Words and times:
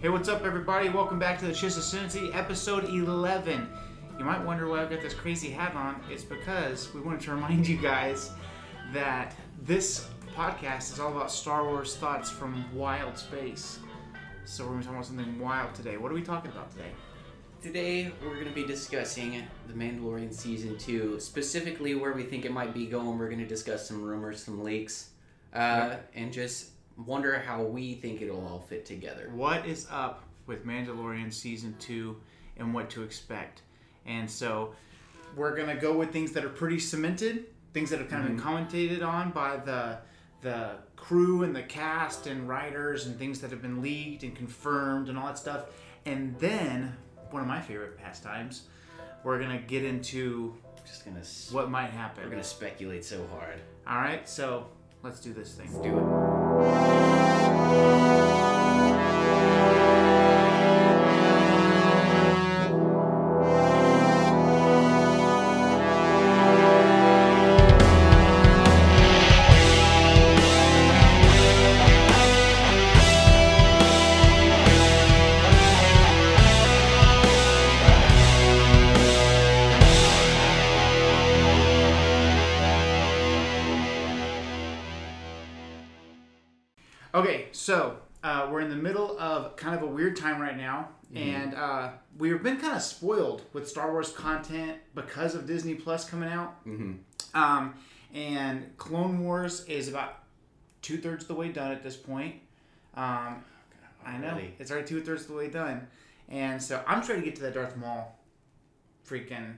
Hey, 0.00 0.10
what's 0.10 0.28
up, 0.28 0.44
everybody? 0.44 0.88
Welcome 0.88 1.18
back 1.18 1.40
to 1.40 1.46
the 1.46 1.52
Chiss 1.52 1.76
Ascendancy, 1.76 2.32
episode 2.32 2.84
11. 2.84 3.68
You 4.16 4.24
might 4.24 4.40
wonder 4.44 4.68
why 4.68 4.80
I've 4.80 4.90
got 4.90 5.00
this 5.02 5.12
crazy 5.12 5.50
hat 5.50 5.74
on. 5.74 6.00
It's 6.08 6.22
because 6.22 6.94
we 6.94 7.00
wanted 7.00 7.22
to 7.22 7.32
remind 7.32 7.66
you 7.66 7.76
guys 7.76 8.30
that 8.92 9.34
this 9.60 10.06
podcast 10.36 10.92
is 10.92 11.00
all 11.00 11.10
about 11.10 11.32
Star 11.32 11.64
Wars 11.64 11.96
thoughts 11.96 12.30
from 12.30 12.64
wild 12.72 13.18
space. 13.18 13.80
So 14.44 14.62
we're 14.62 14.70
going 14.70 14.82
to 14.82 14.86
talk 14.86 14.94
about 14.94 15.06
something 15.06 15.40
wild 15.40 15.74
today. 15.74 15.96
What 15.96 16.12
are 16.12 16.14
we 16.14 16.22
talking 16.22 16.52
about 16.52 16.70
today? 16.70 16.92
Today 17.60 18.12
we're 18.22 18.34
going 18.34 18.46
to 18.46 18.54
be 18.54 18.64
discussing 18.64 19.42
The 19.66 19.74
Mandalorian 19.74 20.32
Season 20.32 20.78
2, 20.78 21.18
specifically 21.18 21.96
where 21.96 22.12
we 22.12 22.22
think 22.22 22.44
it 22.44 22.52
might 22.52 22.72
be 22.72 22.86
going. 22.86 23.18
We're 23.18 23.26
going 23.26 23.40
to 23.40 23.48
discuss 23.48 23.88
some 23.88 24.00
rumors, 24.04 24.44
some 24.44 24.62
leaks, 24.62 25.10
uh, 25.52 25.96
and 26.14 26.32
just 26.32 26.70
wonder 27.06 27.38
how 27.38 27.62
we 27.62 27.94
think 27.94 28.20
it'll 28.20 28.46
all 28.46 28.60
fit 28.60 28.84
together. 28.84 29.30
What 29.34 29.66
is 29.66 29.86
up 29.90 30.24
with 30.46 30.66
Mandalorian 30.66 31.32
season 31.32 31.74
two 31.78 32.16
and 32.56 32.74
what 32.74 32.90
to 32.90 33.02
expect? 33.02 33.62
And 34.06 34.30
so 34.30 34.74
we're 35.36 35.56
gonna 35.56 35.76
go 35.76 35.96
with 35.96 36.12
things 36.12 36.32
that 36.32 36.44
are 36.44 36.50
pretty 36.50 36.78
cemented, 36.78 37.46
things 37.72 37.90
that 37.90 37.98
have 37.98 38.08
kind 38.08 38.22
of 38.22 38.28
been 38.28 38.38
mm-hmm. 38.38 38.48
commentated 38.48 39.06
on 39.06 39.30
by 39.30 39.56
the 39.56 39.98
the 40.40 40.76
crew 40.94 41.42
and 41.42 41.54
the 41.54 41.62
cast 41.62 42.28
and 42.28 42.48
writers 42.48 43.06
and 43.06 43.18
things 43.18 43.40
that 43.40 43.50
have 43.50 43.60
been 43.60 43.82
leaked 43.82 44.22
and 44.22 44.36
confirmed 44.36 45.08
and 45.08 45.18
all 45.18 45.26
that 45.26 45.38
stuff. 45.38 45.66
And 46.06 46.38
then 46.38 46.96
one 47.30 47.42
of 47.42 47.48
my 47.48 47.60
favorite 47.60 47.98
pastimes, 47.98 48.62
we're 49.24 49.40
gonna 49.40 49.58
get 49.58 49.84
into 49.84 50.54
Just 50.86 51.04
gonna 51.04 51.22
what 51.50 51.70
might 51.70 51.90
happen. 51.90 52.24
we're 52.24 52.30
gonna 52.30 52.44
speculate 52.44 53.04
so 53.04 53.26
hard. 53.28 53.60
All 53.86 53.98
right, 53.98 54.28
so 54.28 54.68
let's 55.02 55.20
do 55.20 55.32
this 55.32 55.54
thing. 55.54 55.68
Let's 55.72 55.86
Do 55.86 55.98
it. 55.98 56.47
Uh, 56.60 56.64
middle 56.64 58.22
of 58.22 58.27
kind 89.58 89.74
of 89.74 89.82
a 89.82 89.86
weird 89.86 90.16
time 90.16 90.40
right 90.40 90.56
now, 90.56 90.88
and 91.14 91.54
uh, 91.54 91.90
we've 92.16 92.42
been 92.42 92.56
kind 92.58 92.76
of 92.76 92.82
spoiled 92.82 93.42
with 93.52 93.68
Star 93.68 93.90
Wars 93.92 94.10
content 94.10 94.78
because 94.94 95.34
of 95.34 95.46
Disney 95.46 95.74
Plus 95.74 96.08
coming 96.08 96.28
out. 96.30 96.64
Mm-hmm. 96.66 96.92
Um, 97.38 97.74
and 98.14 98.74
Clone 98.78 99.22
Wars 99.24 99.64
is 99.66 99.88
about 99.88 100.20
two 100.80 100.96
thirds 100.98 101.24
of 101.24 101.28
the 101.28 101.34
way 101.34 101.48
done 101.48 101.72
at 101.72 101.82
this 101.82 101.96
point. 101.96 102.36
Um, 102.94 103.44
I 104.06 104.16
know 104.18 104.28
Already. 104.28 104.54
it's 104.58 104.70
already 104.70 104.86
two 104.86 105.02
thirds 105.02 105.22
of 105.22 105.28
the 105.28 105.34
way 105.34 105.48
done, 105.48 105.86
and 106.28 106.62
so 106.62 106.82
I'm 106.86 107.02
trying 107.02 107.18
to 107.20 107.24
get 107.24 107.36
to 107.36 107.42
that 107.42 107.54
Darth 107.54 107.76
Maul 107.76 108.16
freaking 109.06 109.54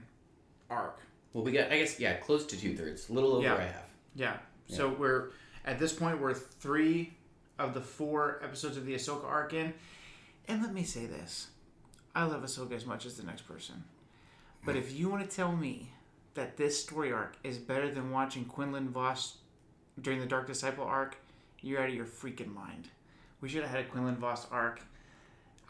arc. 0.69 0.99
Well, 1.33 1.43
we 1.43 1.51
got, 1.51 1.71
I 1.71 1.77
guess, 1.77 1.99
yeah, 1.99 2.13
close 2.15 2.45
to 2.47 2.59
two 2.59 2.75
thirds, 2.75 3.09
a 3.09 3.13
little 3.13 3.33
over 3.33 3.43
Yeah. 3.43 3.55
a 3.55 3.61
half. 3.61 3.83
Yeah. 4.15 4.37
So 4.67 4.89
we're 4.89 5.29
at 5.65 5.79
this 5.79 5.93
point 5.93 6.19
we're 6.19 6.33
three 6.33 7.13
of 7.61 7.73
the 7.73 7.81
four 7.81 8.39
episodes 8.43 8.77
of 8.77 8.85
the 8.85 8.95
Ahsoka 8.95 9.25
arc 9.25 9.53
in, 9.53 9.73
and 10.47 10.61
let 10.61 10.73
me 10.73 10.83
say 10.83 11.05
this: 11.05 11.47
I 12.15 12.23
love 12.25 12.43
Ahsoka 12.43 12.73
as 12.73 12.85
much 12.85 13.05
as 13.05 13.15
the 13.17 13.23
next 13.23 13.43
person, 13.43 13.83
but 14.65 14.75
if 14.75 14.97
you 14.97 15.09
want 15.09 15.27
to 15.29 15.35
tell 15.35 15.51
me 15.55 15.89
that 16.33 16.57
this 16.57 16.81
story 16.81 17.11
arc 17.11 17.35
is 17.43 17.57
better 17.57 17.89
than 17.91 18.11
watching 18.11 18.45
Quinlan 18.45 18.89
Vos 18.89 19.37
during 20.01 20.19
the 20.19 20.25
Dark 20.25 20.47
Disciple 20.47 20.83
arc, 20.85 21.17
you're 21.61 21.81
out 21.81 21.89
of 21.89 21.95
your 21.95 22.05
freaking 22.05 22.53
mind. 22.53 22.87
We 23.41 23.49
should 23.49 23.61
have 23.61 23.71
had 23.71 23.81
a 23.81 23.87
Quinlan 23.89 24.15
Vos 24.17 24.47
arc. 24.51 24.81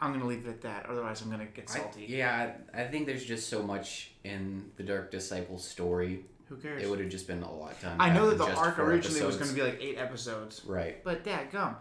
I'm 0.00 0.12
gonna 0.12 0.26
leave 0.26 0.46
it 0.46 0.50
at 0.50 0.62
that. 0.62 0.86
Otherwise, 0.86 1.20
I'm 1.22 1.30
gonna 1.30 1.46
get 1.46 1.70
I- 1.70 1.74
salty. 1.78 2.06
yeah, 2.08 2.52
I 2.74 2.84
think 2.84 3.06
there's 3.06 3.24
just 3.24 3.48
so 3.48 3.62
much 3.62 4.12
in 4.24 4.70
the 4.76 4.82
Dark 4.82 5.10
Disciple 5.10 5.58
story. 5.58 6.24
Who 6.52 6.58
cares? 6.58 6.82
It 6.82 6.90
would 6.90 7.00
have 7.00 7.08
just 7.08 7.26
been 7.26 7.42
a 7.42 7.50
lot 7.50 7.80
done. 7.80 7.96
I 7.98 8.12
know 8.12 8.28
that 8.28 8.36
the 8.36 8.52
arc 8.54 8.78
originally 8.78 9.24
was 9.24 9.36
gonna 9.36 9.54
be 9.54 9.62
like 9.62 9.78
eight 9.80 9.96
episodes. 9.96 10.62
Right. 10.66 11.02
But 11.02 11.24
that 11.24 11.50
gum, 11.50 11.76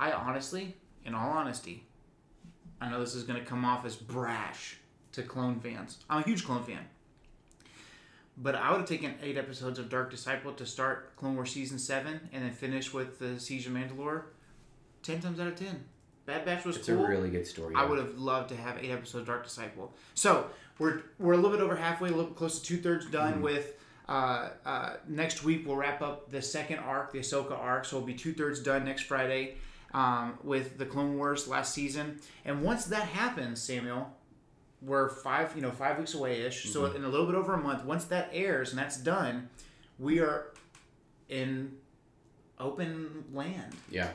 I 0.00 0.12
honestly, 0.12 0.76
in 1.04 1.14
all 1.14 1.30
honesty, 1.30 1.84
I 2.80 2.88
know 2.88 3.00
this 3.00 3.14
is 3.14 3.24
gonna 3.24 3.44
come 3.44 3.66
off 3.66 3.84
as 3.84 3.96
brash 3.96 4.78
to 5.12 5.22
clone 5.22 5.60
fans. 5.60 5.98
I'm 6.08 6.22
a 6.22 6.24
huge 6.24 6.44
clone 6.46 6.64
fan. 6.64 6.86
But 8.38 8.54
I 8.54 8.70
would 8.70 8.80
have 8.80 8.88
taken 8.88 9.14
eight 9.22 9.36
episodes 9.36 9.78
of 9.78 9.90
Dark 9.90 10.10
Disciple 10.10 10.54
to 10.54 10.64
start 10.64 11.14
Clone 11.16 11.34
Wars 11.34 11.52
season 11.52 11.78
seven 11.78 12.28
and 12.32 12.44
then 12.44 12.50
finish 12.50 12.94
with 12.94 13.18
the 13.18 13.38
Siege 13.38 13.66
of 13.66 13.74
Mandalore. 13.74 14.22
Ten 15.02 15.20
times 15.20 15.38
out 15.38 15.48
of 15.48 15.56
ten. 15.56 15.84
Bad 16.24 16.46
Batch 16.46 16.64
was 16.64 16.78
It's 16.78 16.88
cool. 16.88 17.04
a 17.04 17.08
really 17.08 17.28
good 17.28 17.46
story. 17.46 17.74
I 17.76 17.84
would 17.84 17.98
have 17.98 18.16
loved 18.16 18.48
to 18.48 18.56
have 18.56 18.82
eight 18.82 18.90
episodes 18.90 19.20
of 19.20 19.26
Dark 19.26 19.44
Disciple. 19.44 19.92
So 20.14 20.46
we're 20.78 21.02
we're 21.18 21.34
a 21.34 21.36
little 21.36 21.50
bit 21.50 21.60
over 21.60 21.76
halfway, 21.76 22.08
a 22.08 22.12
little 22.12 22.30
bit 22.30 22.36
close 22.36 22.58
to 22.58 22.64
two 22.64 22.78
thirds 22.78 23.04
done 23.10 23.34
hmm. 23.34 23.42
with. 23.42 23.74
Uh, 24.08 24.50
uh, 24.66 24.92
next 25.08 25.44
week 25.44 25.66
we'll 25.66 25.76
wrap 25.76 26.02
up 26.02 26.30
the 26.30 26.42
second 26.42 26.78
arc, 26.80 27.12
the 27.12 27.18
Ahsoka 27.20 27.58
arc. 27.58 27.84
So 27.84 27.96
we'll 27.96 28.06
be 28.06 28.14
two 28.14 28.32
thirds 28.34 28.60
done 28.60 28.84
next 28.84 29.02
Friday 29.02 29.56
um, 29.94 30.38
with 30.42 30.76
the 30.78 30.84
Clone 30.86 31.16
Wars 31.16 31.48
last 31.48 31.72
season. 31.74 32.20
And 32.44 32.62
once 32.62 32.84
that 32.86 33.08
happens, 33.08 33.62
Samuel, 33.62 34.10
we're 34.82 35.08
five 35.08 35.52
you 35.56 35.62
know 35.62 35.70
five 35.70 35.98
weeks 35.98 36.12
away 36.14 36.42
ish. 36.42 36.64
So 36.70 36.86
in 36.86 37.04
a 37.04 37.08
little 37.08 37.26
bit 37.26 37.34
over 37.34 37.54
a 37.54 37.58
month, 37.60 37.84
once 37.84 38.04
that 38.06 38.28
airs 38.32 38.70
and 38.70 38.78
that's 38.78 38.98
done, 38.98 39.48
we 39.98 40.20
are 40.20 40.48
in 41.30 41.72
open 42.60 43.24
land 43.32 43.74
Yeah. 43.90 44.10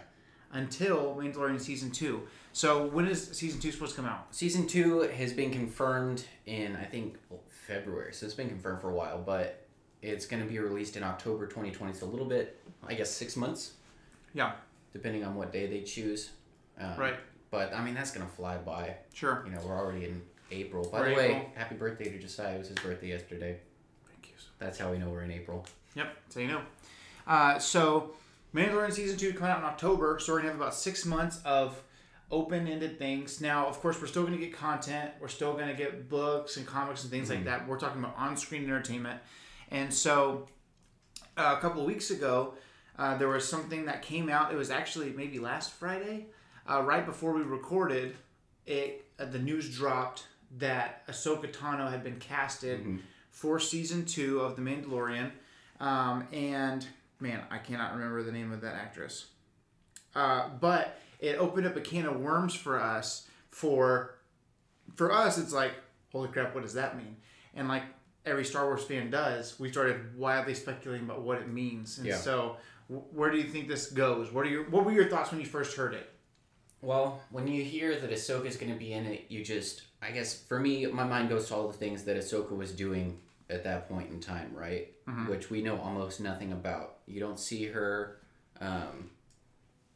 until 0.54 1.16
Mandalorian 1.16 1.60
season 1.60 1.90
two. 1.92 2.22
So 2.54 2.86
when 2.86 3.08
is 3.08 3.30
season 3.32 3.60
two 3.60 3.72
supposed 3.72 3.96
to 3.96 4.02
come 4.02 4.10
out? 4.10 4.28
Season 4.36 4.68
two 4.68 5.02
has 5.02 5.34
been 5.34 5.52
confirmed 5.52 6.24
in 6.46 6.76
I 6.76 6.84
think 6.86 7.18
February, 7.50 8.14
so 8.14 8.26
it's 8.28 8.36
been 8.36 8.48
confirmed 8.50 8.82
for 8.82 8.90
a 8.90 8.94
while, 8.94 9.18
but 9.20 9.59
it's 10.02 10.26
going 10.26 10.42
to 10.42 10.48
be 10.50 10.60
released 10.60 10.96
in 10.98 11.04
October 11.04 11.46
2020. 11.48 11.94
So 11.94 12.06
a 12.06 12.08
little 12.08 12.26
bit, 12.26 12.60
I 12.88 12.94
guess, 12.94 13.10
six 13.12 13.36
months, 13.36 13.74
Yeah, 14.34 14.54
depending 14.94 15.24
on 15.24 15.36
what 15.36 15.52
day 15.52 15.68
they 15.68 15.82
choose. 15.82 16.32
Um, 16.80 16.96
right. 16.98 17.16
But 17.52 17.74
I 17.74 17.84
mean, 17.84 17.96
that's 17.96 18.12
going 18.12 18.26
to 18.26 18.32
fly 18.32 18.58
by. 18.58 18.96
Sure. 19.14 19.44
You 19.46 19.52
know, 19.52 19.60
we're 19.66 19.78
already 19.78 20.06
in 20.06 20.22
April. 20.52 20.88
By 20.90 21.00
We're 21.02 21.10
the 21.10 21.16
way, 21.16 21.26
April. 21.32 21.52
happy 21.56 21.76
birthday 21.76 22.10
to 22.10 22.20
Josiah. 22.20 22.56
It 22.56 22.60
was 22.60 22.68
his 22.70 22.78
birthday 22.78 23.10
yesterday. 23.10 23.58
Thank 24.08 24.28
you. 24.30 24.34
That's 24.60 24.78
how 24.78 24.92
we 24.92 24.98
know 24.98 25.10
we're 25.10 25.24
in 25.24 25.32
April. 25.32 25.66
Yep. 25.96 26.16
So 26.30 26.40
you 26.40 26.48
know. 26.48 26.62
Uh, 27.28 27.60
so 27.60 28.12
Mandalorian 28.56 28.92
season 28.92 29.18
two 29.18 29.34
coming 29.34 29.52
out 29.52 29.60
in 29.60 29.66
October. 29.66 30.20
So 30.20 30.34
we're 30.34 30.40
gonna 30.40 30.52
have 30.52 30.62
about 30.62 30.74
six 30.76 31.06
months 31.06 31.40
of 31.46 31.82
open-ended 32.32 33.00
things. 33.00 33.42
Now, 33.42 33.68
of 33.68 33.80
course, 33.80 34.00
we're 34.00 34.08
still 34.08 34.24
gonna 34.24 34.38
get 34.38 34.54
content. 34.54 35.12
We're 35.20 35.28
still 35.28 35.54
gonna 35.54 35.74
get 35.74 36.10
books 36.10 36.58
and 36.58 36.66
comics 36.66 37.02
and 37.04 37.12
things 37.12 37.30
like 37.30 37.46
that. 37.46 37.68
We're 37.68 37.80
talking 37.80 38.00
about 38.04 38.16
on-screen 38.18 38.64
entertainment. 38.64 39.20
And 39.70 39.94
so 39.94 40.48
uh, 41.38 41.56
a 41.58 41.62
couple 41.62 41.82
of 41.82 41.88
weeks 41.88 42.12
ago, 42.12 42.56
uh, 42.98 43.18
there 43.18 43.30
was 43.30 43.48
something 43.48 43.86
that 43.86 44.02
came 44.02 44.30
out. 44.30 44.52
It 44.52 44.58
was 44.58 44.72
actually 44.72 45.12
maybe 45.12 45.40
last 45.40 45.72
Friday, 45.72 46.28
uh, 46.70 46.82
right 46.82 47.06
before 47.06 47.34
we 47.34 47.42
recorded. 47.42 48.16
It 48.66 49.06
uh, 49.20 49.26
the 49.26 49.40
news 49.40 49.74
dropped 49.74 50.28
that 50.58 51.08
Ahsoka 51.08 51.52
Tano 51.52 51.90
had 51.90 52.04
been 52.04 52.20
casted 52.20 53.00
for 53.32 53.60
season 53.60 54.06
two 54.06 54.42
of 54.42 54.56
The 54.56 54.62
Mandalorian, 54.62 55.32
um, 55.80 56.28
and 56.34 56.86
man, 57.20 57.42
I 57.50 57.58
cannot 57.58 57.94
remember 57.94 58.24
the 58.24 58.32
name 58.32 58.52
of 58.52 58.62
that 58.62 58.76
actress. 58.76 59.28
Uh, 60.16 60.50
but 60.60 61.00
it 61.20 61.38
opened 61.38 61.68
up 61.68 61.76
a 61.76 61.82
can 61.82 62.06
of 62.06 62.20
worms 62.20 62.54
for 62.54 62.80
us. 62.80 63.28
For 63.50 64.16
for 64.96 65.12
us, 65.12 65.38
it's 65.38 65.54
like, 65.54 65.74
holy 66.12 66.30
crap, 66.30 66.54
what 66.54 66.64
does 66.64 66.74
that 66.74 66.98
mean? 66.98 67.16
And 67.56 67.68
like 67.68 67.84
every 68.26 68.46
Star 68.46 68.66
Wars 68.66 68.84
fan 68.84 69.10
does, 69.10 69.60
we 69.60 69.72
started 69.72 70.18
wildly 70.18 70.54
speculating 70.54 71.06
about 71.06 71.22
what 71.22 71.38
it 71.40 71.48
means. 71.48 71.98
And 71.98 72.08
Yeah. 72.08 72.18
so, 72.18 72.58
wh- 72.88 73.14
where 73.14 73.32
do 73.32 73.38
you 73.38 73.46
think 73.50 73.68
this 73.68 73.92
goes? 73.92 74.32
What 74.32 74.46
are 74.46 74.50
your 74.50 74.70
What 74.70 74.86
were 74.86 74.92
your 74.92 75.10
thoughts 75.10 75.32
when 75.32 75.40
you 75.40 75.46
first 75.48 75.76
heard 75.78 75.94
it? 75.94 76.10
Well, 76.82 77.22
when 77.30 77.48
you 77.48 77.64
hear 77.64 78.00
that 78.00 78.10
Ahsoka 78.10 78.46
is 78.46 78.56
going 78.56 78.72
to 78.72 78.78
be 78.80 78.94
in 78.94 79.06
it, 79.06 79.26
you 79.28 79.44
just, 79.44 79.84
I 80.02 80.12
guess, 80.12 80.34
for 80.42 80.60
me, 80.60 80.86
my 80.86 81.04
mind 81.04 81.28
goes 81.28 81.48
to 81.50 81.56
all 81.56 81.68
the 81.68 81.78
things 81.78 82.06
that 82.06 82.16
Ahsoka 82.16 82.56
was 82.56 82.72
doing 82.72 83.20
at 83.50 83.66
that 83.66 83.90
point 83.90 84.12
in 84.12 84.20
time, 84.22 84.52
right? 84.54 84.94
Which 85.28 85.50
we 85.50 85.62
know 85.62 85.78
almost 85.82 86.22
nothing 86.22 86.54
about. 86.54 87.00
You 87.08 87.20
don't 87.20 87.40
see 87.40 87.66
her 87.66 88.20
um, 88.62 89.10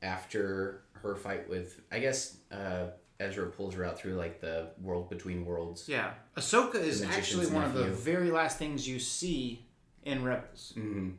after 0.02 0.82
her 0.94 1.16
fight 1.16 1.48
with, 1.50 1.80
I 1.92 2.00
guess, 2.00 2.38
uh, 2.52 2.88
Ezra 3.20 3.48
pulls 3.48 3.74
her 3.76 3.86
out 3.86 3.98
through 4.00 4.16
like 4.16 4.42
the 4.42 4.70
world 4.82 5.10
between 5.10 5.46
worlds. 5.46 5.88
Yeah, 5.88 6.12
Ahsoka 6.38 6.76
is 6.76 7.02
actually 7.04 7.48
one 7.48 7.64
of 7.64 7.74
the 7.74 7.86
very 7.86 8.32
last 8.32 8.58
things 8.58 8.88
you 8.88 9.00
see 9.00 9.66
in 10.04 10.24
Rebels. 10.24 10.74
hmm 10.76 11.12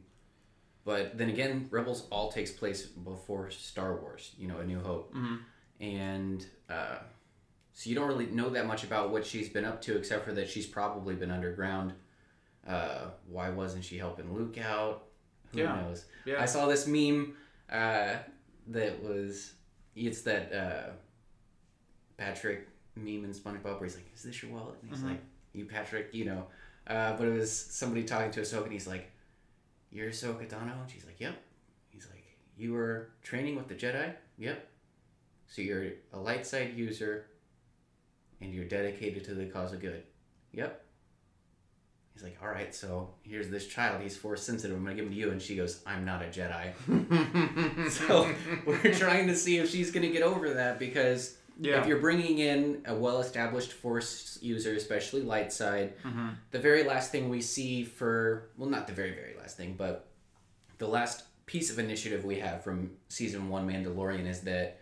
But 0.85 1.17
then 1.17 1.31
again, 1.31 1.69
Rebels 1.71 2.07
all 2.11 2.31
takes 2.31 2.51
place 2.51 2.83
before 2.85 3.51
Star 3.51 3.97
Wars, 4.01 4.33
you 4.39 4.49
know, 4.49 4.59
A 4.59 4.65
New 4.65 4.81
Hope. 4.81 5.15
Mhm. 5.15 5.39
and 5.81 6.47
uh, 6.71 6.99
so 7.73 7.91
you 7.91 7.97
don't 7.97 8.07
really 8.07 8.27
know 8.27 8.51
that 8.51 8.67
much 8.67 8.85
about 8.85 9.11
what 9.11 9.27
she's 9.27 9.49
been 9.49 9.65
up 9.65 9.81
to, 9.83 9.97
except 9.97 10.25
for 10.25 10.33
that 10.33 10.49
she's 10.49 10.67
probably 10.67 11.15
been 11.15 11.31
underground. 11.31 11.93
Uh, 12.67 13.07
why 13.29 13.51
wasn't 13.51 13.85
she 13.85 13.99
helping 13.99 14.33
Luke 14.35 14.57
out? 14.59 15.07
Who 15.53 15.59
Yeah. 15.61 15.75
knows? 15.83 16.05
Yeah. 16.25 16.41
I 16.41 16.47
saw 16.47 16.67
this 16.67 16.87
meme 16.87 17.35
uh, 17.71 18.17
that 18.69 19.03
was 19.03 19.55
it's 19.97 20.23
that 20.23 20.53
uh, 20.53 20.91
Patrick 22.17 22.69
meme 22.97 23.25
in 23.25 23.33
SpongeBob 23.33 23.65
where 23.81 23.85
he's 23.85 23.97
like, 23.97 24.11
"Is 24.15 24.23
this 24.23 24.43
your 24.43 24.53
wallet?" 24.53 24.77
And 24.83 24.91
he's 24.91 25.01
Mhm. 25.01 25.11
like, 25.11 25.21
"You, 25.53 25.65
Patrick," 25.67 26.13
you 26.15 26.25
know. 26.25 26.47
Uh, 26.87 27.17
but 27.17 27.27
it 27.27 27.33
was 27.33 27.51
somebody 27.53 28.05
talking 28.05 28.31
to 28.33 28.41
Ahsoka, 28.43 28.65
and 28.65 28.73
he's 28.73 28.87
like, 28.87 29.11
"You're 29.91 30.11
Ahsoka 30.11 30.47
Tano," 30.49 30.81
and 30.83 30.91
she's 30.91 31.05
like, 31.07 31.19
"Yep." 31.21 31.35
He's 31.89 32.09
like, 32.11 32.25
"You 32.57 32.73
were 32.75 33.11
training 33.23 33.57
with 33.57 33.69
the 33.69 33.75
Jedi?" 33.75 34.15
"Yep." 34.39 34.69
So 35.49 35.63
you're 35.63 35.93
a 36.13 36.19
light 36.19 36.47
side 36.47 36.75
user, 36.75 37.27
and 38.41 38.53
you're 38.55 38.65
dedicated 38.67 39.25
to 39.25 39.35
the 39.35 39.47
cause 39.47 39.73
of 39.73 39.81
good. 39.81 40.05
"Yep." 40.53 40.81
He's 42.13 42.23
like, 42.23 42.37
"All 42.41 42.49
right, 42.49 42.73
so 42.73 43.13
here's 43.25 43.49
this 43.51 43.67
child. 43.67 44.01
He's 44.03 44.17
force 44.17 44.43
sensitive. 44.43 44.77
I'm 44.77 44.85
gonna 44.85 44.95
give 44.95 45.07
him 45.07 45.11
to 45.11 45.17
you." 45.19 45.31
And 45.33 45.43
she 45.43 45.57
goes, 45.57 45.83
"I'm 45.85 46.05
not 46.05 46.23
a 46.23 46.27
Jedi." 46.27 46.73
so 47.91 48.33
we're 48.67 48.95
trying 48.95 49.27
to 49.29 49.35
see 49.35 49.59
if 49.59 49.69
she's 49.71 49.91
gonna 49.91 50.11
get 50.11 50.23
over 50.23 50.55
that 50.55 50.79
because 50.79 51.39
yeah. 51.61 51.81
if 51.81 51.87
you're 51.87 52.01
bringing 52.01 52.39
in 52.39 52.83
a 52.87 52.95
well-established 52.95 53.73
force 53.73 54.39
user, 54.43 54.75
especially 54.75 55.23
light 55.23 55.53
side, 55.53 55.95
hmm 56.03 56.31
the 56.51 56.59
very 56.59 56.85
last 56.85 57.11
thing 57.13 57.29
we 57.29 57.41
see 57.41 57.85
for 57.85 58.49
well, 58.57 58.69
not 58.69 58.87
the 58.87 58.93
very 58.93 59.13
very 59.15 59.35
last 59.39 59.57
thing, 59.57 59.75
but 59.77 60.07
the 60.79 60.87
last 60.89 61.25
piece 61.47 61.71
of 61.71 61.79
initiative 61.79 62.25
we 62.25 62.39
have 62.39 62.65
from 62.65 62.91
season 63.09 63.49
one 63.49 63.69
Mandalorian 63.69 64.27
is 64.27 64.41
that 64.43 64.81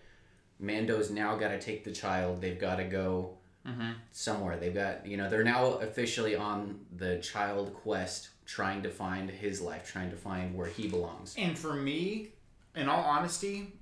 Mando's 0.61 1.11
now 1.11 1.37
got 1.37 1.49
to 1.49 1.61
take 1.61 1.83
the 1.85 1.91
child. 1.93 2.41
They've 2.41 2.59
got 2.59 2.77
to 2.77 2.85
go 2.85 3.37
hmm 3.67 3.93
somewhere. 4.11 4.57
They've 4.57 4.75
got 4.75 5.07
you 5.07 5.17
know 5.17 5.29
they're 5.31 5.45
now 5.45 5.65
officially 5.75 6.35
on 6.37 6.81
the 6.97 7.19
child 7.19 7.75
quest, 7.75 8.31
trying 8.47 8.83
to 8.83 8.91
find 8.91 9.31
his 9.31 9.61
life, 9.61 9.91
trying 9.91 10.11
to 10.11 10.17
find 10.17 10.55
where 10.55 10.69
he 10.69 10.89
belongs. 10.89 11.35
And 11.39 11.59
for 11.59 11.75
me, 11.75 12.31
in 12.75 12.89
all 12.89 13.03
honesty, 13.05 13.73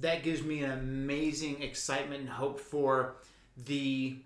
that 0.00 0.22
gives 0.22 0.42
me 0.42 0.62
an 0.62 0.70
amazing 0.72 1.62
excitement 1.62 2.20
and 2.20 2.28
hope 2.28 2.60
for 2.60 3.16
the 3.66 4.16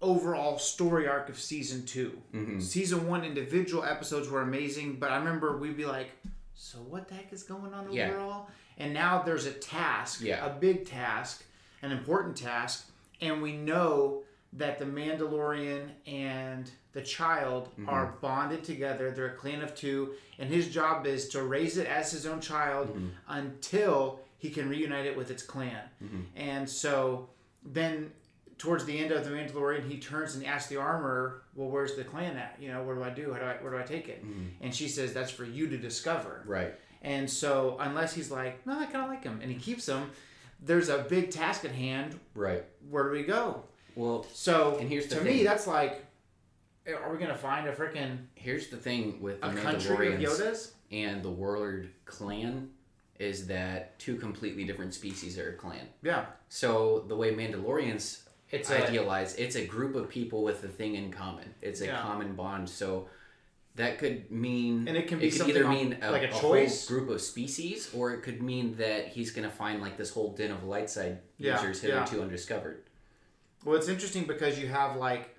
overall 0.00 0.58
story 0.58 1.08
arc 1.08 1.28
of 1.28 1.38
season 1.38 1.84
2 1.84 2.22
Mhm. 2.32 2.62
Season 2.62 3.08
one 3.08 3.24
individual 3.24 3.82
episodes 3.84 4.28
were 4.28 4.42
amazing, 4.42 4.96
but 4.96 5.10
I 5.10 5.16
remember 5.18 5.56
we'd 5.56 5.76
be 5.76 5.86
like, 5.86 6.10
"So 6.54 6.78
what 6.78 7.08
the 7.08 7.14
heck 7.14 7.32
is 7.32 7.42
going 7.42 7.74
on 7.74 7.90
Yeah. 7.92 8.10
overall?" 8.10 8.48
And 8.76 8.94
now 8.94 9.22
there's 9.22 9.46
a 9.46 9.52
task, 9.52 10.20
Yeah. 10.20 10.44
a 10.46 10.50
big 10.56 10.86
task, 10.86 11.44
an 11.82 11.90
important 11.90 12.36
task, 12.36 12.88
and 13.20 13.42
we 13.42 13.52
know 13.56 14.22
that 14.52 14.78
the 14.78 14.84
Mandalorian 14.84 15.90
and 16.06 16.70
the 16.92 17.02
child 17.02 17.68
Mm-hmm. 17.72 17.88
are 17.88 18.06
bonded 18.20 18.62
together. 18.64 19.10
They're 19.10 19.26
a 19.34 19.36
clan 19.36 19.62
of 19.62 19.74
two, 19.74 20.14
and 20.38 20.48
his 20.48 20.68
job 20.68 21.06
is 21.06 21.28
to 21.30 21.42
raise 21.42 21.76
it 21.76 21.86
as 21.88 22.12
his 22.12 22.24
own 22.24 22.40
child 22.40 22.88
Mm-hmm. 22.90 23.08
until 23.26 24.20
he 24.38 24.50
can 24.50 24.68
reunite 24.68 25.04
it 25.06 25.16
with 25.16 25.30
its 25.30 25.42
clan. 25.42 25.82
Mm-hmm. 26.02 26.20
And 26.36 26.68
so 26.68 27.28
then 27.64 28.10
towards 28.56 28.84
the 28.84 28.98
end 28.98 29.12
of 29.12 29.24
the 29.24 29.30
Mandalorian, 29.30 29.88
he 29.88 29.98
turns 29.98 30.34
and 30.34 30.46
asks 30.46 30.68
the 30.68 30.76
armor, 30.78 31.42
"Well, 31.54 31.68
where's 31.68 31.94
the 31.96 32.04
clan 32.04 32.36
at? 32.36 32.56
You 32.60 32.72
know, 32.72 32.82
what 32.82 32.94
do 32.96 33.02
I 33.02 33.10
do? 33.10 33.32
How 33.32 33.38
do 33.40 33.44
I 33.44 33.54
where 33.56 33.72
do 33.72 33.78
I 33.78 33.82
take 33.82 34.08
it?" 34.08 34.24
Mm-hmm. 34.24 34.46
And 34.62 34.74
she 34.74 34.88
says, 34.88 35.12
"That's 35.12 35.30
for 35.30 35.44
you 35.44 35.68
to 35.68 35.76
discover." 35.76 36.42
Right. 36.46 36.74
And 37.02 37.30
so 37.30 37.76
unless 37.80 38.14
he's 38.14 38.30
like, 38.30 38.64
"No, 38.66 38.78
I 38.78 38.86
kind 38.86 39.04
of 39.04 39.10
like 39.10 39.22
him," 39.24 39.40
and 39.42 39.50
he 39.50 39.58
keeps 39.58 39.86
him, 39.86 40.10
there's 40.60 40.88
a 40.88 40.98
big 40.98 41.30
task 41.30 41.64
at 41.64 41.70
hand. 41.70 42.18
Right. 42.34 42.64
Where 42.90 43.04
do 43.04 43.10
we 43.10 43.22
go? 43.22 43.62
Well, 43.94 44.26
So 44.32 44.76
And 44.80 44.88
here's 44.88 45.06
to 45.08 45.16
thing. 45.16 45.24
me, 45.24 45.42
that's 45.44 45.66
like, 45.68 46.04
are 46.86 47.12
we 47.12 47.18
gonna 47.18 47.36
find 47.36 47.68
a 47.68 47.72
freaking 47.72 48.18
here's 48.34 48.68
the 48.68 48.76
thing 48.76 49.20
with 49.20 49.40
the 49.40 49.50
a 49.50 49.54
country 49.54 50.12
of 50.14 50.20
Yodas? 50.20 50.72
and 50.90 51.22
the 51.22 51.30
Warlord 51.30 51.90
clan 52.06 52.70
is 53.18 53.46
that 53.48 53.98
two 53.98 54.16
completely 54.16 54.64
different 54.64 54.94
species 54.94 55.38
are 55.38 55.50
a 55.50 55.54
clan. 55.54 55.86
Yeah, 56.02 56.26
So 56.48 57.04
the 57.08 57.16
way 57.16 57.34
Mandalorians 57.34 58.22
it's 58.50 58.70
a 58.70 59.42
it's 59.42 59.56
a 59.56 59.66
group 59.66 59.94
of 59.94 60.08
people 60.08 60.42
with 60.42 60.64
a 60.64 60.68
thing 60.68 60.94
in 60.94 61.10
common. 61.12 61.54
It's 61.60 61.80
a 61.82 61.86
Yeah. 61.86 62.00
common 62.00 62.34
bond. 62.34 62.68
So 62.70 63.08
that 63.74 63.98
could 63.98 64.30
mean 64.30 64.88
And 64.88 64.96
it 64.96 65.06
can 65.06 65.18
be 65.18 65.28
it 65.28 65.32
could 65.38 65.50
either 65.50 65.68
mean 65.68 65.98
a, 66.00 66.10
like 66.10 66.22
a 66.22 66.28
a 66.28 66.40
choice. 66.40 66.88
whole 66.88 66.96
group 66.98 67.10
of 67.10 67.20
species, 67.20 67.90
or 67.94 68.12
it 68.14 68.22
could 68.22 68.40
mean 68.42 68.76
that 68.76 69.08
he's 69.08 69.30
gonna 69.32 69.50
find 69.50 69.82
like 69.82 69.96
this 69.98 70.10
whole 70.10 70.32
den 70.32 70.50
of 70.50 70.64
light 70.64 70.88
side 70.88 71.18
Yeah, 71.36 71.54
users 71.60 71.82
yeah. 71.84 72.00
hitherto 72.04 72.22
undiscovered. 72.22 72.82
Well, 73.64 73.76
it's 73.76 73.88
interesting 73.88 74.24
because 74.24 74.58
you 74.58 74.68
have 74.68 74.96
like, 74.96 75.36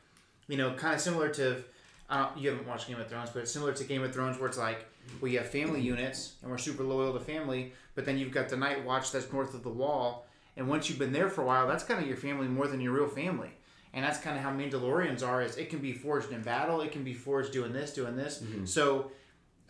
you 0.47 0.57
know, 0.57 0.73
kind 0.75 0.93
of 0.93 1.01
similar 1.01 1.29
to, 1.29 1.63
uh, 2.09 2.29
you 2.37 2.49
haven't 2.49 2.67
watched 2.67 2.87
Game 2.87 2.99
of 2.99 3.07
Thrones, 3.09 3.29
but 3.31 3.39
it's 3.43 3.51
similar 3.51 3.73
to 3.73 3.83
Game 3.85 4.03
of 4.03 4.13
Thrones 4.13 4.37
where 4.37 4.47
it's 4.49 4.57
like 4.57 4.85
we 5.21 5.35
have 5.35 5.50
family 5.50 5.81
units 5.81 6.35
and 6.41 6.50
we're 6.51 6.57
super 6.57 6.83
loyal 6.83 7.13
to 7.13 7.19
family, 7.19 7.73
but 7.95 8.06
then 8.06 8.17
you've 8.17 8.31
got 8.31 8.50
the 8.50 8.57
Night 8.57 8.83
Watch 8.85 9.11
that's 9.11 9.31
north 9.31 9.53
of 9.53 9.63
the 9.63 9.69
wall, 9.69 10.27
and 10.57 10.67
once 10.67 10.89
you've 10.89 11.00
been 11.00 11.13
there 11.13 11.29
for 11.29 11.41
a 11.41 11.45
while, 11.45 11.67
that's 11.67 11.83
kind 11.83 12.01
of 12.01 12.07
your 12.07 12.17
family 12.17 12.47
more 12.47 12.67
than 12.67 12.81
your 12.81 12.94
real 12.94 13.07
family. 13.07 13.51
And 13.94 14.06
that's 14.06 14.19
kind 14.19 14.38
of 14.38 14.44
how 14.44 14.51
Mandalorians 14.51 15.25
are. 15.27 15.41
Is 15.41 15.57
it 15.57 15.69
can 15.69 15.79
be 15.79 15.94
forged 15.94 16.31
in 16.31 16.41
battle, 16.44 16.81
it 16.81 16.91
can 16.91 17.03
be 17.03 17.13
forged 17.13 17.51
doing 17.51 17.73
this, 17.73 17.94
doing 17.94 18.15
this. 18.15 18.44
So, 18.65 19.11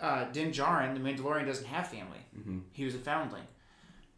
uh, 0.02 0.26
Din 0.26 0.52
Djarin, 0.52 0.94
the 0.94 1.00
Mandalorian, 1.00 1.46
doesn't 1.46 1.66
have 1.68 1.88
family. 1.88 2.20
Mhm. 2.38 2.62
He 2.74 2.84
was 2.86 2.96
a 2.96 3.00
foundling. 3.00 3.44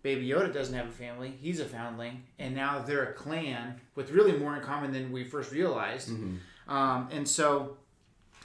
Baby 0.01 0.27
Yoda 0.27 0.51
doesn't 0.51 0.73
have 0.73 0.87
a 0.87 0.91
family. 0.91 1.37
He's 1.39 1.59
a 1.59 1.65
foundling, 1.65 2.23
and 2.39 2.55
now 2.55 2.79
they're 2.79 3.03
a 3.03 3.13
clan 3.13 3.79
with 3.93 4.09
really 4.09 4.31
more 4.31 4.55
in 4.55 4.63
common 4.63 4.91
than 4.91 5.11
we 5.11 5.23
first 5.23 5.51
realized. 5.51 6.09
Mm-hmm. 6.09 6.73
Um, 6.73 7.09
and 7.11 7.27
so, 7.27 7.77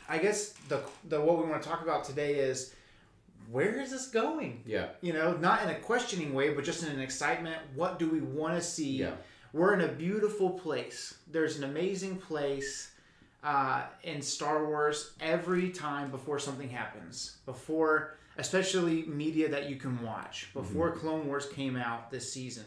I 0.08 0.19
guess 0.19 0.50
the 0.69 0.82
the 1.08 1.20
what 1.20 1.38
we 1.38 1.49
want 1.49 1.62
to 1.62 1.69
talk 1.69 1.82
about 1.82 2.05
today 2.05 2.37
is 2.37 2.75
where 3.50 3.81
is 3.81 3.91
this 3.91 4.08
going? 4.08 4.62
Yeah. 4.67 4.88
You 5.00 5.12
know, 5.12 5.37
not 5.37 5.62
in 5.62 5.69
a 5.69 5.79
questioning 5.79 6.35
way, 6.35 6.53
but 6.53 6.64
just 6.64 6.82
in 6.82 6.91
an 6.91 7.00
excitement. 7.00 7.56
What 7.75 7.99
do 7.99 8.08
we 8.08 8.20
want 8.20 8.56
to 8.56 8.62
see? 8.62 8.97
Yeah. 8.97 9.12
We're 9.53 9.75
in 9.75 9.82
a 9.82 9.93
beautiful 9.93 10.50
place. 10.50 11.14
There's 11.31 11.56
an 11.56 11.64
amazing 11.64 12.19
place 12.19 12.91
uh, 13.43 13.85
in 14.03 14.20
Star 14.20 14.67
Wars 14.67 15.12
every 15.20 15.70
time 15.70 16.11
before 16.11 16.38
something 16.38 16.69
happens. 16.69 17.38
Before, 17.47 18.17
especially 18.38 19.05
media 19.06 19.49
that 19.49 19.70
you 19.70 19.76
can 19.76 20.03
watch. 20.03 20.50
Before 20.53 20.91
Clone 20.91 21.26
Wars 21.26 21.47
came 21.47 21.76
out 21.76 22.11
this 22.11 22.32
season, 22.32 22.64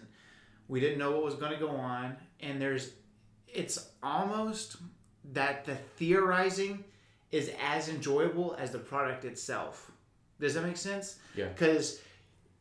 we 0.68 0.80
didn't 0.80 0.98
know 0.98 1.12
what 1.12 1.24
was 1.24 1.36
going 1.36 1.52
to 1.52 1.60
go 1.60 1.70
on, 1.70 2.16
and 2.40 2.62
there's, 2.62 2.94
it's 3.48 3.90
almost 4.02 4.78
that 5.34 5.66
the 5.66 5.76
theorizing 5.76 6.84
is 7.32 7.52
as 7.62 7.90
enjoyable 7.90 8.56
as 8.60 8.72
the 8.72 8.80
product 8.80 9.26
itself. 9.26 9.92
Does 10.40 10.54
that 10.54 10.64
make 10.64 10.78
sense? 10.78 11.18
Yeah. 11.36 11.48
Because 11.48 12.02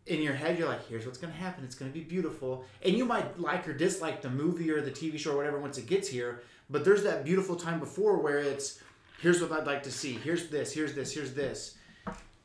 in 0.06 0.22
your 0.22 0.34
head, 0.34 0.58
you're 0.58 0.68
like, 0.68 0.86
here's 0.88 1.06
what's 1.06 1.18
going 1.18 1.32
to 1.32 1.38
happen. 1.38 1.64
It's 1.64 1.74
going 1.74 1.90
to 1.90 1.96
be 1.96 2.04
beautiful. 2.04 2.64
And 2.82 2.96
you 2.96 3.04
might 3.04 3.38
like 3.38 3.68
or 3.68 3.72
dislike 3.72 4.22
the 4.22 4.30
movie 4.30 4.70
or 4.70 4.80
the 4.80 4.90
TV 4.90 5.18
show 5.18 5.32
or 5.32 5.36
whatever 5.36 5.58
once 5.58 5.78
it 5.78 5.86
gets 5.86 6.08
here. 6.08 6.42
But 6.70 6.84
there's 6.84 7.02
that 7.04 7.24
beautiful 7.24 7.56
time 7.56 7.78
before 7.78 8.18
where 8.18 8.38
it's, 8.38 8.82
here's 9.22 9.40
what 9.40 9.52
I'd 9.52 9.66
like 9.66 9.82
to 9.84 9.92
see. 9.92 10.14
Here's 10.14 10.48
this, 10.48 10.72
here's 10.72 10.94
this, 10.94 11.12
here's 11.12 11.34
this. 11.34 11.76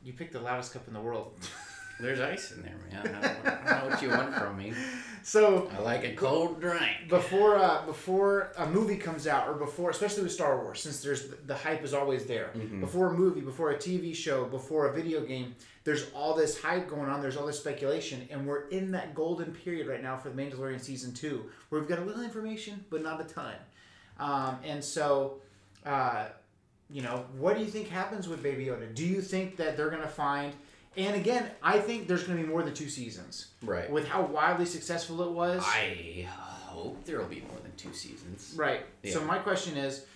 You 0.02 0.12
pick 0.12 0.32
the 0.32 0.40
loudest 0.40 0.72
cup 0.72 0.86
in 0.86 0.94
the 0.94 1.00
world. 1.00 1.34
There's 2.00 2.20
ice 2.20 2.52
in 2.52 2.62
there, 2.62 2.74
man. 2.90 3.00
I 3.00 3.02
don't, 3.04 3.46
I 3.46 3.54
don't 3.54 3.84
know 3.84 3.90
what 3.90 4.02
you 4.02 4.08
want 4.10 4.34
from 4.34 4.58
me. 4.58 4.72
so 5.22 5.70
I 5.74 5.80
like 5.80 6.04
a 6.04 6.14
cold 6.14 6.60
drink. 6.60 7.08
before 7.08 7.56
uh, 7.56 7.86
before 7.86 8.52
a 8.58 8.66
movie 8.66 8.96
comes 8.96 9.26
out 9.26 9.48
or 9.48 9.54
before 9.54 9.88
especially 9.88 10.22
with 10.22 10.32
Star 10.32 10.62
Wars 10.62 10.82
since 10.82 11.00
there's 11.02 11.28
the 11.46 11.54
hype 11.54 11.82
is 11.82 11.94
always 11.94 12.26
there 12.26 12.50
before 12.80 13.08
a 13.08 13.14
movie 13.14 13.40
before 13.40 13.70
a 13.70 13.76
TV 13.76 14.14
show 14.14 14.44
before 14.44 14.88
a 14.88 14.92
video 14.92 15.22
game 15.22 15.54
there's 15.84 16.10
all 16.14 16.34
this 16.34 16.60
hype 16.60 16.88
going 16.90 17.08
on 17.08 17.22
there's 17.22 17.38
all 17.38 17.46
this 17.46 17.58
speculation 17.58 18.28
and 18.30 18.46
we're 18.46 18.68
in 18.68 18.90
that 18.90 19.14
golden 19.14 19.50
period 19.52 19.86
right 19.86 20.02
now 20.02 20.14
for 20.14 20.28
the 20.28 20.42
Mandalorian 20.42 20.78
season 20.80 21.14
2 21.14 21.42
where 21.70 21.80
we've 21.80 21.88
got 21.88 22.00
a 22.00 22.04
little 22.04 22.22
information 22.22 22.84
but 22.90 23.02
not 23.02 23.18
a 23.18 23.24
ton 23.24 23.54
um, 24.20 24.58
and 24.62 24.84
so 24.84 25.36
uh, 25.86 26.26
you 26.90 27.00
know 27.00 27.24
what 27.38 27.56
do 27.56 27.62
you 27.62 27.70
think 27.70 27.88
happens 27.88 28.28
with 28.28 28.42
Baby 28.42 28.66
Yoda 28.66 28.94
do 28.94 29.06
you 29.06 29.22
think 29.22 29.56
that 29.56 29.78
they're 29.78 29.90
gonna 29.90 30.06
find 30.06 30.52
and 30.96 31.14
again 31.16 31.50
I 31.62 31.78
think 31.78 32.06
there's 32.08 32.24
gonna 32.24 32.40
be 32.40 32.46
more 32.46 32.62
than 32.62 32.74
two 32.74 32.88
seasons 32.88 33.48
Right. 33.62 33.90
with 33.90 34.06
how 34.08 34.22
wildly 34.22 34.66
successful 34.66 35.22
it 35.22 35.30
was 35.32 35.62
I 35.66 36.26
hope 36.28 37.04
there 37.04 37.18
will 37.18 37.26
be 37.26 37.40
more 37.40 37.58
than 37.62 37.72
two 37.76 37.92
seasons. 37.92 38.54
Right. 38.56 38.82
So 39.10 39.24
my 39.24 39.38
question 39.38 39.76
is, 39.76 40.06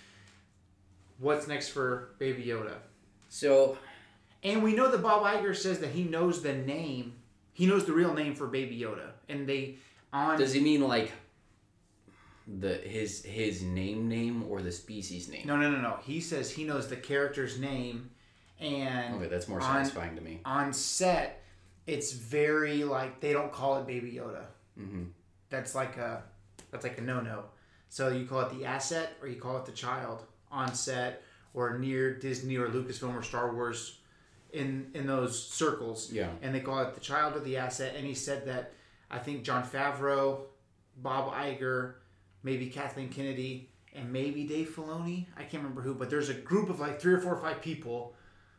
what's 1.18 1.46
next 1.46 1.68
for 1.68 2.10
Baby 2.18 2.44
Yoda? 2.44 2.74
So 3.28 3.78
And 4.42 4.62
we 4.62 4.74
know 4.74 4.90
that 4.90 5.02
Bob 5.02 5.22
Iger 5.24 5.54
says 5.56 5.78
that 5.80 5.90
he 5.90 6.04
knows 6.04 6.42
the 6.42 6.52
name. 6.54 7.14
He 7.52 7.66
knows 7.66 7.84
the 7.84 7.92
real 7.92 8.14
name 8.14 8.34
for 8.34 8.46
Baby 8.46 8.78
Yoda, 8.78 9.10
and 9.28 9.48
they 9.48 9.76
on 10.12 10.38
does 10.38 10.52
he 10.52 10.60
mean 10.60 10.80
like 10.80 11.12
the 12.46 12.74
his 12.74 13.24
his 13.24 13.62
name 13.62 14.08
name 14.08 14.44
or 14.48 14.62
the 14.62 14.72
species 14.72 15.28
name? 15.28 15.46
no 15.46 15.56
no 15.56 15.70
no 15.70 15.80
no. 15.80 15.98
He 16.04 16.20
says 16.20 16.50
he 16.50 16.64
knows 16.64 16.88
the 16.88 16.96
character's 16.96 17.58
name, 17.58 18.10
and 18.60 19.14
Okay, 19.16 19.28
that's 19.28 19.48
more 19.48 19.60
on- 19.60 19.64
satisfying 19.84 20.16
to 20.16 20.20
me. 20.22 20.40
on 20.44 20.72
set, 20.72 21.42
it's 21.86 22.12
very 22.12 22.84
like 22.84 23.20
they 23.20 23.32
don't 23.32 23.52
call 23.52 23.78
it 23.78 23.86
Baby 23.86 24.12
Yoda. 24.12 24.44
hmm 24.76 25.04
that's 25.50 25.74
like 25.74 25.96
a 25.96 26.22
that's 26.70 26.84
like 26.84 26.98
a 26.98 27.00
no 27.00 27.20
no. 27.20 27.44
So 27.88 28.08
you 28.08 28.26
call 28.26 28.40
it 28.42 28.50
the 28.58 28.66
asset 28.66 29.14
or 29.22 29.28
you 29.28 29.40
call 29.40 29.56
it 29.56 29.64
the 29.64 29.72
child 29.72 30.24
on 30.52 30.74
set 30.74 31.22
or 31.54 31.78
near 31.78 32.12
Disney 32.18 32.56
or 32.56 32.68
Lucasfilm 32.68 33.14
or 33.14 33.22
Star 33.22 33.54
Wars 33.54 33.98
in 34.52 34.90
in 34.94 35.06
those 35.06 35.42
circles. 35.42 36.12
Yeah. 36.12 36.28
And 36.42 36.54
they 36.54 36.60
call 36.60 36.80
it 36.80 36.92
the 36.94 37.00
child 37.00 37.34
or 37.36 37.40
the 37.40 37.56
asset. 37.56 37.94
And 37.96 38.06
he 38.06 38.12
said 38.14 38.46
that 38.46 38.72
I 39.10 39.18
think 39.18 39.42
Jon 39.42 39.62
Favreau, 39.64 40.40
Bob 40.98 41.32
Iger, 41.32 41.94
maybe 42.42 42.66
Kathleen 42.66 43.08
Kennedy, 43.08 43.70
and 43.94 44.12
maybe 44.12 44.44
Dave 44.44 44.68
Filoni. 44.68 45.24
I 45.36 45.44
can't 45.44 45.62
remember 45.62 45.80
who, 45.80 45.94
but 45.94 46.10
there's 46.10 46.28
a 46.28 46.34
group 46.34 46.68
of 46.68 46.78
like 46.78 47.00
three 47.00 47.14
or 47.14 47.20
four 47.20 47.34
or 47.34 47.40
five 47.40 47.62
people, 47.62 48.14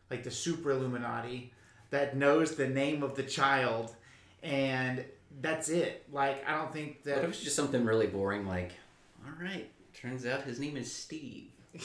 like 0.10 0.24
the 0.24 0.32
super 0.32 0.72
Illuminati, 0.72 1.52
that 1.92 2.16
knows 2.16 2.56
the 2.56 2.68
name 2.68 3.04
of 3.04 3.16
the 3.16 3.24
child, 3.24 3.96
and 4.44 5.04
that's 5.42 5.70
it. 5.70 6.06
Like 6.12 6.48
I 6.48 6.56
don't 6.58 6.72
think 6.74 7.00
What 7.04 7.16
that. 7.16 7.24
if 7.24 7.30
it's 7.32 7.42
just 7.44 7.56
something 7.56 7.86
really 7.86 8.08
boring 8.08 8.48
like, 8.48 8.72
all 9.26 9.34
right, 9.42 9.70
turns 9.94 10.26
out 10.26 10.44
his 10.44 10.60
name 10.60 10.78
is 10.78 10.92
Steve. 10.92 11.46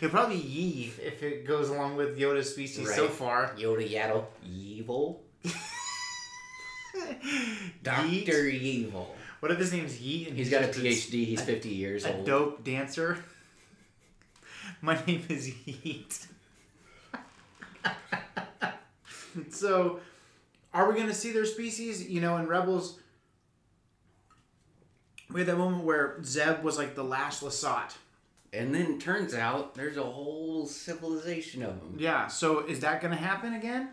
It'll 0.00 0.10
probably 0.10 0.36
be 0.36 0.42
Yeve 0.42 1.00
if 1.02 1.22
it 1.22 1.46
goes 1.46 1.70
along 1.70 1.96
with 1.96 2.18
Yoda's 2.18 2.50
species 2.52 2.94
so 2.94 3.08
far. 3.08 3.54
Yoda 3.56 3.88
Yaddle. 3.88 4.24
Evil. 4.46 5.22
Dr. 7.82 8.46
Evil. 8.48 9.14
What 9.40 9.50
if 9.52 9.58
his 9.58 9.72
name's 9.72 9.94
Yeet 9.98 10.28
and 10.28 10.36
He's 10.36 10.50
got 10.50 10.64
a 10.64 10.66
PhD. 10.68 11.24
He's 11.24 11.40
50 11.40 11.68
years 11.68 12.04
a 12.04 12.14
old. 12.16 12.26
dope 12.26 12.64
dancer? 12.64 13.24
My 14.82 14.96
name 15.06 15.24
is 15.28 15.48
Yeet. 15.48 16.26
so, 19.50 19.98
are 20.72 20.88
we 20.88 20.94
going 20.94 21.08
to 21.08 21.14
see 21.14 21.32
their 21.32 21.46
species? 21.46 22.08
You 22.08 22.20
know, 22.20 22.36
in 22.36 22.46
Rebels, 22.46 23.00
we 25.30 25.40
had 25.40 25.48
that 25.48 25.58
moment 25.58 25.82
where 25.82 26.22
Zeb 26.22 26.62
was 26.62 26.78
like 26.78 26.94
the 26.94 27.02
last 27.02 27.42
Lasat. 27.42 27.96
And 28.52 28.72
then 28.72 29.00
turns 29.00 29.34
out 29.34 29.74
there's 29.74 29.96
a 29.96 30.02
whole 30.02 30.64
civilization 30.64 31.62
of 31.62 31.80
them. 31.80 31.96
Yeah, 31.98 32.28
so 32.28 32.60
is 32.60 32.80
that 32.80 33.00
going 33.00 33.12
to 33.12 33.18
happen 33.18 33.54
again? 33.54 33.90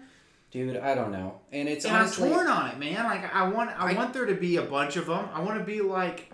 Dude, 0.51 0.77
I 0.77 0.93
don't 0.93 1.11
know. 1.11 1.41
And 1.51 1.67
it's 1.67 1.83
and 1.83 1.95
honestly. 1.95 2.29
I'm 2.29 2.33
torn 2.33 2.47
on 2.47 2.69
it, 2.69 2.77
man. 2.77 3.03
Like 3.05 3.33
I 3.33 3.49
want, 3.49 3.71
I, 3.71 3.91
I- 3.91 3.93
want 3.93 4.13
there 4.13 4.25
to 4.25 4.35
be 4.35 4.57
a 4.57 4.61
bunch 4.61 4.97
of 4.97 5.07
them. 5.07 5.27
I 5.33 5.41
want 5.41 5.57
to 5.57 5.65
be 5.65 5.81
like, 5.81 6.31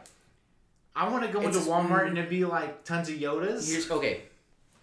I 0.93 1.07
want 1.07 1.25
to 1.25 1.31
go 1.31 1.39
into 1.41 1.57
Walmart 1.59 2.03
mm. 2.03 2.07
and 2.09 2.17
it 2.17 2.29
be 2.29 2.43
like 2.43 2.83
tons 2.83 3.07
of 3.07 3.15
Yodas. 3.15 3.71
Here's 3.71 3.89
okay. 3.89 4.23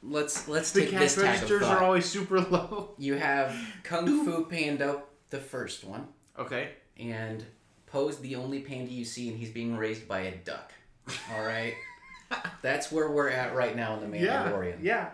Let's 0.02 0.46
let's 0.48 0.70
the 0.72 0.82
take 0.82 0.90
cash 0.90 1.00
this 1.00 1.14
tag 1.16 1.24
of 1.24 1.30
registers 1.32 1.62
are 1.64 1.82
always 1.82 2.06
super 2.06 2.40
low. 2.50 2.90
You 2.98 3.14
have 3.14 3.54
Kung 3.82 4.24
Fu 4.24 4.44
Panda, 4.44 5.02
the 5.30 5.38
first 5.38 5.84
one, 5.84 6.06
Okay. 6.38 6.70
and 6.98 7.44
Po's 7.86 8.18
the 8.18 8.36
only 8.36 8.60
panda 8.60 8.90
you 8.92 9.04
see, 9.04 9.28
and 9.28 9.36
he's 9.38 9.50
being 9.50 9.76
raised 9.76 10.06
by 10.06 10.20
a 10.20 10.36
duck. 10.36 10.72
All 11.34 11.44
right, 11.44 11.74
that's 12.62 12.92
where 12.92 13.10
we're 13.10 13.30
at 13.30 13.54
right 13.56 13.74
now 13.74 13.98
in 13.98 14.08
the. 14.10 14.16
Mandalorian. 14.18 14.78
Yeah. 14.82 14.94
yeah. 14.94 15.08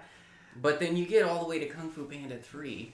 But 0.61 0.81
then 0.81 0.97
you 0.97 1.07
get 1.07 1.25
all 1.25 1.41
the 1.43 1.49
way 1.49 1.59
to 1.61 1.67
Kung 1.67 1.91
Fu 1.91 2.05
Panda 2.05 2.37
3, 2.37 2.93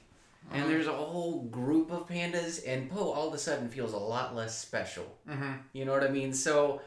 and 0.53 0.61
Uh-huh. 0.63 0.71
there's 0.71 0.87
a 0.87 0.93
whole 0.93 1.43
group 1.45 1.91
of 1.91 2.07
pandas, 2.09 2.63
and 2.67 2.89
Po 2.91 3.11
all 3.11 3.29
of 3.29 3.35
a 3.35 3.39
sudden 3.39 3.69
feels 3.69 3.93
a 3.95 3.99
lot 3.99 4.35
less 4.37 4.57
special. 4.59 5.05
Mm-hmm. 5.29 5.53
You 5.73 5.85
know 5.87 5.93
what 5.93 6.05
I 6.05 6.09
mean? 6.09 6.33
So, 6.33 6.81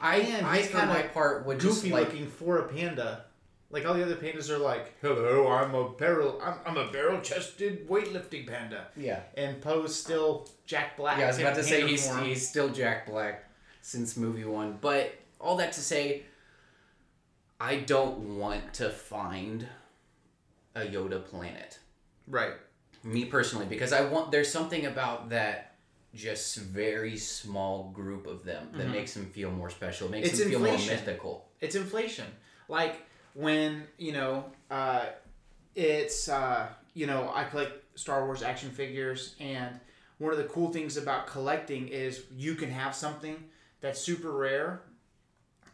I, 0.00 0.16
And 0.18 0.46
I 0.46 0.62
for 0.62 0.84
my 0.86 1.02
part, 1.02 1.46
would 1.46 1.58
just 1.58 1.82
Goofy 1.82 1.92
like. 1.94 2.08
looking 2.08 2.26
for 2.28 2.58
a 2.58 2.68
panda. 2.68 3.24
Like 3.72 3.86
all 3.86 3.94
the 3.94 4.02
other 4.04 4.16
pandas 4.16 4.50
are 4.50 4.58
like, 4.58 4.94
hello, 5.00 5.48
I'm 5.48 5.74
a 5.74 5.88
barrel, 5.88 6.38
I'm, 6.44 6.54
I'm 6.66 6.76
a 6.76 6.92
barrel-chested 6.92 7.88
weightlifting 7.88 8.46
panda, 8.46 8.88
Yeah. 8.96 9.20
and 9.34 9.62
Po's 9.62 9.98
still 9.98 10.46
Jack 10.66 10.96
Black. 10.98 11.16
Yeah, 11.18 11.24
I 11.24 11.28
was 11.28 11.38
about 11.38 11.54
to 11.56 11.64
say 11.64 11.88
he's, 11.88 12.06
form. 12.06 12.24
he's 12.24 12.46
still 12.46 12.68
Jack 12.68 13.06
Black 13.06 13.48
since 13.80 14.16
movie 14.16 14.44
one. 14.44 14.76
But 14.80 15.14
all 15.40 15.56
that 15.56 15.72
to 15.72 15.80
say, 15.80 16.24
I 17.58 17.76
don't 17.76 18.38
want 18.38 18.74
to 18.74 18.90
find 18.90 19.66
a 20.74 20.80
Yoda 20.82 21.24
planet. 21.24 21.78
right. 22.28 22.52
Me 23.04 23.24
personally, 23.24 23.66
because 23.66 23.92
I 23.92 24.02
want 24.04 24.30
there's 24.30 24.48
something 24.48 24.86
about 24.86 25.30
that 25.30 25.74
just 26.14 26.56
very 26.58 27.16
small 27.16 27.90
group 27.92 28.28
of 28.28 28.44
them 28.44 28.68
that 28.74 28.82
mm-hmm. 28.82 28.92
makes 28.92 29.14
them 29.14 29.26
feel 29.26 29.50
more 29.50 29.70
special, 29.70 30.08
makes 30.08 30.28
It's 30.28 30.38
them 30.38 30.50
feel 30.50 30.64
inflation. 30.64 30.86
more 30.86 30.96
mythical. 30.96 31.48
It's 31.60 31.74
inflation. 31.74 32.26
Like 32.68 33.04
when 33.34 33.84
you 33.98 34.12
know, 34.12 34.44
uh, 34.70 35.06
it's 35.74 36.28
uh, 36.28 36.68
you 36.94 37.06
know, 37.06 37.30
I 37.34 37.44
collect 37.44 37.98
Star 37.98 38.24
Wars 38.24 38.42
action 38.42 38.70
figures, 38.70 39.34
and 39.40 39.78
one 40.18 40.32
of 40.32 40.38
the 40.38 40.44
cool 40.44 40.70
things 40.70 40.96
about 40.96 41.26
collecting 41.26 41.88
is 41.88 42.24
you 42.36 42.54
can 42.54 42.70
have 42.70 42.94
something 42.94 43.42
that's 43.80 44.00
super 44.00 44.32
rare, 44.32 44.82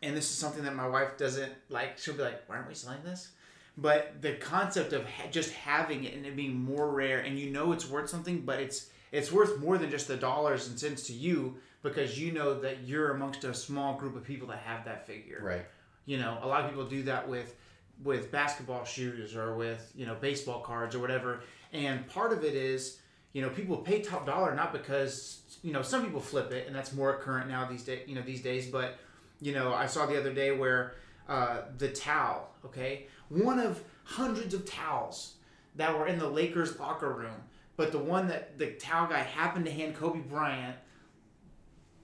and 0.02 0.16
this 0.16 0.30
is 0.30 0.36
something 0.36 0.64
that 0.64 0.74
my 0.74 0.88
wife 0.88 1.16
doesn't 1.16 1.52
like. 1.68 1.98
She'll 1.98 2.14
be 2.14 2.22
like, 2.22 2.48
"Why 2.48 2.56
aren't 2.56 2.68
we 2.68 2.74
selling 2.74 3.02
this?" 3.04 3.32
But 3.76 4.22
the 4.22 4.32
concept 4.34 4.92
of 4.92 5.04
ha- 5.08 5.28
just 5.30 5.52
having 5.52 6.04
it 6.04 6.14
and 6.14 6.26
it 6.26 6.34
being 6.34 6.58
more 6.58 6.90
rare, 6.90 7.20
and 7.20 7.38
you 7.38 7.50
know 7.50 7.72
it's 7.72 7.88
worth 7.88 8.08
something, 8.10 8.40
but 8.42 8.60
it's 8.60 8.90
it's 9.12 9.32
worth 9.32 9.58
more 9.58 9.78
than 9.78 9.90
just 9.90 10.08
the 10.08 10.16
dollars 10.16 10.68
and 10.68 10.78
cents 10.78 11.06
to 11.06 11.12
you 11.12 11.56
because 11.82 12.18
you 12.20 12.32
know 12.32 12.58
that 12.60 12.82
you're 12.84 13.12
amongst 13.12 13.44
a 13.44 13.54
small 13.54 13.94
group 13.96 14.16
of 14.16 14.24
people 14.24 14.48
that 14.48 14.58
have 14.58 14.84
that 14.84 15.06
figure. 15.06 15.40
Right. 15.42 15.66
You 16.08 16.16
know, 16.16 16.38
a 16.40 16.48
lot 16.48 16.64
of 16.64 16.70
people 16.70 16.86
do 16.86 17.02
that 17.02 17.28
with 17.28 17.54
with 18.02 18.32
basketball 18.32 18.86
shoes 18.86 19.36
or 19.36 19.54
with 19.54 19.92
you 19.94 20.06
know 20.06 20.14
baseball 20.14 20.60
cards 20.60 20.94
or 20.94 21.00
whatever. 21.00 21.40
And 21.74 22.08
part 22.08 22.32
of 22.32 22.44
it 22.44 22.54
is, 22.54 22.98
you 23.34 23.42
know, 23.42 23.50
people 23.50 23.76
pay 23.76 24.00
top 24.00 24.24
dollar 24.24 24.54
not 24.54 24.72
because 24.72 25.58
you 25.62 25.70
know 25.70 25.82
some 25.82 26.02
people 26.02 26.22
flip 26.22 26.50
it 26.50 26.66
and 26.66 26.74
that's 26.74 26.94
more 26.94 27.18
current 27.18 27.46
now 27.46 27.66
these 27.68 27.82
days. 27.82 28.08
You 28.08 28.14
know 28.14 28.22
these 28.22 28.40
days, 28.40 28.68
but 28.68 28.98
you 29.42 29.52
know 29.52 29.74
I 29.74 29.84
saw 29.84 30.06
the 30.06 30.18
other 30.18 30.32
day 30.32 30.50
where 30.50 30.94
uh, 31.28 31.64
the 31.76 31.88
towel, 31.88 32.54
okay, 32.64 33.08
one 33.28 33.58
of 33.58 33.84
hundreds 34.04 34.54
of 34.54 34.64
towels 34.64 35.34
that 35.76 35.96
were 35.96 36.06
in 36.06 36.18
the 36.18 36.28
Lakers 36.28 36.80
locker 36.80 37.12
room, 37.12 37.36
but 37.76 37.92
the 37.92 37.98
one 37.98 38.28
that 38.28 38.56
the 38.56 38.68
towel 38.76 39.08
guy 39.08 39.18
happened 39.18 39.66
to 39.66 39.70
hand 39.70 39.94
Kobe 39.94 40.20
Bryant 40.20 40.76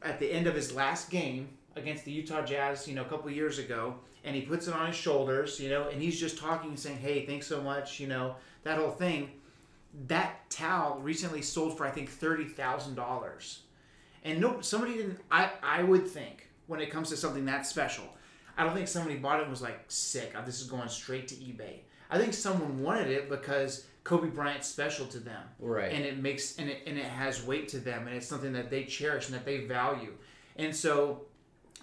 at 0.02 0.20
the 0.20 0.30
end 0.30 0.46
of 0.46 0.54
his 0.54 0.74
last 0.74 1.08
game 1.08 1.48
against 1.76 2.04
the 2.04 2.12
Utah 2.12 2.44
Jazz, 2.44 2.86
you 2.88 2.94
know, 2.94 3.02
a 3.02 3.06
couple 3.06 3.30
years 3.30 3.58
ago, 3.58 3.96
and 4.24 4.34
he 4.34 4.42
puts 4.42 4.68
it 4.68 4.74
on 4.74 4.86
his 4.86 4.96
shoulders, 4.96 5.58
you 5.60 5.68
know, 5.68 5.88
and 5.88 6.00
he's 6.00 6.18
just 6.18 6.38
talking 6.38 6.70
and 6.70 6.78
saying, 6.78 6.98
"Hey, 6.98 7.26
thanks 7.26 7.46
so 7.46 7.60
much," 7.62 8.00
you 8.00 8.06
know, 8.06 8.36
that 8.62 8.78
whole 8.78 8.90
thing. 8.90 9.30
That 10.08 10.50
towel 10.50 10.98
recently 11.00 11.40
sold 11.42 11.76
for 11.78 11.86
I 11.86 11.90
think 11.90 12.10
thirty 12.10 12.44
thousand 12.46 12.96
dollars, 12.96 13.60
and 14.24 14.40
no, 14.40 14.60
somebody 14.60 14.94
didn't. 14.94 15.20
I 15.30 15.50
I 15.62 15.82
would 15.82 16.06
think 16.08 16.48
when 16.66 16.80
it 16.80 16.90
comes 16.90 17.10
to 17.10 17.16
something 17.16 17.44
that 17.44 17.64
special, 17.66 18.04
I 18.56 18.64
don't 18.64 18.74
think 18.74 18.88
somebody 18.88 19.16
bought 19.16 19.38
it 19.38 19.42
and 19.42 19.50
was 19.50 19.62
like, 19.62 19.84
"Sick, 19.88 20.32
uh, 20.36 20.42
this 20.44 20.60
is 20.60 20.66
going 20.68 20.88
straight 20.88 21.28
to 21.28 21.34
eBay." 21.36 21.80
I 22.10 22.18
think 22.18 22.34
someone 22.34 22.82
wanted 22.82 23.08
it 23.08 23.28
because 23.28 23.86
Kobe 24.04 24.28
Bryant's 24.28 24.68
special 24.68 25.06
to 25.06 25.18
them 25.18 25.42
Right. 25.58 25.90
and 25.92 26.04
it 26.04 26.18
makes 26.18 26.58
and 26.58 26.68
it, 26.68 26.82
and 26.86 26.98
it 26.98 27.06
has 27.06 27.42
weight 27.42 27.68
to 27.68 27.78
them 27.78 28.06
and 28.06 28.14
it's 28.16 28.26
something 28.26 28.52
that 28.52 28.70
they 28.70 28.84
cherish 28.84 29.26
and 29.26 29.34
that 29.34 29.46
they 29.46 29.64
value 29.64 30.12
and 30.56 30.76
so 30.76 31.22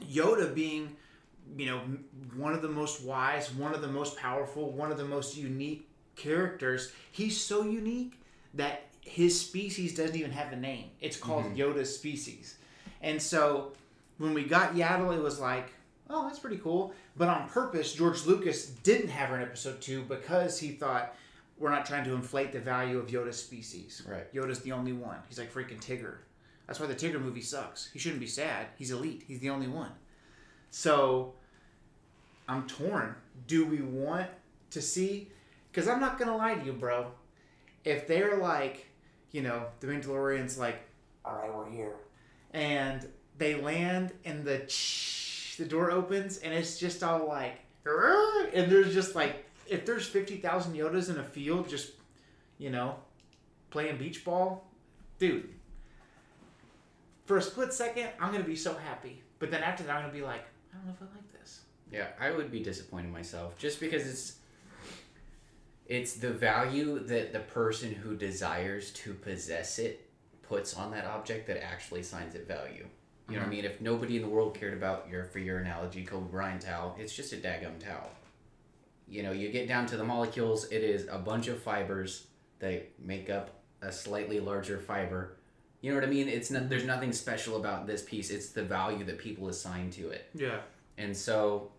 yoda 0.02 0.54
being 0.54 0.96
you 1.58 1.66
know 1.66 1.82
one 2.36 2.54
of 2.54 2.62
the 2.62 2.70
most 2.70 3.04
wise 3.04 3.54
one 3.54 3.74
of 3.74 3.82
the 3.82 3.88
most 3.88 4.18
powerful 4.18 4.72
one 4.72 4.92
of 4.92 4.98
the 4.98 5.06
most 5.06 5.36
unique 5.38 5.88
characters 6.16 6.92
he's 7.12 7.40
so 7.40 7.64
unique 7.64 8.22
that 8.54 8.84
his 9.02 9.40
species 9.40 9.96
doesn't 9.96 10.16
even 10.16 10.32
have 10.32 10.52
a 10.54 10.56
name 10.56 10.86
it's 11.00 11.18
called 11.18 11.46
mm-hmm. 11.46 11.56
yoda's 11.56 11.94
species 11.94 12.58
and 13.02 13.22
so 13.22 13.74
when 14.18 14.34
we 14.34 14.44
got 14.44 14.76
yaddle 14.76 15.16
it 15.16 15.22
was 15.22 15.40
like 15.40 15.74
oh 16.10 16.28
that's 16.28 16.40
pretty 16.40 16.58
cool 16.58 16.94
but 17.18 17.28
on 17.28 17.48
purpose 17.50 17.94
george 17.94 18.26
lucas 18.26 18.68
didn't 18.68 19.10
have 19.10 19.30
her 19.30 19.38
in 19.38 19.42
episode 19.42 19.82
two 19.82 20.04
because 20.04 20.60
he 20.60 20.72
thought 20.72 21.16
we're 21.62 21.70
not 21.70 21.86
trying 21.86 22.04
to 22.04 22.14
inflate 22.14 22.52
the 22.52 22.60
value 22.60 22.98
of 22.98 23.08
Yoda's 23.08 23.38
species. 23.38 24.02
Right. 24.10 24.34
Yoda's 24.34 24.62
the 24.62 24.72
only 24.72 24.94
one. 24.94 25.18
He's 25.30 25.38
like 25.38 25.54
freaking 25.54 25.80
Tigger. 25.80 26.16
That's 26.68 26.80
why 26.80 26.88
the 26.88 26.96
Tigger 26.96 27.22
movie 27.22 27.42
sucks. 27.42 27.90
He 27.92 28.00
shouldn't 28.00 28.22
be 28.22 28.28
sad. 28.28 28.68
He's 28.78 28.92
elite. 28.92 29.24
He's 29.28 29.40
the 29.40 29.50
only 29.50 29.68
one. 29.68 29.92
So 30.70 31.34
I'm 32.48 32.66
torn. 32.68 33.16
Do 33.48 33.66
we 33.66 33.82
want 33.82 34.30
to 34.72 34.82
see? 34.82 35.30
Because 35.72 35.88
I'm 35.88 36.00
not 36.00 36.18
gonna 36.18 36.36
lie 36.36 36.56
to 36.56 36.66
you, 36.66 36.74
bro. 36.74 37.12
If 37.84 38.08
they're 38.08 38.38
like, 38.38 38.88
you 39.32 39.42
know, 39.42 39.66
the 39.80 39.88
Mandalorian's 39.88 40.58
like, 40.58 40.82
all 41.26 41.36
right, 41.36 41.54
we're 41.54 41.70
here, 41.70 41.96
and 42.52 43.08
they 43.38 43.56
land 43.56 44.12
and 44.26 44.44
the 44.46 44.68
the 45.58 45.66
door 45.66 45.92
opens 45.92 46.38
and 46.38 46.54
it's 46.54 46.80
just 46.80 47.04
all 47.04 47.28
like, 47.28 47.60
and 47.86 48.72
there's 48.72 48.94
just 48.94 49.16
like, 49.16 49.46
if 49.68 49.86
there's 49.86 50.08
fifty 50.08 50.38
thousand 50.38 50.76
Yodas 50.76 51.10
in 51.10 51.18
a 51.18 51.24
field, 51.24 51.70
just, 51.70 51.92
you 52.58 52.70
know, 52.70 52.96
playing 53.70 53.98
beach 53.98 54.24
ball, 54.24 54.68
dude. 55.20 55.50
For 57.32 57.38
a 57.38 57.42
split 57.42 57.72
second, 57.72 58.10
I'm 58.20 58.34
gonna 58.34 58.44
be 58.44 58.58
so 58.58 58.76
happy, 58.76 59.24
but 59.40 59.52
then 59.52 59.64
after 59.64 59.84
that, 59.84 59.96
I'm 59.96 60.02
gonna 60.02 60.12
be 60.12 60.22
like, 60.22 60.44
I 60.74 60.76
don't 60.76 60.86
know 60.86 60.92
if 60.92 61.02
I 61.02 61.06
like 61.16 61.32
this. 61.40 61.62
Yeah, 61.90 62.08
I 62.20 62.30
would 62.32 62.52
be 62.52 62.60
disappointed 62.60 63.10
myself 63.10 63.58
just 63.58 63.80
because 63.80 64.06
it's 64.06 64.36
it's 65.86 66.16
the 66.16 66.30
value 66.30 67.00
that 67.00 67.32
the 67.32 67.40
person 67.40 67.94
who 67.94 68.18
desires 68.18 68.92
to 68.96 69.14
possess 69.14 69.80
it 69.80 70.10
puts 70.42 70.74
on 70.74 70.92
that 70.92 71.06
object 71.06 71.48
that 71.48 71.64
actually 71.64 72.02
assigns 72.02 72.36
it 72.36 72.50
value. 72.50 72.86
You 73.30 73.36
know 73.36 73.40
what 73.40 73.40
I 73.40 73.42
mm-hmm. 73.44 73.50
mean? 73.50 73.64
If 73.64 73.80
nobody 73.80 74.18
in 74.18 74.24
the 74.24 74.28
world 74.28 74.54
cared 74.54 74.74
about 74.74 75.08
your, 75.10 75.24
for 75.24 75.40
your 75.40 75.60
analogy, 75.60 76.04
Kobe 76.04 76.30
Bryant 76.30 76.64
towel, 76.64 76.98
it's 77.00 77.16
just 77.16 77.32
a 77.32 77.38
daggum 77.38 77.80
towel. 77.80 78.10
You 79.08 79.24
know, 79.24 79.32
you 79.32 79.54
get 79.54 79.70
down 79.70 79.86
to 79.86 79.96
the 79.96 80.04
molecules, 80.04 80.66
it 80.70 80.84
is 80.84 81.08
a 81.10 81.18
bunch 81.18 81.48
of 81.48 81.64
fibers 81.64 82.28
that 82.60 82.92
make 83.00 83.30
up 83.30 83.52
a 83.82 83.90
slightly 83.90 84.42
larger 84.42 84.80
fiber. 84.80 85.38
You 85.82 85.92
know 85.92 85.98
what 85.98 86.06
I 86.06 86.10
mean? 86.10 86.28
It's 86.30 86.52
not, 86.52 86.70
there's 86.70 86.86
nothing 86.86 87.12
special 87.12 87.58
about 87.58 87.88
this 87.88 88.04
piece. 88.04 88.30
It's 88.30 88.50
the 88.50 88.64
value 88.64 89.04
that 89.06 89.18
people 89.18 89.48
assign 89.50 89.90
to 89.92 90.10
it. 90.10 90.30
Yeah. 90.36 90.60
And 90.98 91.18
so 91.18 91.72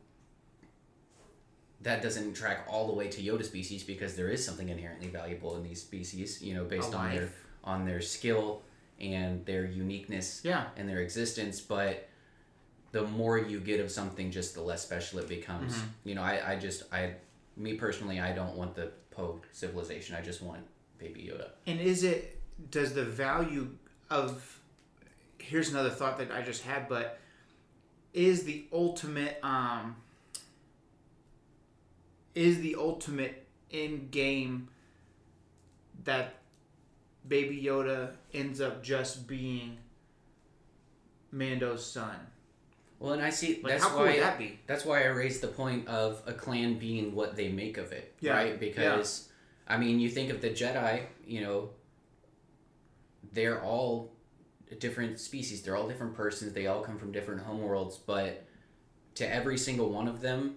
that 1.82 2.02
doesn't 2.02 2.34
track 2.34 2.66
all 2.68 2.86
the 2.86 2.92
way 2.94 3.08
to 3.08 3.22
Yoda 3.22 3.44
species 3.44 3.82
because 3.82 4.14
there 4.16 4.28
is 4.28 4.44
something 4.44 4.68
inherently 4.68 5.08
valuable 5.08 5.56
in 5.56 5.62
these 5.62 5.80
species, 5.80 6.42
you 6.42 6.54
know, 6.54 6.64
based 6.64 6.92
A 6.92 6.96
on 6.96 7.10
their 7.10 7.28
on 7.64 7.84
their 7.86 8.00
skill 8.00 8.62
and 9.00 9.44
their 9.46 9.64
uniqueness 9.64 10.40
Yeah. 10.44 10.66
and 10.76 10.88
their 10.88 11.00
existence, 11.00 11.60
but 11.60 12.08
the 12.92 13.04
more 13.04 13.38
you 13.38 13.58
get 13.60 13.80
of 13.80 13.90
something 13.90 14.30
just 14.30 14.54
the 14.54 14.60
less 14.60 14.82
special 14.82 15.18
it 15.20 15.28
becomes. 15.28 15.74
Mm-hmm. 15.74 15.86
You 16.08 16.14
know, 16.16 16.22
I, 16.22 16.52
I 16.52 16.56
just 16.56 16.92
I 16.92 17.14
me 17.56 17.74
personally 17.74 18.20
I 18.20 18.32
don't 18.32 18.56
want 18.56 18.74
the 18.74 18.92
Po 19.10 19.40
civilization. 19.52 20.16
I 20.16 20.22
just 20.22 20.42
want 20.42 20.60
baby 20.98 21.30
Yoda. 21.32 21.50
And 21.66 21.80
is 21.80 22.04
it 22.04 22.40
does 22.70 22.94
the 22.94 23.04
value 23.04 23.70
of 24.12 24.60
here's 25.38 25.70
another 25.70 25.90
thought 25.90 26.18
that 26.18 26.30
I 26.30 26.42
just 26.42 26.62
had, 26.62 26.88
but 26.88 27.18
is 28.12 28.44
the 28.44 28.64
ultimate 28.72 29.38
um 29.42 29.96
is 32.34 32.60
the 32.60 32.76
ultimate 32.78 33.46
in 33.70 34.08
game 34.10 34.68
that 36.04 36.34
Baby 37.26 37.62
Yoda 37.62 38.10
ends 38.34 38.60
up 38.60 38.82
just 38.82 39.26
being 39.26 39.78
Mando's 41.32 41.84
son? 41.84 42.16
Well, 42.98 43.14
and 43.14 43.22
I 43.22 43.30
see 43.30 43.60
Like 43.62 43.72
that's 43.72 43.82
how 43.82 43.90
cool 43.90 44.00
why 44.00 44.12
would 44.12 44.22
that 44.22 44.38
be? 44.38 44.58
That's 44.66 44.84
why 44.84 45.02
I 45.02 45.06
raised 45.08 45.40
the 45.40 45.48
point 45.48 45.88
of 45.88 46.22
a 46.26 46.32
clan 46.32 46.78
being 46.78 47.14
what 47.14 47.34
they 47.34 47.48
make 47.48 47.76
of 47.76 47.90
it, 47.92 48.14
Yeah, 48.20 48.34
right? 48.34 48.60
Because 48.60 49.28
I 49.66 49.76
mean, 49.76 49.98
you 50.00 50.08
think 50.08 50.30
of 50.30 50.40
the 50.40 50.50
Jedi, 50.50 51.02
you 51.26 51.40
know, 51.40 51.70
they're 53.32 53.62
all 53.62 54.12
different 54.78 55.18
species. 55.20 55.62
They're 55.62 55.76
all 55.76 55.88
different 55.88 56.14
persons. 56.14 56.52
They 56.52 56.66
all 56.66 56.80
come 56.82 56.98
from 56.98 57.12
different 57.12 57.46
homeworlds, 57.46 57.98
but 58.06 58.44
to 59.16 59.28
every 59.34 59.58
single 59.58 59.90
one 59.90 60.08
of 60.08 60.20
them, 60.20 60.56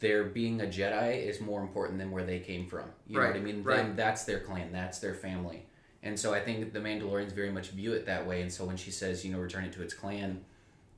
their 0.00 0.24
being 0.24 0.60
a 0.60 0.64
Jedi 0.64 1.22
is 1.26 1.40
more 1.40 1.60
important 1.62 1.98
than 1.98 2.10
where 2.10 2.24
they 2.24 2.38
came 2.40 2.66
from. 2.66 2.84
You 3.06 3.18
know 3.20 3.26
what 3.26 3.36
I 3.36 3.40
mean? 3.40 3.62
right. 3.62 3.76
Them, 3.78 3.96
that's 3.96 4.24
their 4.24 4.40
clan. 4.40 4.72
That's 4.72 4.98
their 4.98 5.14
family. 5.14 5.66
And 6.02 6.18
so 6.18 6.34
I 6.34 6.40
think 6.40 6.72
the 6.74 6.80
Mandalorians 6.80 7.32
very 7.32 7.50
much 7.50 7.68
view 7.70 7.92
it 7.94 8.04
that 8.06 8.26
way. 8.26 8.42
And 8.42 8.52
so 8.52 8.64
when 8.66 8.76
she 8.76 8.90
says, 8.90 9.24
you 9.24 9.32
know, 9.32 9.38
return 9.38 9.64
it 9.64 9.72
to 9.74 9.82
its 9.82 9.94
clan, 9.94 10.44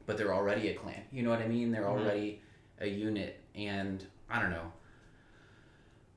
but 0.07 0.17
they're 0.17 0.35
already 0.35 0.69
a 0.69 0.75
clan. 0.75 1.03
You 1.13 1.23
know 1.23 1.31
what 1.31 1.41
I 1.41 1.47
mean? 1.49 1.71
They're 1.71 1.83
Mhm. 1.83 2.01
already 2.01 2.41
a 2.81 2.89
unit. 2.89 3.41
And 3.55 4.05
I 4.29 4.41
don't 4.41 4.51
know. 4.51 4.73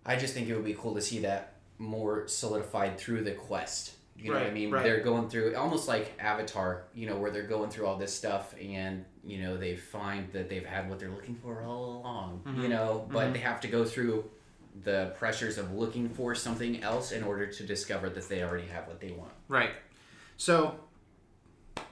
I 0.06 0.16
just 0.16 0.34
think 0.34 0.48
it 0.48 0.56
would 0.56 0.66
be 0.66 0.74
cool 0.74 0.96
to 0.96 1.02
see 1.02 1.20
that 1.20 1.54
more 1.78 2.28
solidified 2.28 2.98
through 2.98 3.24
the 3.24 3.32
quest. 3.34 3.94
You 4.22 4.32
know 4.34 4.40
what 4.40 4.48
I 4.48 4.52
mean? 4.52 4.70
right. 4.72 4.84
They're 4.84 5.00
going 5.02 5.30
through 5.30 5.56
almost 5.56 5.88
like 5.88 6.14
Avatar, 6.20 6.84
you 6.94 7.08
know, 7.08 7.16
where 7.18 7.32
they're 7.32 7.44
going 7.48 7.70
through 7.70 7.86
all 7.88 7.96
this 7.98 8.14
stuff 8.14 8.54
and, 8.62 9.06
you 9.24 9.42
know, 9.42 9.56
they 9.58 9.76
find 9.76 10.32
that 10.34 10.50
they've 10.50 10.66
had 10.66 10.90
what 10.90 11.00
they're 11.00 11.10
looking 11.10 11.36
for 11.36 11.64
all 11.64 12.02
along, 12.02 12.42
you 12.46 12.64
Mhm, 12.64 12.70
know, 12.70 13.08
but 13.12 13.28
mhm. 13.30 13.34
they 13.34 13.40
have 13.40 13.62
to 13.62 13.68
go 13.68 13.86
through 13.86 14.30
the 14.84 15.14
pressures 15.18 15.58
of 15.58 15.72
looking 15.74 16.10
for 16.10 16.36
something 16.36 16.84
else 16.84 17.12
in 17.12 17.24
order 17.24 17.48
to 17.48 17.64
discover 17.66 18.10
that 18.10 18.28
they 18.30 18.44
already 18.44 18.68
have 18.68 18.88
what 18.88 19.00
they 19.00 19.12
want. 19.12 19.32
Right. 19.48 19.72
So 20.38 20.80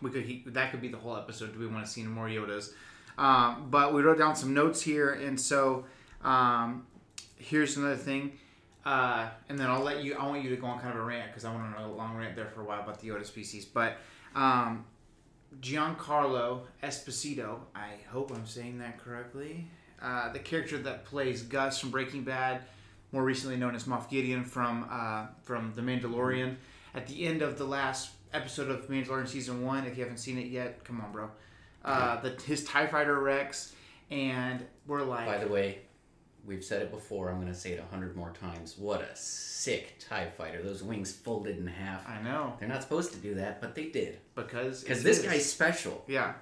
we 0.01 0.09
could 0.11 0.23
he, 0.25 0.43
that 0.47 0.71
could 0.71 0.81
be 0.81 0.87
the 0.89 0.97
whole 0.97 1.15
episode. 1.15 1.53
Do 1.53 1.59
we 1.59 1.67
want 1.67 1.85
to 1.85 1.91
see 1.91 2.03
more 2.03 2.27
Yodas? 2.27 2.71
Um, 3.17 3.67
but 3.69 3.93
we 3.93 4.01
wrote 4.01 4.17
down 4.19 4.35
some 4.35 4.53
notes 4.53 4.81
here, 4.81 5.11
and 5.13 5.39
so 5.39 5.85
um, 6.23 6.85
here's 7.37 7.75
another 7.77 7.95
thing. 7.95 8.33
Uh, 8.87 9.27
and 9.49 9.59
then 9.59 9.69
I'll 9.69 9.83
let 9.83 10.01
you. 10.01 10.15
I 10.15 10.25
want 10.25 10.45
you 10.45 10.49
to 10.49 10.55
go 10.55 10.65
on 10.67 10.79
kind 10.79 10.93
of 10.93 11.01
a 11.01 11.03
rant 11.03 11.29
because 11.29 11.43
I 11.43 11.51
went 11.53 11.75
on 11.75 11.83
a 11.83 11.91
long 11.91 12.15
rant 12.15 12.37
there 12.37 12.47
for 12.47 12.61
a 12.61 12.63
while 12.63 12.79
about 12.79 13.01
the 13.01 13.09
Yoda 13.09 13.25
species. 13.25 13.65
But 13.65 13.97
um, 14.33 14.85
Giancarlo 15.59 16.61
Esposito, 16.81 17.59
I 17.75 17.95
hope 18.09 18.31
I'm 18.33 18.45
saying 18.45 18.79
that 18.79 18.97
correctly. 18.97 19.67
Uh, 20.01 20.31
the 20.31 20.39
character 20.39 20.77
that 20.77 21.03
plays 21.03 21.41
Gus 21.41 21.77
from 21.81 21.89
Breaking 21.89 22.23
Bad, 22.23 22.61
more 23.11 23.25
recently 23.25 23.57
known 23.57 23.75
as 23.75 23.83
Moff 23.83 24.09
Gideon 24.09 24.45
from 24.45 24.87
uh, 24.89 25.25
from 25.43 25.73
The 25.75 25.81
Mandalorian. 25.81 26.55
At 26.95 27.07
the 27.07 27.27
end 27.27 27.41
of 27.41 27.57
the 27.57 27.65
last 27.65 28.11
episode 28.33 28.69
of 28.69 28.87
Mandalorian 28.87 29.27
season 29.27 29.65
one, 29.65 29.85
if 29.85 29.97
you 29.97 30.03
haven't 30.03 30.19
seen 30.19 30.37
it 30.37 30.47
yet, 30.47 30.85
come 30.85 31.01
on, 31.01 31.11
bro. 31.11 31.29
Uh, 31.83 32.21
the 32.21 32.41
his 32.41 32.63
Tie 32.63 32.87
Fighter 32.87 33.19
wrecks, 33.19 33.75
and 34.11 34.65
we're 34.87 35.03
like, 35.03 35.25
By 35.25 35.39
the 35.39 35.49
way, 35.49 35.79
we've 36.47 36.63
said 36.63 36.81
it 36.81 36.89
before. 36.91 37.29
I'm 37.29 37.35
going 37.39 37.51
to 37.53 37.59
say 37.59 37.73
it 37.73 37.79
a 37.85 37.93
hundred 37.93 38.15
more 38.15 38.31
times. 38.31 38.75
What 38.77 39.01
a 39.01 39.15
sick 39.15 39.97
Tie 39.99 40.29
Fighter! 40.37 40.63
Those 40.63 40.81
wings 40.81 41.11
folded 41.11 41.57
in 41.57 41.67
half. 41.67 42.07
I 42.09 42.21
know 42.23 42.53
They're 42.59 42.67
not 42.69 42.81
supposed 42.81 43.11
to 43.13 43.19
do 43.19 43.35
that, 43.35 43.61
but 43.61 43.75
they 43.75 43.85
did. 43.89 44.17
because 44.33 44.81
Because 44.81 45.03
this 45.03 45.19
is. 45.19 45.25
guy's 45.25 45.45
special. 45.51 46.03
Yeah. 46.07 46.33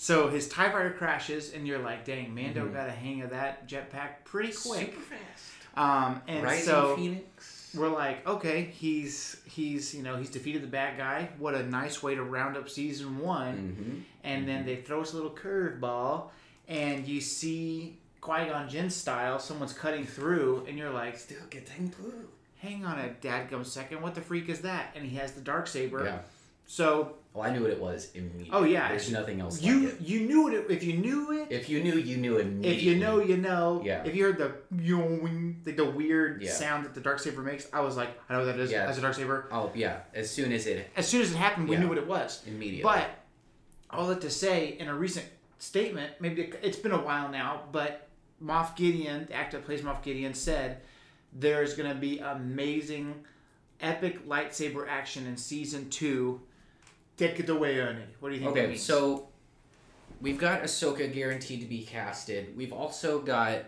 So 0.00 0.28
his 0.28 0.48
TIE 0.48 0.70
fighter 0.70 0.94
crashes, 0.96 1.52
and 1.52 1.66
you're 1.66 1.80
like, 1.80 2.04
dang, 2.04 2.32
Mando 2.32 2.66
Mhm. 2.68 2.72
got 2.72 2.88
a 2.88 2.92
hang 2.92 3.22
of 3.22 3.30
that 3.30 3.68
jetpack 3.68 4.24
pretty 4.24 4.52
quick. 4.52 4.90
Super 4.94 5.00
fast. 5.00 5.44
Um, 5.76 6.22
and 6.28 6.44
Rising 6.44 6.64
so 6.66 6.96
Phoenix. 6.96 7.72
we're 7.76 7.88
like, 7.88 8.24
okay, 8.26 8.62
he's 8.64 9.36
he's 9.44 9.92
you 9.94 10.02
know 10.04 10.16
he's 10.16 10.30
defeated 10.30 10.62
the 10.62 10.66
bad 10.68 10.96
guy. 10.98 11.30
What 11.38 11.54
a 11.54 11.64
nice 11.66 12.00
way 12.02 12.14
to 12.14 12.22
round 12.22 12.56
up 12.56 12.68
season 12.68 13.18
one. 13.18 13.56
Mm-hmm. 13.56 13.98
And 14.24 14.48
then 14.48 14.64
they 14.66 14.76
throw 14.76 15.00
us 15.02 15.12
a 15.12 15.16
little 15.16 15.30
curveball, 15.34 16.30
and 16.68 17.06
you 17.06 17.20
see 17.20 17.98
Qui 18.28 18.44
Gon 18.44 18.68
Jinn 18.68 18.90
style, 18.90 19.38
someone's 19.38 19.72
cutting 19.72 20.04
through, 20.04 20.66
and 20.68 20.76
you're 20.76 20.90
like, 20.90 21.18
Still 21.18 21.38
getting 21.48 21.86
blue. 21.88 22.28
hang 22.58 22.84
on 22.84 22.98
a 22.98 23.08
dadgum 23.22 23.64
second, 23.64 24.02
what 24.02 24.14
the 24.14 24.20
freak 24.20 24.50
is 24.50 24.60
that? 24.60 24.92
And 24.94 25.04
he 25.06 25.16
has 25.16 25.32
the 25.32 25.40
dark 25.40 25.66
saber. 25.66 26.04
Yeah. 26.04 26.18
So 26.66 27.14
Well, 27.32 27.48
I 27.48 27.54
knew 27.54 27.62
what 27.62 27.70
it 27.70 27.80
was 27.80 28.10
immediately. 28.14 28.50
Oh, 28.52 28.64
yeah. 28.64 28.88
There's 28.90 29.10
nothing 29.10 29.40
else 29.40 29.62
you 29.62 29.86
like 29.86 29.96
you 30.06 30.20
knew 30.26 30.48
it 30.48 30.70
if 30.70 30.82
you 30.82 30.92
knew 30.98 31.40
it. 31.40 31.46
If 31.50 31.70
you 31.70 31.82
knew, 31.82 31.94
you 31.94 32.18
knew 32.18 32.36
immediately. 32.36 32.76
If 32.76 32.82
you 32.82 32.96
know, 32.96 33.18
you 33.22 33.38
know. 33.38 33.80
Yeah. 33.82 34.04
If 34.04 34.14
you 34.14 34.24
heard 34.24 34.36
the 34.36 34.52
like 35.64 35.76
the 35.76 35.86
weird 35.90 36.42
Yeah. 36.42 36.52
sound 36.52 36.84
that 36.84 36.94
the 36.94 37.00
dark 37.00 37.20
saber 37.20 37.40
makes, 37.40 37.66
I 37.72 37.80
was 37.80 37.96
like, 37.96 38.10
I 38.28 38.34
know 38.34 38.40
what 38.40 38.44
that 38.46 38.58
is. 38.60 38.70
Yeah. 38.70 38.84
That's 38.84 38.98
a 38.98 39.00
dark 39.00 39.14
saber. 39.14 39.48
Oh 39.50 39.70
yeah. 39.74 40.00
As 40.12 40.30
soon 40.30 40.52
as 40.52 40.66
it 40.66 40.90
As 40.96 41.08
soon 41.08 41.22
as 41.22 41.32
it 41.32 41.36
happened, 41.36 41.66
we 41.70 41.76
Yeah. 41.76 41.82
knew 41.82 41.88
what 41.88 41.96
it 41.98 42.06
was. 42.06 42.42
immediately. 42.46 42.82
But 42.82 43.08
all 43.88 44.06
that 44.08 44.20
to 44.20 44.28
say, 44.30 44.76
in 44.78 44.88
a 44.88 44.94
recent 44.94 45.24
statement, 45.58 46.12
maybe 46.20 46.52
it's 46.60 46.76
been 46.76 46.92
a 46.92 47.00
while 47.02 47.30
now, 47.30 47.62
but 47.72 48.07
Moff 48.42 48.76
Gideon, 48.76 49.26
the 49.26 49.34
actor 49.34 49.56
that 49.58 49.66
plays 49.66 49.82
Moff 49.82 50.02
Gideon, 50.02 50.34
said 50.34 50.80
there's 51.32 51.74
going 51.74 51.88
to 51.88 51.94
be 51.96 52.18
amazing, 52.20 53.14
epic 53.80 54.26
lightsaber 54.28 54.86
action 54.88 55.26
in 55.26 55.36
season 55.36 55.88
two. 55.90 56.40
Take 57.16 57.40
it 57.40 57.48
away, 57.48 57.78
Ernie. 57.80 58.00
What 58.20 58.28
do 58.30 58.36
you 58.36 58.40
think 58.42 58.54
that 58.54 58.64
Okay, 58.66 58.76
so 58.76 59.28
we've 60.20 60.38
got 60.38 60.62
Ahsoka 60.62 61.12
guaranteed 61.12 61.60
to 61.60 61.66
be 61.66 61.82
casted. 61.82 62.56
We've 62.56 62.72
also 62.72 63.18
got 63.20 63.64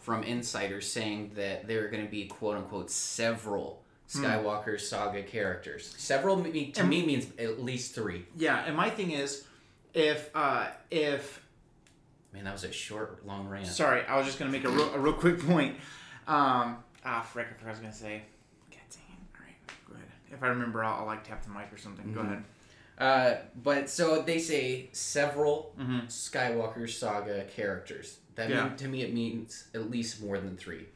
from 0.00 0.22
insiders 0.22 0.90
saying 0.90 1.32
that 1.36 1.66
there 1.66 1.84
are 1.84 1.88
going 1.88 2.04
to 2.04 2.10
be 2.10 2.26
quote 2.26 2.56
unquote 2.56 2.90
several 2.90 3.82
Hmm. 4.12 4.24
Skywalker 4.24 4.80
saga 4.80 5.22
characters. 5.22 5.94
Several 5.96 6.34
me- 6.34 6.72
to 6.72 6.80
And- 6.80 6.90
me 6.90 7.06
means 7.06 7.26
at 7.38 7.62
least 7.62 7.94
three. 7.94 8.26
yeah, 8.36 8.64
and 8.66 8.76
my 8.76 8.90
thing 8.90 9.12
is, 9.12 9.44
if 9.94 10.30
uh, 10.34 10.66
if 10.90 11.40
Man, 12.32 12.44
that 12.44 12.52
was 12.52 12.64
a 12.64 12.72
short, 12.72 13.26
long 13.26 13.48
rant. 13.48 13.66
Sorry, 13.66 14.04
I 14.06 14.16
was 14.16 14.26
just 14.26 14.38
gonna 14.38 14.50
make 14.52 14.64
a 14.64 14.70
real, 14.70 14.92
a 14.94 14.98
real 14.98 15.12
quick 15.14 15.40
point. 15.44 15.76
Um, 16.28 16.76
ah, 17.04 17.26
frick, 17.32 17.46
I 17.50 17.54
forgot 17.54 17.66
I 17.68 17.70
was 17.70 17.80
gonna 17.80 17.92
say. 17.92 18.22
God 18.70 18.78
dang 18.90 19.16
it. 19.16 19.36
All 19.36 19.44
right, 19.44 19.88
go 19.88 19.94
ahead. 19.94 20.06
If 20.32 20.42
I 20.42 20.48
remember, 20.48 20.84
I'll, 20.84 21.00
I'll 21.00 21.06
like 21.06 21.24
tap 21.24 21.42
the 21.44 21.50
mic 21.50 21.72
or 21.72 21.78
something. 21.78 22.12
Go 22.12 22.20
Mhm. 22.20 22.26
ahead. 22.26 22.44
Uh, 22.98 23.36
but 23.62 23.88
so 23.88 24.20
they 24.22 24.38
say 24.38 24.90
several 24.92 25.74
Mm-hmm. 25.80 26.00
Skywalker 26.06 26.88
saga 26.88 27.44
characters. 27.44 28.18
That 28.36 28.50
Yeah. 28.50 28.64
mean, 28.68 28.76
to 28.76 28.88
me 28.88 29.02
it 29.02 29.12
means 29.14 29.68
at 29.74 29.90
least 29.90 30.22
more 30.22 30.38
than 30.38 30.56
three. 30.56 30.86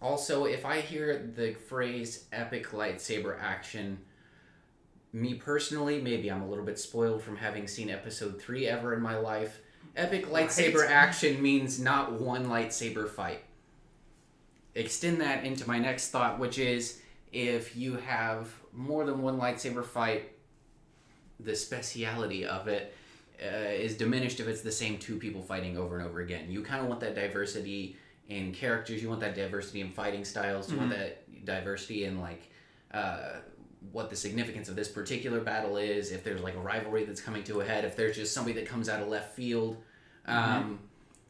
Also, 0.00 0.44
if 0.44 0.64
I 0.64 0.80
hear 0.80 1.30
the 1.34 1.54
phrase 1.54 2.24
epic 2.32 2.68
lightsaber 2.70 3.38
action, 3.40 3.98
me 5.12 5.34
personally, 5.34 6.00
maybe 6.00 6.30
I'm 6.30 6.42
a 6.42 6.48
little 6.48 6.64
bit 6.64 6.78
spoiled 6.78 7.22
from 7.22 7.36
having 7.36 7.66
seen 7.66 7.90
episode 7.90 8.40
three 8.40 8.66
ever 8.66 8.94
in 8.94 9.00
my 9.02 9.16
life. 9.16 9.58
Epic 9.96 10.26
lightsaber 10.26 10.80
Right. 10.82 10.90
action 10.90 11.40
means 11.42 11.78
not 11.78 12.12
one 12.20 12.46
lightsaber 12.46 13.08
fight. 13.08 13.40
Extend 14.74 15.20
that 15.20 15.44
into 15.44 15.66
my 15.68 15.78
next 15.78 16.10
thought, 16.10 16.38
which 16.38 16.58
is 16.58 17.00
if 17.32 17.76
you 17.76 17.96
have 17.96 18.48
more 18.72 19.04
than 19.04 19.22
one 19.22 19.38
lightsaber 19.38 19.84
fight, 19.84 20.32
the 21.38 21.54
speciality 21.54 22.44
of 22.44 22.66
it 22.66 22.94
uh, 23.42 23.46
is 23.46 23.96
diminished 23.96 24.40
if 24.40 24.48
it's 24.48 24.62
the 24.62 24.72
same 24.72 24.98
two 24.98 25.16
people 25.16 25.42
fighting 25.42 25.76
over 25.76 25.96
and 25.98 26.06
over 26.06 26.20
again. 26.20 26.50
You 26.50 26.62
kind 26.62 26.80
of 26.82 26.88
want 26.88 27.00
that 27.00 27.14
diversity 27.14 27.96
in 28.28 28.52
characters. 28.52 29.02
You 29.02 29.08
want 29.08 29.20
that 29.20 29.34
diversity 29.34 29.80
in 29.80 29.90
fighting 29.90 30.24
styles. 30.24 30.70
You 30.72 30.78
want 30.78 30.90
that 30.90 31.44
diversity 31.44 32.04
in 32.04 32.20
like 32.20 32.50
uh, 32.92 33.34
what 33.92 34.10
the 34.10 34.16
significance 34.16 34.68
of 34.68 34.76
this 34.76 34.88
particular 34.88 35.40
battle 35.40 35.76
is, 35.76 36.12
if 36.12 36.24
there's 36.24 36.40
like 36.40 36.56
a 36.56 36.60
rivalry 36.60 37.04
that's 37.04 37.20
coming 37.20 37.44
to 37.44 37.60
a 37.60 37.64
head, 37.64 37.84
if 37.84 37.96
there's 37.96 38.16
just 38.16 38.32
somebody 38.32 38.54
that 38.60 38.66
comes 38.68 38.88
out 38.88 39.00
of 39.00 39.08
left 39.08 39.34
field. 39.34 39.76
Um, 40.26 40.80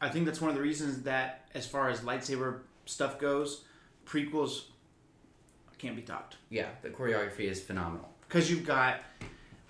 I 0.01 0.09
think 0.09 0.25
that's 0.25 0.41
one 0.41 0.49
of 0.49 0.55
the 0.55 0.61
reasons 0.61 1.03
that, 1.03 1.47
as 1.53 1.65
far 1.65 1.89
as 1.89 2.01
lightsaber 2.01 2.59
stuff 2.85 3.19
goes, 3.19 3.63
prequels 4.05 4.63
can't 5.77 5.95
be 5.95 6.01
topped. 6.01 6.37
Yeah, 6.49 6.69
the 6.81 6.89
choreography 6.89 7.41
is 7.41 7.61
phenomenal. 7.61 8.09
Because 8.27 8.49
you've 8.49 8.65
got 8.65 9.01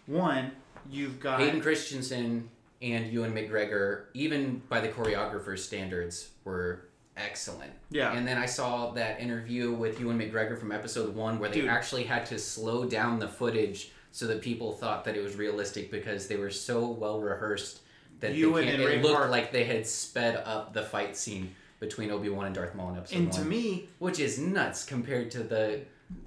one, 0.06 0.52
you've 0.90 1.20
got 1.20 1.40
Hayden 1.40 1.62
Christensen 1.62 2.50
and 2.82 3.12
Ewan 3.12 3.34
McGregor, 3.34 4.06
even 4.14 4.62
by 4.70 4.80
the 4.80 4.88
choreographer's 4.90 5.64
standards, 5.64 6.30
were 6.44 6.88
excellent. 7.18 7.72
Yeah. 7.90 8.14
And 8.14 8.28
then 8.28 8.38
I 8.38 8.46
saw 8.46 8.92
that 8.92 9.20
interview 9.20 9.72
with 9.74 10.00
Ewan 10.00 10.20
McGregor 10.20 10.58
from 10.60 10.72
episode 10.72 11.16
one 11.16 11.40
where 11.40 11.50
they 11.50 11.62
Dude. 11.62 11.70
actually 11.70 12.04
had 12.04 12.26
to 12.28 12.40
slow 12.40 12.86
down 12.86 13.20
the 13.20 13.28
footage 13.28 13.92
so 14.12 14.28
that 14.28 14.42
people 14.42 14.72
thought 14.74 15.06
that 15.06 15.16
it 15.16 15.22
was 15.24 15.36
realistic 15.36 15.92
because 15.92 16.28
they 16.28 16.38
were 16.38 16.50
so 16.50 16.88
well 16.88 17.20
rehearsed 17.20 17.82
that 18.22 18.32
they 18.32 18.38
Ewan 18.38 18.64
can't, 18.64 18.76
and 18.78 18.86
Ray 18.86 18.96
it 18.98 19.04
looked 19.04 19.18
Park- 19.18 19.32
like 19.32 19.52
they 19.52 19.66
had 19.66 19.86
sped 19.86 20.36
up 20.46 20.74
the 20.74 20.84
fight 20.84 21.18
scene 21.18 21.54
between 21.82 22.12
Obi 22.12 22.30
Wan 22.30 22.46
and 22.46 22.56
Darth 22.56 22.74
Maul 22.76 22.92
in 22.92 22.98
episode 22.98 23.18
and 23.18 23.28
one 23.30 23.36
to 23.42 23.46
me, 23.46 23.90
which 24.00 24.20
is 24.20 24.40
nuts 24.40 24.86
compared 24.86 25.30
to 25.32 25.40
the 25.44 25.82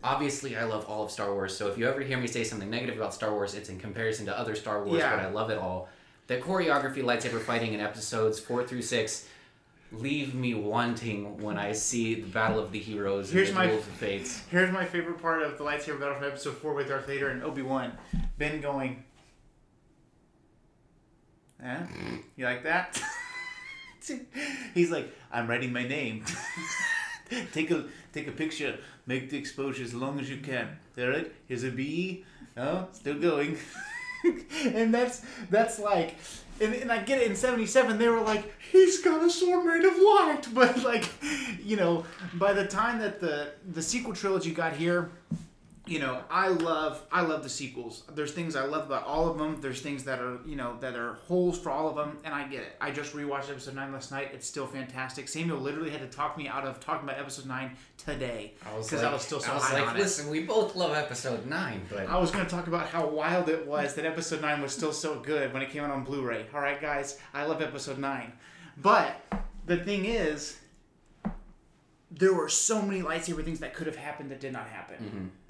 obviously 0.05 0.57
I 0.57 0.65
love 0.65 0.85
all 0.87 1.05
of 1.05 1.11
Star 1.11 1.33
Wars. 1.33 1.57
So 1.57 1.69
if 1.69 1.79
you 1.79 1.89
ever 1.89 2.01
hear 2.01 2.19
me 2.19 2.27
say 2.27 2.45
something 2.45 2.69
negative 2.69 2.97
about 2.99 3.15
Star 3.15 3.33
Wars, 3.33 3.55
it's 3.55 3.69
in 3.71 3.79
comparison 3.79 4.27
to 4.27 4.39
other 4.39 4.55
Star 4.55 4.85
Wars, 4.85 4.99
Yeah. 4.99 5.17
but 5.17 5.25
I 5.25 5.31
love 5.31 5.51
it 5.51 5.59
all. 5.59 5.89
The 6.27 6.37
choreography 6.39 7.03
lightsaber 7.03 7.41
fighting 7.41 7.73
in 7.73 7.81
episodes 7.81 8.39
4 8.39 8.67
through 8.67 8.83
6 8.83 9.27
leave 9.91 10.35
me 10.35 10.55
wanting 10.55 11.41
when 11.41 11.57
I 11.59 11.73
see 11.73 12.15
the 12.17 12.27
Battle 12.29 12.59
of 12.59 12.73
the 12.73 12.79
Heroes 12.79 13.31
Here's 13.33 13.49
and 13.49 13.57
my- 13.57 13.67
the 13.67 13.73
Duel 13.73 13.81
of 13.83 13.87
Fates. 13.87 14.43
here's 14.51 14.71
my 14.73 14.85
favorite 14.85 15.21
part 15.21 15.43
of 15.43 15.57
the 15.59 15.65
lightsaber 15.65 15.99
battle 15.99 16.15
from 16.17 16.25
episode 16.25 16.57
four 16.59 16.75
with 16.75 16.89
Darth 16.89 17.07
Vader 17.07 17.29
and 17.31 17.43
Obi 17.43 17.63
Wan. 17.63 17.93
Ben 18.37 18.61
going, 18.61 19.03
"Yeah, 21.63 21.87
you 22.37 22.45
like 22.45 22.63
that?" 22.65 23.01
He's 24.75 24.91
like, 24.91 25.13
"I'm 25.33 25.47
writing 25.49 25.73
my 25.73 25.87
name. 25.87 26.25
take 27.53 27.71
a 27.71 27.85
take 28.13 28.27
a 28.29 28.33
picture. 28.33 28.79
Make 29.07 29.31
the 29.31 29.39
exposure 29.39 29.83
as 29.85 29.95
long 29.95 30.21
as 30.21 30.29
you 30.31 30.39
can. 30.39 30.79
All 30.99 31.09
right. 31.09 31.33
Here's 31.47 31.65
a 31.65 31.71
B. 31.71 32.25
Oh, 32.57 32.89
still 32.93 33.19
going." 33.19 33.57
and 34.65 34.93
that's 34.95 35.23
that's 35.51 35.79
like 35.79 36.17
and, 36.61 36.75
and 36.75 36.93
I 36.93 37.03
get 37.03 37.21
it 37.21 37.31
in 37.31 37.37
77 37.37 37.99
they 37.99 38.09
were 38.09 38.21
like 38.21 38.53
he's 38.73 39.03
got 39.03 39.23
a 39.23 39.31
sword 39.31 39.65
made 39.65 39.85
of 39.85 39.97
light. 39.97 40.49
But 40.55 40.83
like 40.83 41.09
you 41.65 41.77
know 41.77 42.05
by 42.35 42.53
the 42.53 42.67
time 42.67 42.99
that 43.01 43.21
the 43.21 43.53
the 43.73 43.83
sequel 43.83 44.13
trilogy 44.13 44.53
got 44.53 44.75
here 44.75 45.11
you 45.89 45.99
know 45.99 46.23
I 46.31 46.49
love 46.49 47.03
I 47.11 47.23
love 47.23 47.43
the 47.43 47.49
sequels 47.49 48.03
there's 48.15 48.33
things 48.33 48.57
I 48.57 48.65
love 48.65 48.87
about 48.87 49.05
all 49.05 49.29
of 49.29 49.39
them 49.39 49.61
there's 49.61 49.81
things 49.81 50.05
that 50.05 50.21
are 50.21 50.39
you 50.47 50.57
know 50.57 50.77
that 50.81 50.95
are 50.97 51.15
holes 51.27 51.59
for 51.59 51.71
all 51.71 51.89
of 51.89 51.97
them 51.97 52.19
and 52.25 52.35
I 52.35 52.47
get 52.47 52.63
it 52.63 52.77
I 52.81 52.91
just 52.91 53.15
rewatched 53.15 53.51
episode 53.51 53.75
9 53.75 53.93
last 53.93 54.11
night 54.11 54.31
it's 54.33 54.47
still 54.47 54.67
fantastic 54.67 55.29
Samuel 55.29 55.59
literally 55.59 55.91
had 55.91 56.01
to 56.01 56.17
talk 56.17 56.37
me 56.37 56.49
out 56.49 56.65
of 56.65 56.81
talking 56.81 57.09
about 57.09 57.19
episode 57.19 57.47
9 57.47 57.77
today 57.99 58.55
because 58.65 59.03
I 59.03 59.13
was 59.13 59.23
still 59.23 59.41
so 59.41 59.53
I 59.53 59.55
was 59.55 59.65
high 59.65 59.81
like, 59.81 59.89
on 59.89 59.97
it. 59.97 60.01
listen, 60.01 60.31
we 60.31 60.45
both 60.45 60.75
love 60.77 60.97
episode 60.97 61.47
9, 61.47 61.83
but 61.91 62.09
I 62.09 62.19
was 62.19 62.31
going 62.31 62.45
to 62.45 62.51
talk 62.51 62.67
about 62.67 62.87
how 62.89 63.07
wild 63.07 63.49
it 63.49 63.67
was 63.67 63.95
that 63.95 64.05
episode 64.05 64.41
9 64.41 64.63
was 64.63 64.73
still 64.73 64.93
so 64.93 65.19
good 65.21 65.53
when 65.53 65.63
it 65.63 65.71
came 65.71 65.85
out 65.85 65.91
on 65.91 66.05
Blu 66.05 66.23
ray. 66.23 66.47
All 66.55 66.61
right, 66.61 66.81
guys, 66.81 67.19
I 67.35 67.45
love 67.45 67.61
episode 67.61 67.99
9. 67.99 68.33
But 68.81 69.21
the 69.67 69.77
thing 69.77 70.05
is, 70.05 70.59
there 72.11 72.33
were 72.33 72.49
so 72.49 72.81
many 72.81 73.03
lightsaber 73.03 73.45
things 73.45 73.61
that 73.61 73.75
could 73.75 73.87
have 73.87 73.97
happened 73.97 74.31
that 74.31 74.41
did 74.41 74.53
not 74.53 74.67
happen. 74.69 74.97
Mm-hmm. 74.97 75.48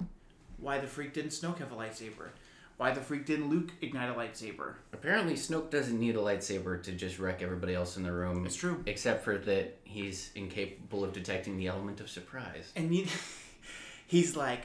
Why 0.61 0.79
the 0.79 0.87
freak 0.87 1.13
didn't 1.13 1.31
Snoke 1.31 1.59
have 1.59 1.71
a 1.71 1.75
lightsaber? 1.75 2.29
Why 2.77 2.91
the 2.91 3.01
freak 3.01 3.25
didn't 3.25 3.49
Luke 3.49 3.71
ignite 3.81 4.09
a 4.09 4.13
lightsaber? 4.13 4.75
apparently 4.93 5.33
Snoke 5.33 5.69
doesn't 5.69 5.99
need 5.99 6.15
a 6.15 6.19
lightsaber 6.19 6.81
to 6.83 6.91
just 6.93 7.19
wreck 7.19 7.41
everybody 7.41 7.75
else 7.75 7.97
in 7.97 8.03
the 8.03 8.11
room. 8.11 8.45
It's 8.45 8.55
true. 8.55 8.81
Except 8.85 9.23
for 9.23 9.37
that 9.37 9.77
he's 9.83 10.31
incapable 10.35 11.03
of 11.03 11.11
detecting 11.11 11.57
the 11.57 11.67
element 11.67 11.99
of 11.99 12.09
surprise. 12.09 12.71
And 12.75 12.95
you, 12.95 13.05
he's 14.07 14.35
like, 14.37 14.63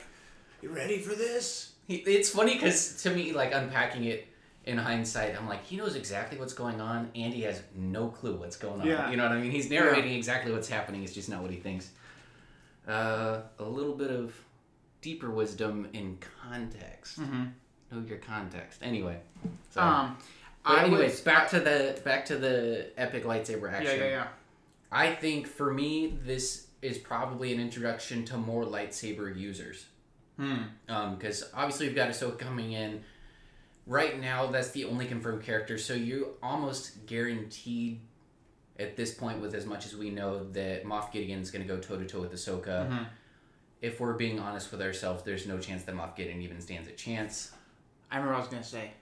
You 0.63 0.69
ready 0.71 0.99
for 0.99 1.15
this? 1.15 1.73
He, 1.89 1.97
it's 1.97 2.31
funny 2.31 2.55
because 2.55 3.03
to 3.03 3.11
me, 3.11 3.33
like 3.33 3.53
unpacking 3.53 4.05
it 4.05 4.29
in 4.65 4.79
hindsight, 4.79 5.37
I'm 5.37 5.49
like, 5.49 5.65
he 5.65 5.77
knows 5.77 5.97
exactly 5.97 6.39
what's 6.39 6.55
going 6.55 6.81
on, 6.81 7.11
and 7.15 7.35
he 7.35 7.43
has 7.43 7.63
no 7.75 8.09
clue 8.09 8.37
what's 8.37 8.57
going 8.57 8.81
on. 8.81 8.87
Yeah. 8.87 9.11
You 9.11 9.17
know 9.17 9.25
what 9.25 9.33
I 9.33 9.41
mean? 9.41 9.51
He's 9.51 9.69
narrating 9.69 10.15
exactly 10.15 10.53
what's 10.53 10.69
happening. 10.69 11.03
It's 11.03 11.13
just 11.13 11.29
not 11.29 11.43
what 11.43 11.51
he 11.51 11.59
thinks. 11.59 11.91
Uh, 12.89 13.41
a 13.59 13.65
little 13.65 13.95
bit 13.95 14.11
of 14.11 14.35
deeper 15.05 15.31
wisdom 15.31 15.87
in 15.93 16.19
context. 16.43 17.21
Mhm. 17.21 17.53
Know 17.93 18.01
your 18.09 18.17
context. 18.19 18.81
Anyway. 18.83 19.21
So, 19.71 19.83
Um, 19.83 20.17
I 20.65 20.85
anyways, 20.85 21.21
back 21.21 21.51
to 21.51 21.61
the 21.61 22.01
back 22.05 22.25
to 22.27 22.39
the 22.39 22.91
epic 22.97 23.25
lightsaber 23.25 23.71
action. 23.71 23.99
yeah, 23.99 24.05
yeah. 24.05 24.11
yeah. 24.11 24.29
I 24.91 25.15
think 25.15 25.47
for 25.47 25.73
me, 25.73 26.19
this 26.25 26.69
is 26.81 26.97
probably 26.97 27.53
an 27.53 27.61
introduction 27.61 28.25
to 28.27 28.39
more 28.39 28.65
lightsaber 28.65 29.37
users. 29.39 29.87
Hmm. 30.39 30.63
Because 30.87 31.45
obviously 31.53 31.87
we've 31.89 31.97
got 31.97 32.09
Ahsoka 32.09 32.39
coming 32.39 32.73
in. 32.73 33.05
Right 33.87 34.19
now, 34.19 34.47
that's 34.47 34.71
the 34.71 34.87
only 34.87 35.05
confirmed 35.07 35.43
character, 35.43 35.77
so 35.77 35.93
you 35.93 36.37
almost 36.43 37.05
guaranteed 37.07 38.01
at 38.79 38.97
this 38.97 39.13
point, 39.15 39.41
with 39.43 39.55
as 39.55 39.67
much 39.67 39.85
as 39.87 39.95
we 39.95 40.09
know, 40.11 40.45
that 40.53 40.85
Moff 40.85 41.13
Gideon's 41.13 41.51
going 41.51 41.63
to 41.67 41.69
go 41.69 41.79
toe 41.79 41.99
to 41.99 42.07
toe 42.07 42.21
with 42.23 42.33
Ahsoka. 42.33 42.89
Mhm. 42.89 43.07
If 43.85 44.01
we're 44.01 44.15
being 44.15 44.41
honest 44.41 44.73
with 44.73 44.81
ourselves, 44.81 45.23
there's 45.25 45.47
no 45.47 45.59
chance 45.59 45.83
that 45.83 45.95
Moff 45.95 46.17
Gideon 46.17 46.41
even 46.41 46.59
stands 46.59 46.89
a 46.89 46.93
chance. 46.93 47.53
I 48.11 48.17
remember 48.17 48.33
what 48.33 48.39
I 48.39 48.41
was 48.41 48.49
gonna 48.49 48.65
say. 48.65 48.93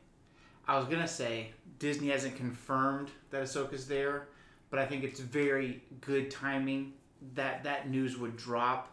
I 0.67 0.77
was 0.77 0.87
gonna 0.87 1.07
say 1.07 1.53
Disney 1.79 2.09
hasn't 2.09 2.35
confirmed 2.37 3.13
that 3.31 3.45
Ahsoka's 3.45 3.87
there, 3.87 4.27
but 4.71 4.81
I 4.81 4.87
think 4.87 5.05
it's 5.05 5.21
very 5.21 5.85
good 6.01 6.33
timing 6.33 6.95
that 7.35 7.63
that 7.63 7.89
news 7.91 8.19
would 8.19 8.37
drop 8.37 8.93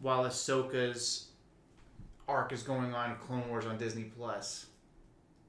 while 0.00 0.24
Ahsoka's 0.24 1.30
arc 2.28 2.52
is 2.52 2.62
going 2.62 2.94
on 2.94 3.16
Clone 3.16 3.48
Wars 3.48 3.66
on 3.66 3.78
Disney 3.78 4.04
Plus. 4.04 4.66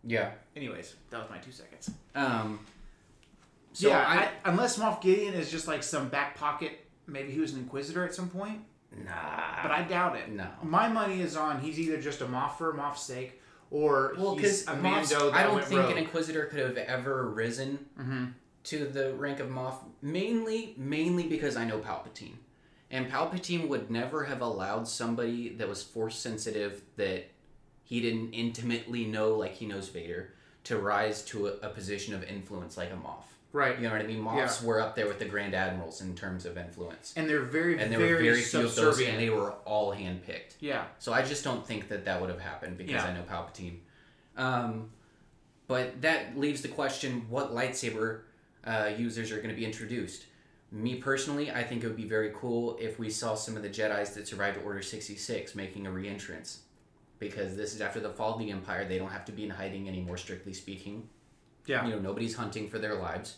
Yeah. 0.04 0.32
Anyways, 0.56 0.96
that 1.12 1.20
was 1.20 1.30
my 1.30 1.38
two 1.38 1.52
seconds. 1.52 1.92
Um. 2.16 2.62
So 3.74 3.90
yeah, 3.90 4.00
I, 4.08 4.16
I, 4.16 4.30
unless 4.46 4.80
Moff 4.80 5.02
Gideon 5.02 5.36
is 5.36 5.52
just 5.52 5.68
like 5.68 5.84
some 5.84 6.10
back 6.10 6.36
pocket, 6.36 6.80
maybe 7.06 7.32
he 7.32 7.40
was 7.40 7.54
an 7.54 7.60
Inquisitor 7.60 8.04
at 8.04 8.16
some 8.16 8.28
point, 8.28 8.62
nah. 8.96 9.62
but 9.64 9.72
I 9.72 9.84
doubt 9.88 10.16
it. 10.18 10.30
no. 10.32 10.48
My 10.64 10.88
money 10.88 11.22
is 11.22 11.36
on 11.36 11.60
he's 11.60 11.80
either 11.80 12.00
just 12.02 12.22
a 12.22 12.26
Moff 12.26 12.58
for 12.58 12.74
Moff's 12.74 13.04
sake, 13.04 13.42
or 13.72 14.14
Well, 14.18 14.36
he's 14.36 14.64
because 14.64 14.68
a 14.68 14.82
Mando 14.82 15.32
that 15.32 15.38
I 15.40 15.44
don't 15.44 15.56
went 15.56 15.68
think 15.68 15.82
rogue. 15.82 15.92
an 15.92 15.98
Inquisitor 15.98 16.46
could 16.46 16.60
have 16.60 16.78
ever 16.78 17.30
risen 17.30 17.86
hmm 17.98 18.26
to 18.64 18.86
the 18.86 19.14
rank 19.14 19.40
of 19.40 19.48
Moff. 19.48 19.76
Mainly, 20.02 20.74
mainly 20.78 21.24
because 21.28 21.56
I 21.56 21.64
know 21.64 21.80
Palpatine, 21.80 22.36
and 22.92 23.10
Palpatine 23.10 23.70
would 23.70 23.90
never 23.90 24.26
have 24.26 24.42
allowed 24.42 24.90
somebody 24.90 25.50
that 25.56 25.70
was 25.70 25.82
force 25.84 26.18
sensitive 26.18 26.82
that 26.98 27.30
he 27.86 28.02
didn't 28.02 28.34
intimately 28.34 29.06
know, 29.06 29.36
like 29.36 29.54
he 29.54 29.66
knows 29.66 29.88
Vader, 29.88 30.34
to 30.66 30.78
rise 30.78 31.24
to 31.26 31.48
a, 31.48 31.52
a 31.62 31.70
position 31.70 32.14
of 32.14 32.24
influence 32.26 32.76
like 32.76 32.92
a 32.92 32.96
Moff. 32.96 33.24
Right. 33.54 33.78
You 33.78 33.84
know 33.88 33.92
what 33.94 34.02
I 34.02 34.06
mean? 34.08 34.22
Moffs 34.22 34.62
were 34.64 34.80
up 34.82 34.96
there 34.96 35.08
with 35.08 35.20
the 35.20 35.26
Grand 35.26 35.56
Admirals 35.56 36.02
in 36.02 36.16
terms 36.16 36.46
of 36.46 36.58
influence, 36.58 37.14
and 37.16 37.30
they're 37.30 37.42
very, 37.42 37.80
and 37.80 37.92
there 37.92 38.00
very, 38.00 38.14
were 38.14 38.20
very 38.20 38.42
few 38.42 38.66
of 38.66 38.76
those, 38.76 39.00
and 39.02 39.20
they 39.20 39.30
were 39.30 39.52
all 39.66 39.94
handpicked. 39.96 40.56
yeah, 40.60 40.86
So 41.00 41.14
I 41.14 41.22
just 41.24 41.44
don't 41.44 41.66
think 41.66 41.88
that 41.90 42.06
that 42.06 42.20
would 42.20 42.30
have 42.30 42.42
happened 42.42 42.78
because 42.78 42.94
Yeah. 42.94 43.06
I 43.06 43.14
know 43.14 43.24
Palpatine. 43.24 43.78
Um, 44.36 44.90
but 45.68 46.02
that 46.02 46.38
leaves 46.38 46.62
the 46.62 46.68
question: 46.68 47.26
what 47.30 47.54
lightsaber 47.54 48.22
uh, 48.66 48.92
users 48.98 49.32
are 49.32 49.38
going 49.38 49.50
to 49.50 49.56
be 49.56 49.66
introduced? 49.66 50.26
Me 50.70 50.96
personally, 50.96 51.50
I 51.50 51.64
think 51.64 51.84
it 51.84 51.88
would 51.88 51.96
be 51.96 52.08
very 52.08 52.34
cool 52.36 52.78
if 52.80 53.00
we 53.00 53.10
saw 53.10 53.36
some 53.36 53.56
of 53.56 53.64
the 53.64 53.70
Jedi's 53.70 54.12
that 54.16 54.28
survived 54.28 54.60
Order 54.66 54.82
sixty 54.82 55.16
six 55.16 55.56
making 55.56 55.88
a 55.88 55.92
re-entrance, 55.92 56.60
because 57.20 57.56
this 57.56 57.74
is 57.74 57.80
after 57.82 58.02
the 58.02 58.10
fall 58.10 58.34
of 58.34 58.40
the 58.40 58.52
Empire. 58.52 58.86
They 58.86 58.98
don't 59.00 59.12
have 59.12 59.24
to 59.26 59.32
be 59.32 59.46
in 59.46 59.50
hiding 59.50 59.88
anymore, 59.88 60.18
strictly 60.18 60.54
speaking. 60.54 61.08
Yeah. 61.68 61.86
You 61.86 61.92
know, 61.92 62.00
nobody's 62.00 62.36
hunting 62.36 62.70
for 62.70 62.80
their 62.80 62.96
lives. 62.96 63.38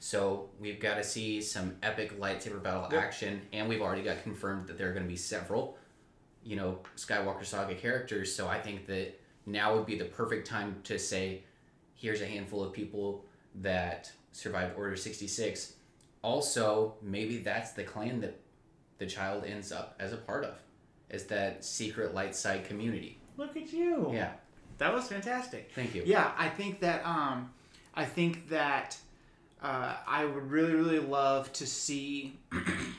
So 0.00 0.50
we've 0.60 0.80
got 0.80 0.96
to 0.96 1.04
see 1.04 1.40
some 1.40 1.76
epic 1.82 2.20
lightsaber 2.20 2.62
battle 2.62 2.88
Yep. 2.90 3.02
action, 3.02 3.40
and 3.52 3.68
we've 3.68 3.80
already 3.80 4.02
got 4.02 4.22
confirmed 4.22 4.66
that 4.66 4.76
there 4.76 4.88
are 4.90 4.92
going 4.92 5.04
to 5.04 5.08
be 5.08 5.16
several, 5.16 5.78
you 6.42 6.56
know, 6.56 6.80
Skywalker 6.96 7.44
Saga 7.44 7.74
characters. 7.74 8.34
So 8.34 8.46
I 8.48 8.60
think 8.60 8.86
that 8.86 9.18
now 9.46 9.74
would 9.74 9.86
be 9.86 9.96
the 9.96 10.04
perfect 10.04 10.46
time 10.46 10.76
to 10.84 10.98
say, 10.98 11.44
here's 11.94 12.20
a 12.20 12.26
handful 12.26 12.62
of 12.62 12.72
people 12.72 13.24
that 13.62 14.12
survived 14.32 14.76
Order 14.76 14.96
sixty 14.96 15.26
six. 15.28 15.74
Also, 16.22 16.94
maybe 17.00 17.38
that's 17.38 17.72
the 17.72 17.84
clan 17.84 18.20
that 18.20 18.40
the 18.98 19.06
child 19.06 19.44
ends 19.44 19.72
up 19.72 19.94
as 19.98 20.12
a 20.12 20.16
part 20.16 20.44
of, 20.44 20.54
is 21.10 21.24
that 21.26 21.64
secret 21.64 22.14
light 22.14 22.34
side 22.34 22.64
community. 22.64 23.18
Look 23.36 23.56
at 23.56 23.72
you. 23.72 24.10
Yeah, 24.12 24.32
that 24.78 24.92
was 24.92 25.08
fantastic. 25.08 25.70
thank 25.74 25.94
you. 25.94 26.02
Yeah, 26.04 26.32
I 26.36 26.48
think 26.48 26.80
that 26.80 27.04
um, 27.06 27.50
I 27.94 28.04
think 28.04 28.48
that 28.48 28.96
uh, 29.62 29.94
I 30.06 30.24
would 30.24 30.50
really, 30.50 30.74
really 30.74 30.98
love 30.98 31.52
to 31.54 31.66
see 31.66 32.38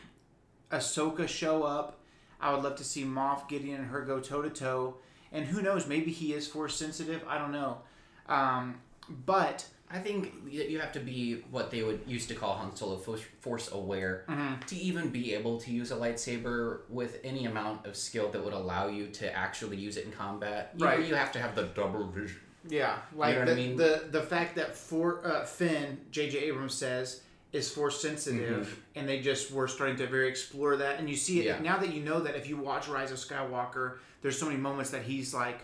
Ahsoka 0.71 1.27
show 1.27 1.63
up. 1.63 1.99
I 2.41 2.53
would 2.53 2.63
love 2.63 2.75
to 2.77 2.83
see 2.83 3.03
Moff, 3.03 3.47
Gideon, 3.47 3.81
and 3.81 3.89
her 3.89 4.01
go 4.01 4.19
toe 4.19 4.41
to 4.41 4.49
toe. 4.49 4.95
And 5.31 5.45
who 5.45 5.61
knows? 5.61 5.87
Maybe 5.87 6.11
he 6.11 6.33
is 6.33 6.47
force 6.47 6.75
sensitive. 6.75 7.23
I 7.27 7.37
don't 7.37 7.51
know. 7.51 7.79
Um, 8.27 8.81
but 9.09 9.67
I 9.89 9.99
think 9.99 10.33
you 10.49 10.79
have 10.79 10.91
to 10.93 10.99
be 10.99 11.43
what 11.51 11.69
they 11.69 11.83
would 11.83 12.01
used 12.07 12.27
to 12.29 12.35
call 12.35 12.55
Han 12.55 12.75
Solo 12.75 12.97
force, 12.97 13.71
aware 13.71 14.25
Mm-hmm. 14.27 14.61
to 14.65 14.75
even 14.75 15.09
be 15.09 15.33
able 15.35 15.59
to 15.61 15.71
use 15.71 15.91
a 15.91 15.95
lightsaber 15.95 16.79
with 16.89 17.19
any 17.23 17.45
amount 17.45 17.85
of 17.85 17.95
skill 17.95 18.29
that 18.31 18.43
would 18.43 18.53
allow 18.53 18.87
you 18.87 19.07
to 19.07 19.33
actually 19.35 19.77
use 19.77 19.97
it 19.97 20.05
in 20.05 20.11
combat. 20.11 20.71
You 20.75 20.85
know, 20.85 20.91
Right. 20.91 21.05
you 21.07 21.13
have 21.15 21.31
to 21.33 21.39
have 21.39 21.55
the 21.55 21.63
double 21.63 22.07
vision. 22.07 22.39
Yeah, 22.67 22.97
like 23.15 23.35
know 23.35 23.41
what 23.41 23.45
the, 23.45 23.51
I 23.51 23.55
mean? 23.55 23.77
the 23.77 24.07
the 24.09 24.23
fact 24.23 24.55
that 24.55 24.75
for 24.75 25.25
uh, 25.25 25.45
Finn, 25.45 25.99
J.J. 26.09 26.39
Abrams 26.39 26.73
says 26.73 27.21
is 27.53 27.69
force 27.71 28.01
sensitive, 28.01 28.81
and 28.95 29.07
they 29.07 29.21
just 29.21 29.51
were 29.51 29.67
starting 29.67 29.95
to 29.97 30.07
very 30.07 30.27
explore 30.27 30.75
that, 30.77 30.99
and 30.99 31.07
you 31.07 31.15
see 31.15 31.41
it 31.41 31.53
Mm-hmm. 31.55 31.63
Yeah. 31.63 31.71
now 31.73 31.77
that 31.77 31.93
you 31.93 32.01
know 32.01 32.21
that 32.21 32.35
if 32.35 32.49
you 32.49 32.57
watch 32.57 32.87
Rise 32.87 33.11
of 33.11 33.17
Skywalker, 33.19 33.97
there's 34.23 34.37
so 34.39 34.47
many 34.47 34.57
moments 34.57 34.89
that 34.89 35.03
he's 35.03 35.31
like, 35.31 35.61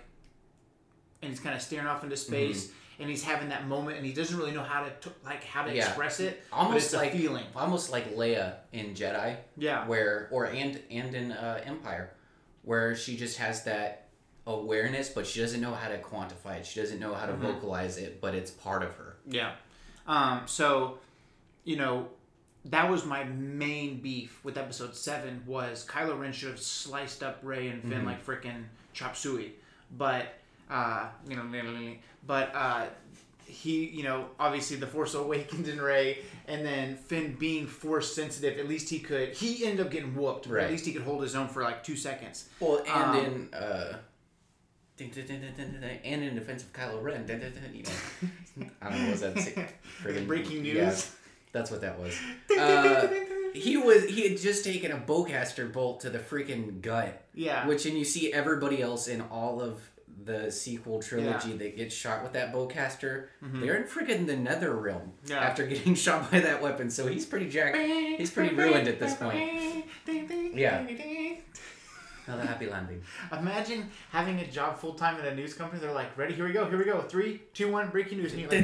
and 1.23 1.31
he's 1.31 1.39
kind 1.39 1.55
of 1.55 1.62
staring 1.62 1.88
off 1.88 2.03
into 2.03 2.15
space, 2.17 2.71
and 3.02 3.10
he's 3.10 3.24
having 3.24 3.50
that 3.50 3.68
moment, 3.68 3.98
and 3.98 4.06
he 4.06 4.14
doesn't 4.14 4.38
really 4.38 4.52
know 4.52 4.64
how 4.64 4.84
to 4.84 4.90
t- 5.02 5.10
like 5.26 5.44
how 5.44 5.64
to 5.64 5.70
Mm-hmm. 5.70 5.78
Yeah. 5.78 5.88
express 5.88 6.20
it, 6.22 6.44
Almost 6.54 6.94
like 6.94 7.14
a 7.14 7.18
feeling. 7.18 7.46
almost 7.56 7.92
like 7.92 8.16
Leia 8.16 8.56
in 8.72 8.94
Jedi, 8.94 9.36
Yeah, 9.58 9.86
where 9.88 10.30
or 10.32 10.46
and 10.46 10.80
and 10.90 11.14
in 11.14 11.32
uh, 11.34 11.62
Empire, 11.66 12.12
where 12.64 12.96
she 12.96 13.18
just 13.18 13.38
has 13.40 13.64
that 13.66 14.08
awareness, 14.48 15.10
but 15.10 15.28
she 15.28 15.40
doesn't 15.42 15.62
know 15.62 15.74
how 15.74 15.90
to 15.90 15.98
quantify 16.00 16.58
it. 16.60 16.66
She 16.66 16.80
doesn't 16.80 17.00
know 17.00 17.14
how 17.14 17.26
to 17.26 17.34
Mm-hmm. 17.34 17.42
vocalize 17.54 17.98
it, 17.98 18.22
but 18.22 18.34
it's 18.36 18.52
part 18.52 18.84
of 18.84 18.94
her. 18.96 19.16
Yeah. 19.28 19.52
Um, 20.08 20.42
so, 20.46 20.98
you 21.64 21.76
know, 21.78 22.08
that 22.66 22.90
was 22.90 23.06
my 23.06 23.24
main 23.24 24.02
beef 24.02 24.40
with 24.44 24.58
episode 24.58 24.96
seven 24.96 25.44
was 25.46 25.86
Kylo 25.88 26.20
Ren 26.20 26.32
should 26.34 26.50
have 26.50 26.62
sliced 26.62 27.24
up 27.24 27.40
Rey 27.44 27.68
and 27.70 27.82
Finn 27.84 28.06
like 28.06 28.26
freaking 28.26 28.64
chop 28.94 29.16
suey, 29.16 29.54
but 29.98 30.34
uh, 30.71 31.05
you 31.27 31.36
know, 31.36 31.43
but 32.25 32.55
uh, 32.55 32.86
he, 33.45 33.86
you 33.88 34.03
know, 34.03 34.27
obviously 34.39 34.77
the 34.77 34.88
Force 34.88 35.13
Awakens 35.13 35.67
in 35.67 35.79
Rey, 35.81 36.19
and 36.47 36.65
then 36.65 36.95
Finn 36.95 37.36
being 37.38 37.67
Force 37.67 38.15
sensitive. 38.15 38.57
At 38.57 38.67
least 38.69 38.89
he 38.89 38.99
could. 38.99 39.34
He 39.34 39.65
ended 39.65 39.86
up 39.86 39.91
getting 39.91 40.15
whooped, 40.15 40.47
but 40.47 40.55
Right. 40.55 40.63
at 40.65 40.71
least 40.71 40.86
he 40.86 40.93
could 40.93 41.01
hold 41.03 41.21
his 41.21 41.36
own 41.36 41.47
for 41.49 41.62
like 41.62 41.84
two 41.84 41.95
seconds. 41.97 42.47
Well, 42.60 42.77
and 42.88 42.89
Um, 42.89 43.17
in 43.17 43.53
uh, 43.53 43.97
and 44.99 46.23
in 46.23 46.36
defense 46.36 46.63
of 46.63 46.73
Kylo 46.73 47.01
Ren, 47.01 47.25
you 47.73 47.84
know, 47.84 48.69
I 48.81 48.89
don't 48.89 49.03
know, 49.03 49.12
was 49.12 49.21
that 49.21 49.36
friggin' 50.03 50.27
Breaking 50.27 50.63
yeah, 50.63 50.86
news. 50.89 51.12
that's 51.51 51.71
what 51.71 51.81
that 51.81 51.99
was. 51.99 52.13
Uh, 52.57 53.07
he 53.53 53.75
was 53.75 54.05
he 54.05 54.29
had 54.29 54.38
just 54.39 54.63
taken 54.63 54.91
a 54.91 54.97
bowcaster 54.97 55.71
bolt 55.73 55.99
to 56.01 56.10
the 56.10 56.19
freaking 56.19 56.81
gut, 56.81 57.21
Yeah. 57.34 57.67
which 57.67 57.86
and 57.86 57.97
you 57.97 58.05
see 58.05 58.31
everybody 58.31 58.81
else 58.81 59.07
in 59.10 59.19
all 59.21 59.60
of 59.62 59.81
the 60.25 60.51
sequel 60.51 61.01
trilogy 61.01 61.51
Yeah. 61.51 61.57
that 61.57 61.77
gets 61.77 61.95
shot 61.95 62.23
with 62.23 62.34
that 62.34 62.53
bowcaster. 62.53 63.27
Mm-hmm. 63.43 63.62
They're 63.62 63.75
in 63.75 63.84
freaking 63.84 64.25
the 64.27 64.36
Nether 64.36 64.75
realm 64.75 65.13
Yeah. 65.25 65.39
after 65.39 65.65
getting 65.67 65.95
shot 65.95 66.29
by 66.31 66.39
that 66.41 66.62
weapon, 66.62 66.89
so 66.89 67.07
he's 67.07 67.25
pretty 67.25 67.49
jacked. 67.49 67.77
He's 67.77 68.31
pretty 68.31 68.55
ruined 68.55 68.88
at 68.88 68.99
this 68.99 69.15
point. 69.15 69.86
Yeah. 70.53 70.86
Another 72.27 72.45
happy 72.45 72.67
landing. 72.67 73.01
Imagine 73.38 73.89
having 74.12 74.39
a 74.39 74.45
job 74.49 74.77
full 74.79 74.93
time 74.93 75.19
in 75.19 75.25
a 75.25 75.36
news 75.36 75.53
company. 75.55 75.81
They're 75.81 75.91
like, 75.91 76.15
"Ready? 76.15 76.36
Here 76.36 76.45
we 76.45 76.53
go. 76.53 76.69
Here 76.69 76.77
we 76.77 76.86
go. 76.86 77.01
Three, 77.01 77.41
two, 77.53 77.69
one. 77.71 77.89
Breaking 77.89 78.19
news." 78.19 78.34
Like, 78.36 78.47
"It's 78.51 78.60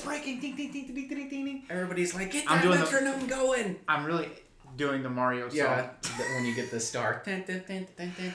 breaking!" 0.00 1.62
Everybody's 1.70 2.14
like, 2.14 2.32
get 2.32 2.44
I'm 2.50 2.68
that 2.68 2.76
the- 2.76 2.84
metronome 2.84 3.26
going. 3.28 3.76
I'm 3.88 4.04
really 4.04 4.28
doing 4.76 5.02
the 5.02 5.10
Mario 5.10 5.48
song. 5.48 5.56
Yeah, 5.56 5.90
when 6.34 6.44
you 6.44 6.54
get 6.54 6.70
the 6.70 6.80
star. 6.80 7.22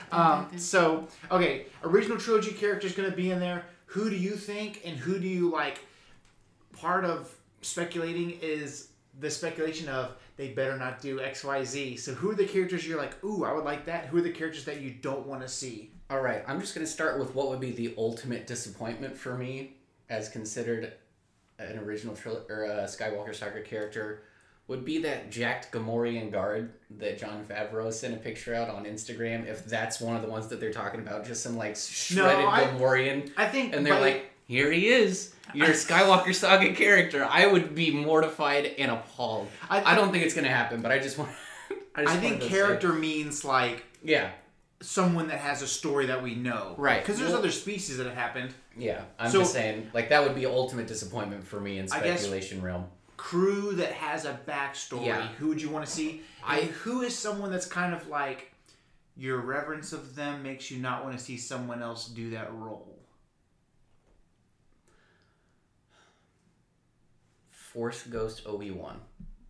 Um. 0.12 0.58
So, 0.58 1.08
okay, 1.32 1.66
original 1.84 2.18
trilogy 2.18 2.52
characters 2.52 2.94
gonna 2.94 3.12
be 3.12 3.32
in 3.32 3.40
there. 3.40 3.66
Who 3.88 4.10
do 4.10 4.16
you 4.16 4.32
think, 4.32 4.82
and 4.86 4.98
who 4.98 5.20
do 5.20 5.28
you 5.28 5.50
like? 5.52 5.80
Part 6.74 7.06
of 7.06 7.34
speculating 7.62 8.38
is 8.42 8.90
the 9.20 9.30
speculation 9.32 9.90
of 9.90 10.16
they 10.36 10.50
better 10.50 10.78
not 10.78 11.02
do 11.02 11.20
X, 11.20 11.44
Y, 11.44 11.64
Z. 11.64 11.98
So, 11.98 12.14
who 12.14 12.32
are 12.32 12.36
the 12.36 12.46
characters 12.46 12.88
you're 12.88 12.98
like, 13.00 13.24
ooh, 13.24 13.44
I 13.44 13.54
would 13.54 13.66
like 13.66 13.86
that? 13.86 14.06
Who 14.08 14.18
are 14.18 14.22
the 14.22 14.32
characters 14.32 14.66
that 14.66 14.82
you 14.82 14.92
don't 14.92 15.26
want 15.26 15.42
to 15.42 15.48
see? 15.48 15.92
All 16.10 16.22
right, 16.22 16.44
I'm 16.48 16.60
just 16.62 16.74
gonna 16.76 16.86
start 16.88 17.20
with 17.20 17.34
what 17.36 17.50
would 17.50 17.60
be 17.60 17.72
the 17.72 17.94
ultimate 17.98 18.46
disappointment 18.48 19.18
for 19.18 19.36
me, 19.38 19.78
as 20.10 20.30
considered 20.30 20.94
an 21.60 21.80
original 21.80 22.16
tril- 22.16 22.48
or 22.50 22.66
a 22.66 22.84
Skywalker 22.84 23.34
Saga 23.34 23.62
character, 23.62 24.22
would 24.68 24.84
be 24.84 24.98
that 25.00 25.32
jacked 25.32 25.72
Gamorrean 25.72 26.32
guard 26.32 26.74
that 26.98 27.18
Jon 27.18 27.46
Favreau 27.50 27.92
sent 27.92 28.14
a 28.14 28.18
picture 28.18 28.54
out 28.54 28.70
on 28.70 28.84
Instagram. 28.86 29.48
If 29.48 29.66
that's 29.66 30.02
one 30.02 30.16
of 30.16 30.22
the 30.22 30.28
ones 30.28 30.48
that 30.50 30.60
they're 30.60 30.74
talking 30.74 31.00
about, 31.00 31.26
just 31.26 31.42
some 31.44 31.56
like 31.58 31.76
shredded 31.78 32.46
I- 32.46 32.66
Gamorrean, 32.66 33.32
I 33.38 33.48
think, 33.48 33.74
and 33.74 33.86
they're 33.86 34.00
like, 34.00 34.30
"Here 34.46 34.70
he 34.72 34.88
is, 34.88 35.34
your 35.54 35.68
Skywalker 35.86 36.34
Saga 36.36 36.74
character." 36.74 37.26
I 37.30 37.48
would 37.48 37.76
be 37.76 37.92
mortified 37.92 38.66
and 38.78 38.92
appalled. 38.92 39.48
I- 39.70 39.94
I, 39.94 39.96
don't 39.96 40.12
think 40.12 40.26
it's 40.26 40.34
gonna 40.34 40.50
happen, 40.50 40.82
but 40.82 40.92
I 40.92 41.00
just 41.00 41.18
want. 41.18 41.32
I, 41.96 42.04
just 42.04 42.16
I 42.16 42.20
think 42.20 42.34
wanted 42.34 42.40
to 42.42 42.46
say- 42.46 42.50
character 42.60 42.94
means 42.94 43.44
like 43.46 43.84
Yeah, 44.04 44.30
someone 44.82 45.30
that 45.30 45.40
has 45.40 45.62
a 45.62 45.68
story 45.68 46.08
that 46.08 46.22
we 46.22 46.36
know. 46.36 46.76
Right. 46.78 47.02
Because 47.02 47.18
there's 47.20 47.32
Well- 47.32 47.40
other 47.40 47.52
species 47.52 47.98
that 47.98 48.06
have 48.06 48.16
happened. 48.16 48.54
yeah. 48.78 49.02
I'm 49.18 49.32
So- 49.32 49.40
just 49.40 49.54
saying, 49.54 49.90
like 49.94 50.10
that 50.10 50.24
would 50.24 50.36
be 50.36 50.46
ultimate 50.46 50.88
disappointment 50.88 51.48
for 51.48 51.60
me 51.60 51.80
in 51.80 51.86
I 51.92 52.02
guess- 52.02 52.20
speculation 52.20 52.62
realm. 52.62 52.86
Crew 53.18 53.74
that 53.74 53.92
has 53.94 54.26
a 54.26 54.40
backstory. 54.48 55.08
Yeah. 55.08 55.28
Who 55.40 55.48
would 55.50 55.62
you 55.62 55.70
want 55.70 55.86
to 55.86 55.92
see? 55.92 56.22
I- 56.44 56.60
And 56.60 56.70
who 56.72 57.02
is 57.02 57.18
someone 57.18 57.52
that's 57.52 57.66
kind 57.66 57.94
of 57.94 58.08
like 58.08 58.54
your 59.16 59.40
reverence 59.40 59.92
of 59.94 60.16
them 60.16 60.44
makes 60.44 60.70
you 60.72 60.78
not 60.80 61.04
want 61.04 61.18
to 61.18 61.24
see 61.24 61.38
someone 61.38 61.82
else 61.82 62.08
do 62.08 62.30
that 62.32 62.54
role? 62.54 62.94
Force 67.52 68.04
Ghost 68.04 68.44
Obi 68.46 68.72
Wan 68.72 69.02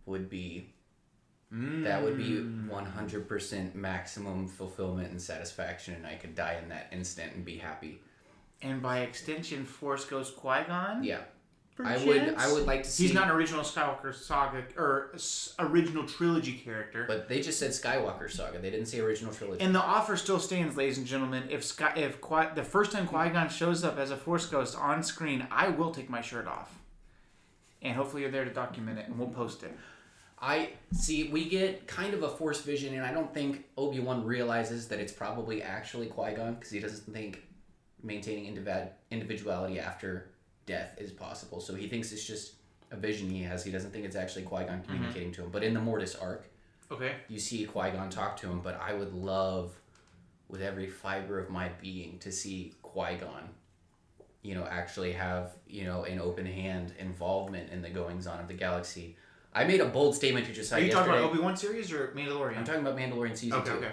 would 0.06 0.28
be 0.28 0.72
that 1.50 2.02
would 2.02 2.18
be 2.18 2.32
Mm. 2.40 2.68
100% 2.68 3.74
maximum 3.74 4.46
fulfillment 4.48 5.10
and 5.10 5.20
satisfaction, 5.22 5.94
and 5.94 6.06
I 6.06 6.16
could 6.16 6.34
die 6.34 6.58
in 6.62 6.68
that 6.68 6.88
instant 6.92 7.32
and 7.34 7.42
be 7.44 7.56
happy. 7.56 8.02
And 8.60 8.82
by 8.82 8.98
extension, 9.00 9.64
Force 9.64 10.04
Ghost 10.04 10.36
Qui 10.36 10.64
Gon. 10.64 11.02
Yeah, 11.02 11.22
I 11.84 11.96
would. 12.04 12.34
I 12.36 12.52
would 12.52 12.66
like 12.66 12.82
to 12.82 12.90
see. 12.90 13.04
He's 13.04 13.14
not 13.14 13.24
an 13.24 13.30
original 13.30 13.62
Skywalker 13.62 14.14
saga 14.14 14.64
or 14.76 15.10
s- 15.14 15.54
original 15.58 16.04
trilogy 16.06 16.52
character. 16.54 17.04
But 17.06 17.28
they 17.28 17.40
just 17.40 17.58
said 17.58 17.70
Skywalker 17.70 18.30
Saga. 18.30 18.58
They 18.58 18.70
didn't 18.70 18.86
say 18.86 19.00
original 19.00 19.32
trilogy. 19.32 19.62
And 19.64 19.74
the 19.74 19.80
offer 19.82 20.16
still 20.16 20.38
stands, 20.40 20.76
ladies 20.76 20.98
and 20.98 21.06
gentlemen. 21.06 21.44
If 21.50 21.64
Sky, 21.64 21.92
if 21.96 22.20
Qui, 22.20 22.46
the 22.54 22.64
first 22.64 22.90
time 22.92 23.06
Qui 23.06 23.28
Gon 23.30 23.48
shows 23.48 23.84
up 23.84 23.96
as 23.98 24.10
a 24.10 24.16
Force 24.16 24.46
Ghost 24.46 24.76
on 24.76 25.02
screen, 25.02 25.46
I 25.50 25.68
will 25.68 25.90
take 25.92 26.10
my 26.10 26.20
shirt 26.20 26.46
off, 26.46 26.74
and 27.82 27.94
hopefully 27.96 28.22
you're 28.22 28.30
there 28.30 28.44
to 28.44 28.52
document 28.52 28.98
it, 28.98 29.06
and 29.06 29.18
we'll 29.18 29.28
post 29.28 29.62
it. 29.62 29.76
I 30.40 30.70
see. 30.92 31.28
We 31.30 31.48
get 31.48 31.86
kind 31.86 32.14
of 32.14 32.22
a 32.22 32.28
Force 32.28 32.60
vision, 32.60 32.94
and 32.94 33.04
I 33.04 33.12
don't 33.12 33.32
think 33.34 33.64
Obi 33.76 34.00
Wan 34.00 34.24
realizes 34.24 34.88
that 34.88 34.98
it's 35.00 35.12
probably 35.12 35.62
actually 35.62 36.06
Qui 36.06 36.32
Gon 36.34 36.54
because 36.54 36.70
he 36.70 36.78
doesn't 36.80 37.12
think 37.12 37.42
maintaining 38.02 38.52
individ- 38.54 38.90
individuality 39.10 39.80
after 39.80 40.30
death 40.68 40.94
is 40.98 41.10
possible. 41.10 41.60
So 41.60 41.74
he 41.74 41.88
thinks 41.88 42.12
it's 42.12 42.24
just 42.24 42.52
a 42.92 42.96
vision 42.96 43.28
he 43.28 43.42
has. 43.42 43.64
He 43.64 43.72
doesn't 43.72 43.90
think 43.90 44.04
it's 44.04 44.14
actually 44.14 44.42
Qui 44.42 44.64
Gon 44.64 44.78
mm-hmm. 44.78 44.92
communicating 44.92 45.32
to 45.32 45.42
him. 45.42 45.50
But 45.50 45.64
in 45.64 45.74
the 45.74 45.80
Mortis 45.80 46.14
arc, 46.14 46.48
Okay. 46.90 47.16
you 47.28 47.38
see 47.38 47.64
Qui 47.64 47.90
Gon 47.90 48.10
talk 48.10 48.36
to 48.38 48.46
him. 48.46 48.60
But 48.60 48.80
I 48.80 48.94
would 48.94 49.12
love, 49.12 49.72
with 50.48 50.62
every 50.62 50.88
fiber 50.88 51.38
of 51.38 51.50
my 51.50 51.70
being, 51.80 52.18
to 52.20 52.30
see 52.30 52.74
Qui 52.82 53.16
Gon, 53.16 53.48
you 54.42 54.54
know, 54.54 54.66
actually 54.70 55.12
have 55.12 55.52
you 55.66 55.84
know 55.84 56.04
an 56.04 56.20
open 56.20 56.46
hand 56.46 56.92
involvement 56.98 57.70
in 57.70 57.82
the 57.82 57.90
goings 57.90 58.26
on 58.26 58.38
of 58.38 58.46
the 58.46 58.54
galaxy. 58.54 59.16
I 59.54 59.64
made 59.64 59.80
a 59.80 59.86
bold 59.86 60.14
statement 60.14 60.46
to 60.46 60.52
Josiah. 60.52 60.80
Are 60.80 60.84
you 60.84 60.92
talking 60.92 61.10
about 61.10 61.24
Obi 61.24 61.40
Wan 61.40 61.56
series 61.56 61.90
or 61.90 62.08
Mandalorian? 62.08 62.58
I'm 62.58 62.64
talking 62.64 62.82
about 62.82 62.96
Mandalorian 62.96 63.36
season 63.36 63.58
okay. 63.60 63.70
two. 63.70 63.76
Okay. 63.78 63.92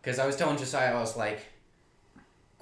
Because 0.00 0.18
I 0.20 0.26
was 0.26 0.36
telling 0.36 0.56
Josiah, 0.56 0.94
I 0.94 1.00
was 1.00 1.16
like, 1.16 1.40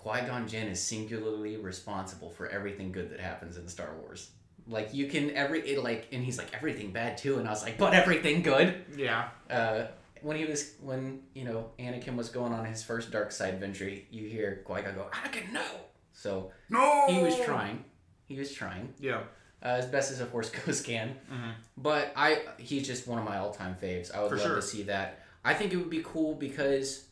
Qui 0.04 0.20
Gon 0.26 0.46
Jinn 0.46 0.68
is 0.68 0.80
singularly 0.82 1.56
responsible 1.56 2.28
for 2.30 2.46
everything 2.48 2.92
good 2.92 3.10
that 3.10 3.20
happens 3.20 3.56
in 3.56 3.66
Star 3.68 3.94
Wars. 4.02 4.30
Like 4.68 4.92
you 4.92 5.06
can 5.08 5.30
every 5.30 5.60
it 5.60 5.82
like, 5.82 6.08
and 6.12 6.22
he's 6.22 6.36
like 6.38 6.52
everything 6.54 6.92
bad 6.92 7.16
too, 7.18 7.38
and 7.38 7.48
I 7.48 7.50
was 7.50 7.62
like, 7.62 7.78
but 7.78 7.94
everything 7.94 8.42
good. 8.42 8.84
Yeah. 8.96 9.28
Uh, 9.50 9.86
when 10.20 10.36
he 10.36 10.44
was 10.44 10.72
when 10.82 11.22
you 11.34 11.44
know 11.44 11.70
Anakin 11.78 12.16
was 12.16 12.28
going 12.28 12.52
on 12.52 12.64
his 12.66 12.82
first 12.82 13.10
dark 13.10 13.32
side 13.32 13.58
venture, 13.60 13.88
you 13.88 14.28
hear 14.28 14.62
Qui 14.64 14.82
Gon 14.82 14.94
go, 14.94 15.06
Anakin, 15.12 15.52
no. 15.52 15.64
So 16.12 16.50
No. 16.68 17.06
he 17.08 17.22
was 17.22 17.38
trying. 17.40 17.84
He 18.26 18.38
was 18.38 18.52
trying 18.52 18.94
Yeah. 19.00 19.20
uh, 19.62 19.66
as 19.80 19.86
best 19.86 20.12
as 20.12 20.20
a 20.20 20.26
Force 20.26 20.50
Ghost 20.66 20.84
can. 20.84 21.16
Mhm. 21.32 21.52
But 21.78 22.12
I, 22.16 22.42
he's 22.58 22.86
just 22.86 23.06
one 23.06 23.18
of 23.18 23.24
my 23.24 23.38
all-time 23.38 23.74
faves. 23.82 24.14
I 24.14 24.20
would 24.22 24.30
For 24.30 24.36
love 24.36 24.46
sure. 24.46 24.56
to 24.56 24.62
see 24.62 24.82
that. 24.84 25.20
I 25.44 25.52
think 25.54 25.72
it 25.72 25.76
would 25.76 25.90
be 25.90 26.02
cool 26.04 26.34
because 26.34 27.04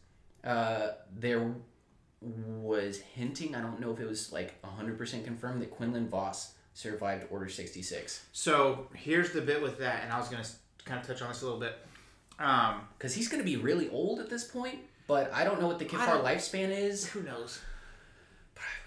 uh, 0.44 0.88
there 1.14 1.52
was 2.22 2.98
hinting. 3.00 3.54
I 3.54 3.60
don't 3.60 3.80
know 3.80 3.92
if 3.92 4.00
it 4.00 4.08
was 4.08 4.32
like 4.32 4.62
hundred 4.64 4.96
percent 4.98 5.24
confirmed 5.24 5.60
that 5.62 5.70
Quinlan 5.70 6.08
Vos 6.08 6.52
survived 6.74 7.26
Order 7.30 7.48
sixty 7.48 7.82
six. 7.82 8.24
So 8.32 8.86
here's 8.94 9.32
the 9.32 9.40
bit 9.40 9.60
with 9.62 9.78
that, 9.78 10.02
and 10.04 10.12
I 10.12 10.18
was 10.18 10.28
gonna 10.28 10.44
kind 10.84 11.00
of 11.00 11.06
touch 11.06 11.20
on 11.22 11.28
this 11.28 11.42
a 11.42 11.44
little 11.44 11.60
bit. 11.60 11.74
Um, 12.38 12.80
Because 12.96 13.14
he's 13.14 13.28
going 13.28 13.40
to 13.40 13.44
be 13.48 13.56
really 13.56 13.88
old 13.90 14.18
at 14.18 14.28
this 14.28 14.42
point, 14.44 14.78
but 15.06 15.32
I 15.32 15.44
don't 15.44 15.60
know 15.60 15.68
what 15.68 15.78
the 15.78 15.84
Kiffar 15.84 16.24
lifespan 16.24 16.70
is. 16.70 17.06
who 17.06 17.22
knows? 17.22 17.60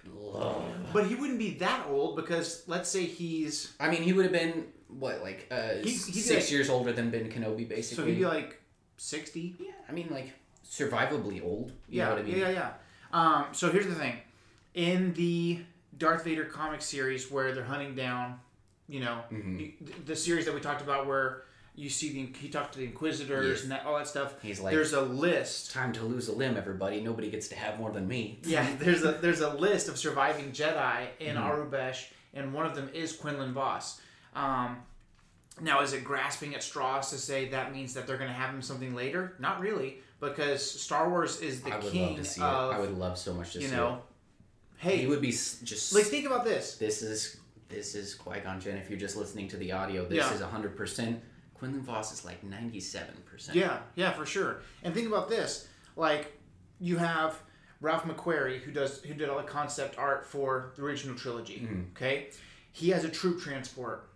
Love. 0.07 0.63
But 0.93 1.07
he 1.07 1.15
wouldn't 1.15 1.39
be 1.39 1.51
that 1.59 1.85
old 1.87 2.15
because 2.15 2.63
let's 2.67 2.89
say 2.89 3.05
he's 3.05 3.73
I 3.79 3.89
mean, 3.89 4.03
he 4.03 4.13
would 4.13 4.25
have 4.25 4.31
been, 4.33 4.65
what, 4.87 5.21
like 5.21 5.47
uh, 5.51 5.75
He- 5.83 5.91
he'd 5.91 5.95
six 6.21 6.45
like- 6.45 6.51
years 6.51 6.69
older 6.69 6.91
than 6.91 7.09
Ben 7.11 7.29
Kenobi, 7.31 7.67
basically. 7.67 8.03
so 8.03 8.05
he'd 8.05 8.19
be 8.19 8.25
like 8.25 8.59
sixty. 8.97 9.55
yeah, 9.59 9.71
I 9.89 9.91
mean, 9.91 10.07
like, 10.11 10.33
survivably 10.63 11.41
old. 11.41 11.69
You 11.87 11.99
yeah, 11.99 12.05
know 12.05 12.09
what 12.11 12.19
I 12.19 12.23
mean? 12.23 12.37
yeah, 12.37 12.49
yeah, 12.49 12.49
yeah. 12.49 12.71
Um, 13.15 13.45
so 13.53 13.71
here's 13.71 13.87
the 13.87 13.95
thing: 13.95 14.17
in 14.73 15.13
the 15.13 15.61
Darth 15.97 16.25
Vader 16.25 16.43
comic 16.45 16.81
series, 16.81 17.31
where 17.31 17.53
they're 17.53 17.63
hunting 17.63 17.95
down, 17.95 18.39
you 18.89 18.99
know, 18.99 19.23
Mhm. 19.31 19.73
the, 19.79 19.93
the 20.07 20.15
series 20.15 20.45
that 20.45 20.53
we 20.53 20.59
talked 20.59 20.81
about, 20.81 21.07
where 21.07 21.43
you 21.75 21.89
see 21.89 22.11
the 22.11 22.37
he 22.37 22.49
talked 22.49 22.73
to 22.73 22.79
the 22.79 22.85
Inquisitors 22.85 23.47
Yes. 23.49 23.63
and 23.63 23.71
that 23.71 23.85
all 23.85 23.97
that 23.97 24.07
stuff. 24.07 24.33
He's 24.41 24.59
like, 24.59 24.73
there's 24.73 24.91
a 24.93 25.01
list. 25.01 25.71
time 25.71 25.93
to 25.93 26.03
lose 26.03 26.27
a 26.27 26.33
limb, 26.33 26.57
everybody. 26.57 26.99
Nobody 26.99 27.29
gets 27.29 27.47
to 27.49 27.55
have 27.55 27.79
more 27.79 27.91
than 27.91 28.05
me. 28.07 28.39
Yeah, 28.45 28.67
there's 28.79 29.03
a 29.03 29.13
there's 29.13 29.39
a 29.41 29.53
list 29.53 29.87
of 29.87 29.97
surviving 29.97 30.51
Jedi 30.51 31.07
in 31.19 31.37
Mhm. 31.37 31.41
Arubesh, 31.71 32.07
and 32.33 32.53
one 32.53 32.65
of 32.65 32.75
them 32.75 32.89
is 32.93 33.13
Quinlan 33.15 33.53
Vos. 33.53 34.01
Um, 34.35 34.83
now, 35.61 35.79
is 35.81 35.93
it 35.93 36.03
grasping 36.03 36.53
at 36.53 36.61
straws 36.63 37.09
to 37.11 37.17
say 37.17 37.47
that 37.49 37.71
means 37.71 37.93
that 37.93 38.07
they're 38.07 38.17
going 38.17 38.29
to 38.29 38.35
have 38.35 38.53
him 38.53 38.61
something 38.61 38.93
later? 38.93 39.35
Not 39.39 39.61
really, 39.61 39.99
because 40.29 40.69
Star 40.69 41.09
Wars 41.09 41.41
is 41.41 41.61
the 41.61 41.71
I 41.73 41.77
would 41.79 41.91
king 41.91 42.07
love 42.07 42.15
to 42.17 42.23
see 42.25 42.41
of 42.41 42.71
it. 42.71 42.75
I 42.75 42.79
would 42.79 42.97
love 42.97 43.17
so 43.17 43.33
much 43.33 43.53
to 43.53 43.57
see. 43.59 43.63
you 43.63 43.69
see 43.69 43.75
know. 43.75 43.93
it. 43.95 43.99
Hey, 44.77 44.97
He 44.97 45.07
would 45.07 45.21
be 45.21 45.29
s- 45.29 45.59
just 45.63 45.93
like 45.93 46.05
think 46.05 46.25
about 46.25 46.43
this. 46.43 46.75
this 46.77 47.01
is 47.01 47.37
this 47.69 47.95
is 47.95 48.13
Qui 48.15 48.39
Gon 48.41 48.59
Jinn. 48.59 48.77
If 48.77 48.89
you're 48.89 48.99
just 48.99 49.15
listening 49.15 49.47
to 49.49 49.57
the 49.57 49.71
audio, 49.71 50.05
this 50.05 50.17
Yeah. 50.17 50.33
is 50.33 50.41
hundred 50.41 50.75
percent. 50.75 51.21
Quinlan 51.53 51.81
Vos 51.81 52.11
is 52.11 52.25
like 52.25 52.43
ninety 52.43 52.79
seven 52.79 53.15
percent. 53.25 53.57
Yeah, 53.57 53.79
yeah, 53.95 54.11
for 54.11 54.25
sure. 54.25 54.61
And 54.83 54.93
think 54.93 55.07
about 55.07 55.29
this: 55.29 55.67
like 55.95 56.37
you 56.79 56.97
have 56.97 57.39
Ralph 57.81 58.03
McQuarrie, 58.03 58.59
who 58.59 58.71
does 58.71 59.01
who 59.03 59.13
did 59.13 59.29
all 59.29 59.37
the 59.37 59.43
concept 59.43 59.97
art 59.97 60.25
for 60.25 60.73
the 60.75 60.83
original 60.83 61.15
trilogy. 61.15 61.59
Mhm. 61.61 61.91
Okay, 61.91 62.29
he 62.73 62.89
has 62.89 63.03
a 63.05 63.09
troop 63.09 63.41
transport. 63.41 64.09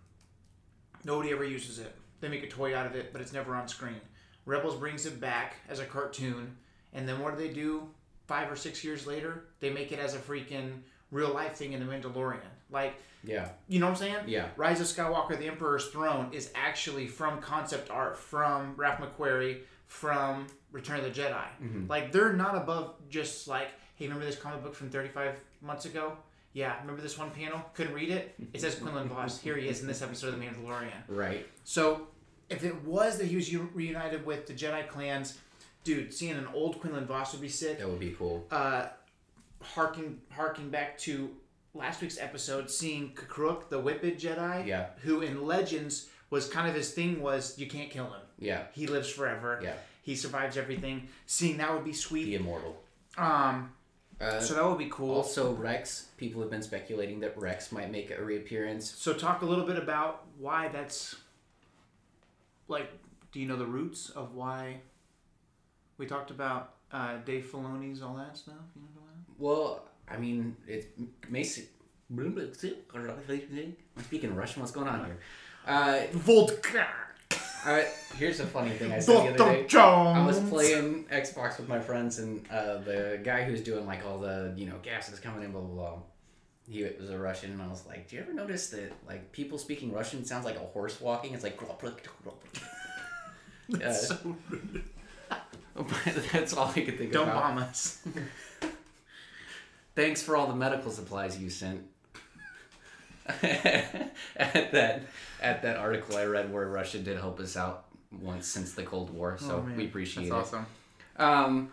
Nobody 1.04 1.30
ever 1.32 1.44
uses 1.44 1.78
it. 1.78 1.96
They 2.20 2.28
make 2.28 2.42
a 2.42 2.48
toy 2.48 2.76
out 2.76 2.84
of 2.86 2.94
it, 2.94 3.12
but 3.12 3.22
it's 3.22 3.32
never 3.32 3.54
on 3.54 3.66
screen. 3.68 4.00
Rebels 4.46 4.76
brings 4.76 5.06
it 5.06 5.20
back 5.20 5.54
as 5.68 5.78
a 5.80 5.84
cartoon, 5.84 6.56
and 6.92 7.08
then 7.08 7.20
what 7.20 7.36
do 7.36 7.42
they 7.46 7.52
do? 7.52 7.88
Five 8.26 8.50
or 8.50 8.56
six 8.56 8.84
years 8.84 9.06
later, 9.06 9.44
they 9.60 9.70
make 9.70 9.92
it 9.92 9.98
as 9.98 10.14
a 10.14 10.18
freaking 10.18 10.80
real 11.10 11.30
life 11.32 11.54
thing 11.56 11.72
in 11.72 11.84
the 11.84 11.92
Mandalorian. 11.92 12.38
Like, 12.70 12.94
Yeah. 13.24 13.50
you 13.68 13.80
know 13.80 13.86
what 13.86 13.92
I'm 13.92 13.96
saying? 13.98 14.24
Yeah. 14.28 14.48
Rise 14.56 14.80
of 14.80 14.86
Skywalker: 14.86 15.36
The 15.38 15.46
Emperor's 15.48 15.88
Throne 15.88 16.32
is 16.32 16.50
actually 16.54 17.06
from 17.08 17.40
concept 17.40 17.90
art 17.90 18.16
from 18.16 18.74
Ralph 18.76 18.98
McQuarrie 19.00 19.62
from 19.86 20.46
Return 20.72 21.00
of 21.00 21.04
the 21.04 21.10
Jedi. 21.20 21.44
Mhm. 21.60 21.88
Like 21.88 22.12
they're 22.12 22.32
not 22.32 22.56
above 22.56 22.94
just 23.08 23.48
like, 23.48 23.68
hey, 23.96 24.06
remember 24.06 24.24
this 24.24 24.36
comic 24.38 24.62
book 24.62 24.74
from 24.74 24.88
35 24.90 25.34
months 25.60 25.84
ago? 25.84 26.16
Yeah, 26.52 26.78
remember 26.80 27.02
this 27.02 27.18
one 27.18 27.30
panel? 27.32 27.60
Couldn't 27.74 27.92
read 27.94 28.10
it. 28.10 28.34
It 28.52 28.60
says 28.60 28.76
Quinlan 28.76 29.08
Vos. 29.08 29.40
Here 29.40 29.56
he 29.56 29.68
is 29.68 29.80
in 29.82 29.86
this 29.88 30.00
episode 30.02 30.32
of 30.34 30.38
The 30.40 30.44
Mandalorian. 30.46 31.02
Right. 31.08 31.46
So, 31.64 32.08
if 32.50 32.64
it 32.64 32.84
was 32.84 33.18
that 33.18 33.26
he 33.26 33.36
was 33.36 33.50
u- 33.52 33.70
reunited 33.74 34.26
with 34.26 34.46
the 34.46 34.52
Jedi 34.52 34.86
clans, 34.88 35.38
dude, 35.84 36.12
seeing 36.12 36.36
an 36.36 36.48
old 36.52 36.80
Quinlan 36.80 37.06
Vos 37.06 37.32
would 37.32 37.40
be 37.40 37.48
sick 37.48 37.78
That 37.78 37.88
would 37.88 38.00
be 38.00 38.10
cool. 38.18 38.46
uh, 38.50 38.86
harking 39.62 40.20
harking 40.30 40.70
back 40.70 40.98
to 40.98 41.30
last 41.74 42.00
week's 42.00 42.18
episode, 42.18 42.70
seeing 42.70 43.12
K'Kruhk, 43.14 43.68
the 43.68 43.80
Whiphid 43.80 44.18
Jedi, 44.20 44.66
Yeah. 44.66 44.86
who 45.02 45.20
in 45.20 45.46
Legends 45.46 46.08
was 46.30 46.48
kind 46.48 46.68
of 46.68 46.74
his 46.74 46.92
thing 46.92 47.20
was 47.20 47.58
you 47.58 47.66
can't 47.68 47.90
kill 47.90 48.06
him. 48.06 48.20
Yeah. 48.38 48.64
He 48.72 48.86
lives 48.86 49.08
forever. 49.10 49.60
Yeah. 49.62 49.74
He 50.02 50.16
survives 50.16 50.56
everything. 50.56 51.08
Seeing 51.26 51.58
that 51.58 51.72
would 51.72 51.84
be 51.84 51.92
sweet. 51.92 52.24
The 52.24 52.34
immortal. 52.36 52.82
Um, 53.16 53.72
Uh, 54.20 54.38
so 54.38 54.52
that 54.54 54.64
would 54.66 54.76
be 54.76 54.90
cool. 54.90 55.14
Also, 55.14 55.52
Rex. 55.54 56.08
People 56.18 56.42
have 56.42 56.50
been 56.50 56.62
speculating 56.62 57.20
that 57.20 57.38
Rex 57.38 57.72
might 57.72 57.90
make 57.90 58.10
a 58.10 58.22
reappearance. 58.22 58.90
So 58.90 59.14
talk 59.14 59.40
a 59.40 59.46
little 59.46 59.64
bit 59.64 59.76
about 59.78 60.26
why 60.38 60.68
that's 60.68 61.16
like. 62.70 62.90
Do 63.32 63.38
you 63.38 63.46
know 63.46 63.56
the 63.56 63.66
roots 63.66 64.10
of 64.10 64.34
why 64.34 64.80
we 65.98 66.06
talked 66.06 66.32
about 66.32 66.74
uh, 66.90 67.18
Dave 67.24 67.44
Filoni's 67.52 68.02
all 68.02 68.14
that 68.16 68.36
stuff? 68.36 68.54
You 68.74 68.82
know 68.82 68.88
that? 68.96 69.34
Well, 69.38 69.84
I 70.08 70.16
mean, 70.16 70.56
it 70.66 70.98
makes 71.28 71.56
it. 71.58 71.68
I'm 73.96 74.02
speaking 74.02 74.34
Russian. 74.34 74.62
What's 74.62 74.72
going 74.72 74.88
on 74.88 75.04
here? 75.04 75.18
Uh, 75.64 76.00
Vodka. 76.10 76.88
uh, 77.64 77.82
here's 78.16 78.40
a 78.40 78.46
funny 78.46 78.70
thing 78.70 78.92
I 78.92 78.98
said 78.98 79.14
the 79.14 79.42
other 79.44 79.52
day. 79.52 79.66
Jones. 79.68 80.18
I 80.18 80.26
was 80.26 80.40
playing 80.40 81.04
Xbox 81.04 81.58
with 81.58 81.68
my 81.68 81.78
friends, 81.78 82.18
and 82.18 82.44
uh, 82.50 82.78
the 82.78 83.20
guy 83.22 83.44
who's 83.44 83.60
doing 83.60 83.86
like 83.86 84.04
all 84.04 84.18
the 84.18 84.52
you 84.56 84.66
know 84.66 84.76
gases 84.82 85.20
coming 85.20 85.44
in, 85.44 85.52
blah 85.52 85.60
blah 85.60 85.74
blah. 85.74 85.98
He 86.70 86.84
was 87.00 87.10
a 87.10 87.18
Russian, 87.18 87.50
and 87.52 87.60
I 87.60 87.66
was 87.66 87.84
like, 87.86 88.08
"Do 88.08 88.14
you 88.16 88.22
ever 88.22 88.32
notice 88.32 88.68
that 88.70 88.92
like 89.08 89.32
people 89.32 89.58
speaking 89.58 89.92
Russian 89.92 90.24
sounds 90.24 90.44
like 90.44 90.56
a 90.56 90.60
horse 90.60 91.00
walking? 91.00 91.34
It's 91.34 91.42
like." 91.42 91.60
That's 93.68 94.08
so 94.08 94.36
rude. 94.48 94.84
That's 96.32 96.54
all 96.54 96.68
I 96.74 96.80
could 96.80 96.98
think 96.98 97.12
Don't 97.12 97.28
about. 97.28 97.42
bomb 97.42 97.58
us. 97.58 98.02
Thanks 99.96 100.22
for 100.22 100.36
all 100.36 100.46
the 100.46 100.54
medical 100.54 100.90
supplies 100.90 101.38
you 101.38 101.50
sent. 101.50 101.82
at 103.42 104.72
that 104.72 105.02
at 105.40 105.62
that 105.62 105.76
article 105.76 106.16
I 106.16 106.24
read 106.24 106.52
where 106.52 106.66
Russia 106.68 106.98
did 106.98 107.16
help 107.18 107.38
us 107.40 107.56
out 107.56 107.86
once 108.20 108.46
since 108.46 108.72
the 108.74 108.82
Cold 108.82 109.10
War, 109.10 109.36
so 109.38 109.64
Oh, 109.66 109.72
we 109.76 109.84
appreciate 109.84 110.26
it. 110.26 110.30
That's 110.30 110.52
it. 110.52 110.56
awesome. 110.56 110.66
Um, 111.16 111.70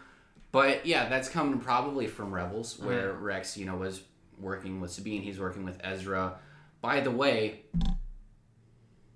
but 0.51 0.86
yeah, 0.86 1.10
that's 1.10 1.29
coming 1.29 1.60
probably 1.60 2.07
from 2.07 2.33
Rebels, 2.33 2.75
Mm-hmm. 2.75 2.86
where 2.88 3.13
Rex, 3.13 3.57
you 3.57 3.65
know, 3.65 3.75
was 3.77 4.01
working 4.39 4.80
with 4.82 4.91
Sabine. 4.91 5.21
He's 5.21 5.39
working 5.39 5.63
with 5.63 5.80
Ezra. 5.84 6.38
By 6.82 7.00
the 7.02 7.12
way, 7.12 7.62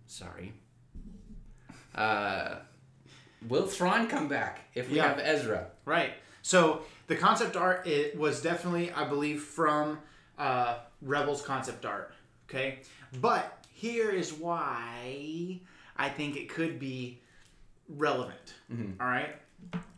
sorry. 0.07 0.53
Uh, 1.95 2.55
will 3.47 3.65
Thrawn 3.65 4.07
come 4.07 4.27
back 4.27 4.61
if 4.73 4.89
we 4.89 4.97
Yeah. 4.97 5.09
have 5.09 5.19
Ezra? 5.19 5.67
Right. 5.85 6.13
So 6.41 6.83
the 7.07 7.15
concept 7.15 7.55
art 7.55 7.85
it 7.87 8.17
was 8.17 8.41
definitely, 8.41 8.91
I 8.91 9.03
believe, 9.05 9.41
from 9.43 9.99
uh, 10.37 10.79
Rebels 11.01 11.41
concept 11.41 11.85
art. 11.85 12.13
Okay, 12.49 12.79
but 13.21 13.63
here 13.71 14.09
is 14.09 14.33
why 14.33 15.59
I 15.95 16.09
think 16.09 16.35
it 16.35 16.49
could 16.49 16.79
be 16.79 17.21
relevant. 17.87 18.55
All 18.99 19.07
right. 19.07 19.35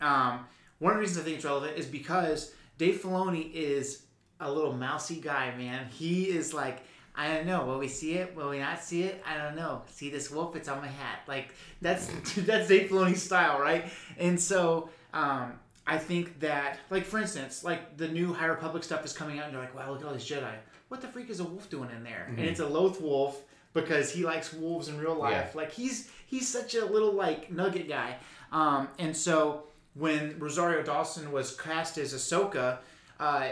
Um, 0.02 0.46
one 0.80 0.92
of 0.92 0.98
the 0.98 1.02
reasons 1.02 1.20
I 1.20 1.24
think 1.24 1.38
it's 1.38 1.46
relevant 1.46 1.78
is 1.78 1.86
because 1.86 2.54
Dave 2.78 3.02
Filoni 3.02 3.52
is 3.54 4.04
a 4.39 4.52
little 4.52 4.74
mousy 4.74 5.19
guy, 5.19 5.54
man. 5.58 5.88
He 5.88 6.26
is 6.26 6.54
like. 6.54 6.84
I 7.15 7.32
don't 7.32 7.46
know. 7.46 7.63
Will 7.65 7.78
we 7.78 7.89
see 7.89 8.13
it? 8.13 8.36
Will 8.36 8.50
we 8.50 8.58
not 8.58 8.84
see 8.84 9.04
it? 9.04 9.24
I 9.24 9.38
don't 9.38 9.56
know. 9.56 9.84
See 9.86 10.10
this 10.10 10.32
wolf? 10.32 10.56
It's 10.56 10.67
on 10.67 10.82
my 10.82 10.88
hat. 10.88 11.19
Like 11.28 11.54
that's 11.80 12.08
that's 12.38 12.67
Dave 12.67 12.89
Filoni's 12.89 13.22
style, 13.22 13.60
right? 13.60 13.86
And 14.17 14.41
so 14.41 14.89
um, 15.13 15.60
I 15.86 15.98
think 15.98 16.39
that, 16.39 16.80
like 16.89 17.06
for 17.06 17.19
instance, 17.19 17.63
like 17.63 17.98
the 17.98 18.08
new 18.08 18.34
High 18.34 18.48
Republic 18.48 18.84
stuff 18.84 19.06
is 19.06 19.13
coming 19.13 19.38
out, 19.38 19.46
and 19.46 19.54
you're 19.54 19.62
like, 19.62 19.76
wow, 19.76 19.91
look 19.91 20.02
at 20.02 20.08
all 20.08 20.13
these 20.13 20.26
Jedi. 20.26 20.56
What 20.88 21.02
the 21.02 21.08
freak 21.08 21.30
is 21.30 21.39
a 21.39 21.43
wolf 21.43 21.69
doing 21.69 21.89
in 21.96 22.04
there? 22.04 22.26
And 22.30 22.39
it's 22.48 22.60
a 22.60 22.67
Loth 22.67 23.00
wolf 23.02 23.43
because 23.74 24.12
he 24.12 24.24
likes 24.24 24.54
wolves 24.54 24.88
in 24.88 24.98
real 24.98 25.15
life. 25.15 25.56
Like 25.56 25.72
he's 25.72 26.10
he's 26.26 26.48
such 26.48 26.76
a 26.76 26.86
little 26.86 27.12
like 27.13 27.52
nugget 27.52 27.88
guy. 27.89 28.17
Um, 28.52 28.88
and 29.00 29.15
so 29.15 29.63
when 29.96 30.38
Rosario 30.39 30.84
Dawson 30.84 31.32
was 31.32 31.56
cast 31.56 31.98
as 31.98 32.13
Ahsoka, 32.13 32.80
uh, 33.19 33.50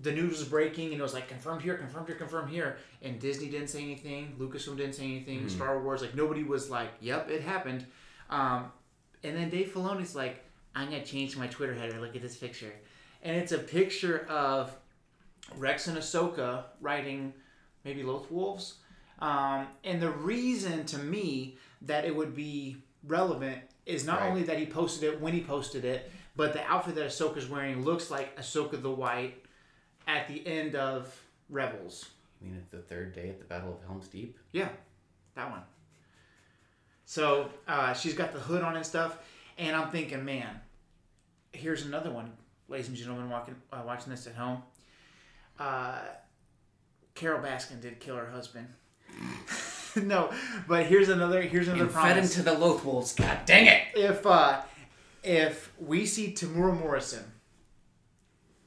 the 0.00 0.10
news 0.12 0.38
was 0.38 0.44
breaking 0.48 0.92
and 0.92 0.98
it 0.98 1.02
was 1.02 1.12
like 1.12 1.28
confirmed 1.28 1.60
here, 1.62 1.74
confirmed 1.76 2.06
here, 2.06 2.16
confirmed 2.16 2.50
here. 2.50 2.78
And 3.02 3.20
Disney 3.20 3.48
didn't 3.48 3.68
say 3.68 3.82
anything. 3.82 4.34
Lucasfilm 4.38 4.76
didn't 4.76 4.94
say 4.94 5.04
anything. 5.04 5.48
Star 5.48 5.82
Wars, 5.82 6.00
like 6.00 6.14
nobody 6.14 6.42
was 6.44 6.70
like, 6.70 6.90
"Yep, 7.00 7.30
it 7.30 7.42
happened." 7.42 7.86
Um, 8.30 8.72
and 9.22 9.36
then 9.36 9.50
Dave 9.50 9.68
Filoni's 9.72 10.16
like, 10.16 10.44
"I'm 10.74 10.88
gonna 10.90 11.04
change 11.04 11.36
my 11.36 11.46
Twitter 11.46 11.74
header. 11.74 12.00
Look 12.00 12.16
at 12.16 12.22
this 12.22 12.36
picture," 12.36 12.72
and 13.22 13.36
it's 13.36 13.52
a 13.52 13.58
picture 13.58 14.26
of 14.28 14.74
Rex 15.56 15.88
and 15.88 15.98
Ahsoka 15.98 16.64
riding 16.80 17.34
maybe 17.84 18.02
Loth 18.02 18.30
Wolves. 18.30 18.76
Um, 19.18 19.66
and 19.84 20.00
the 20.00 20.10
reason 20.10 20.84
to 20.86 20.98
me 20.98 21.58
that 21.82 22.04
it 22.04 22.14
would 22.16 22.34
be 22.34 22.76
relevant 23.04 23.58
is 23.86 24.04
not 24.04 24.20
Right. 24.20 24.28
only 24.30 24.42
that 24.44 24.58
he 24.58 24.66
posted 24.66 25.12
it 25.12 25.20
when 25.20 25.32
he 25.32 25.42
posted 25.42 25.84
it, 25.84 26.10
but 26.36 26.52
the 26.52 26.64
outfit 26.64 26.94
that 26.94 27.08
Ahsoka's 27.08 27.48
wearing 27.48 27.84
looks 27.84 28.10
like 28.10 28.36
Ahsoka 28.38 28.80
the 28.80 28.90
White 28.90 29.41
at 30.06 30.28
the 30.28 30.46
end 30.46 30.74
of 30.74 31.20
Rebels. 31.48 32.10
I 32.40 32.44
mean, 32.44 32.56
at 32.56 32.70
the 32.70 32.78
third 32.78 33.14
day 33.14 33.28
at 33.28 33.38
the 33.38 33.44
Battle 33.44 33.72
of 33.72 33.86
Helm's 33.86 34.08
Deep. 34.08 34.36
Yeah, 34.52 34.68
that 35.34 35.50
one. 35.50 35.62
So 37.04 37.50
uh, 37.68 37.92
she's 37.92 38.14
got 38.14 38.32
the 38.32 38.40
hood 38.40 38.62
on 38.62 38.76
and 38.76 38.86
stuff, 38.86 39.18
and 39.58 39.76
I'm 39.76 39.90
thinking, 39.90 40.24
man, 40.24 40.60
here's 41.52 41.84
another 41.84 42.10
one, 42.10 42.32
ladies 42.68 42.88
and 42.88 42.96
gentlemen, 42.96 43.28
walking, 43.28 43.54
uh, 43.72 43.82
watching 43.84 44.10
this 44.10 44.26
at 44.26 44.34
home. 44.34 44.62
Uh, 45.58 45.98
Carole 47.14 47.42
Baskin 47.42 47.80
did 47.80 48.00
kill 48.00 48.16
her 48.16 48.30
husband. 48.30 48.66
no, 49.96 50.32
but 50.66 50.86
here's 50.86 51.08
another 51.08 51.42
here's 51.42 51.68
another 51.68 51.84
And 51.84 51.92
fed 51.92 52.16
him 52.16 52.28
to 52.28 52.42
the 52.42 52.54
Loth 52.54 52.84
Wolves. 52.84 53.14
God 53.14 53.40
dang 53.44 53.66
it! 53.66 53.82
if 53.94 54.26
uh, 54.26 54.62
if 55.22 55.72
we 55.78 56.06
see 56.06 56.32
Temuera 56.32 56.78
Morrison, 56.78 57.24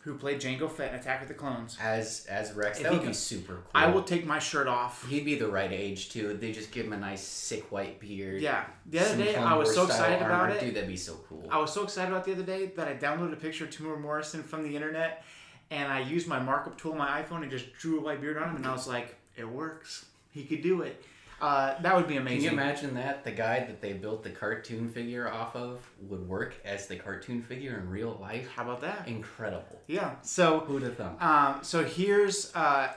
who 0.05 0.13
played 0.13 0.39
Jango 0.39 0.71
Fett 0.71 0.93
in 0.93 0.99
Attack 0.99 1.23
of 1.23 1.27
the 1.27 1.33
Clones, 1.33 1.75
As 1.81 2.27
as 2.29 2.53
Rex, 2.53 2.77
If 2.77 2.83
that 2.83 2.93
would 2.93 3.05
be 3.07 3.11
super 3.11 3.53
cool. 3.55 3.71
I 3.73 3.87
will 3.87 4.03
take 4.03 4.23
my 4.23 4.37
shirt 4.37 4.67
off. 4.67 5.05
He'd 5.09 5.25
be 5.25 5.33
the 5.33 5.47
right 5.47 5.71
age 5.71 6.11
too. 6.11 6.37
They 6.39 6.51
just 6.51 6.71
give 6.71 6.85
him 6.85 6.93
a 6.93 6.97
nice 6.97 7.23
sick 7.23 7.71
white 7.71 7.99
beard. 7.99 8.39
Yeah, 8.39 8.65
the 8.85 8.99
other 8.99 9.17
day 9.17 9.35
I 9.35 9.55
was 9.55 9.73
so 9.73 9.85
excited 9.85 10.23
about 10.23 10.51
it. 10.51 10.59
Dude, 10.59 10.75
that'd 10.75 10.87
be 10.87 10.95
so 10.95 11.15
cool. 11.27 11.47
I 11.49 11.57
was 11.57 11.73
so 11.73 11.83
excited 11.83 12.11
about 12.11 12.23
the 12.23 12.33
other 12.33 12.43
day 12.43 12.67
that 12.67 12.87
I 12.87 12.93
downloaded 12.93 13.33
a 13.33 13.37
picture 13.37 13.65
of 13.65 13.71
Temuera 13.71 13.99
Morrison 13.99 14.43
from 14.43 14.61
the 14.63 14.75
internet, 14.75 15.23
and 15.71 15.91
I 15.91 16.01
used 16.01 16.27
my 16.27 16.39
markup 16.39 16.77
tool 16.77 16.91
on 16.91 16.99
my 16.99 17.23
iPhone 17.23 17.41
and 17.41 17.49
just 17.49 17.73
drew 17.73 17.99
a 17.99 18.01
white 18.03 18.21
beard 18.21 18.37
on 18.37 18.49
him, 18.49 18.55
and 18.57 18.67
I 18.67 18.73
was 18.73 18.87
like, 18.87 19.15
it 19.35 19.49
works. 19.49 20.05
He 20.29 20.43
could 20.43 20.61
do 20.61 20.83
it. 20.83 21.03
Uh, 21.41 21.79
that 21.81 21.95
would 21.95 22.07
be 22.07 22.17
amazing. 22.17 22.49
Can 22.49 22.57
you 22.57 22.63
imagine 22.63 22.93
that 22.95 23.23
the 23.23 23.31
guy 23.31 23.59
that 23.59 23.81
they 23.81 23.93
built 23.93 24.23
the 24.23 24.29
cartoon 24.29 24.89
figure 24.89 25.29
off 25.29 25.55
of 25.55 25.85
would 26.07 26.27
work 26.27 26.55
as 26.63 26.87
the 26.87 26.95
cartoon 26.95 27.41
figure 27.41 27.77
in 27.77 27.89
real 27.89 28.17
life? 28.21 28.49
How 28.55 28.63
about 28.63 28.81
that? 28.81 29.07
Incredible. 29.07 29.81
Yeah. 29.87 30.15
So 30.21 30.59
Who'd 30.61 30.83
have 30.83 30.95
thought? 30.97 31.21
Um, 31.21 31.63
so 31.63 31.83
here's 31.83 32.55
uh, 32.55 32.93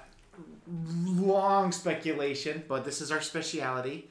long 0.94 1.72
speculation, 1.72 2.62
but 2.68 2.84
this 2.84 3.00
is 3.00 3.10
our 3.10 3.20
speciality. 3.20 4.08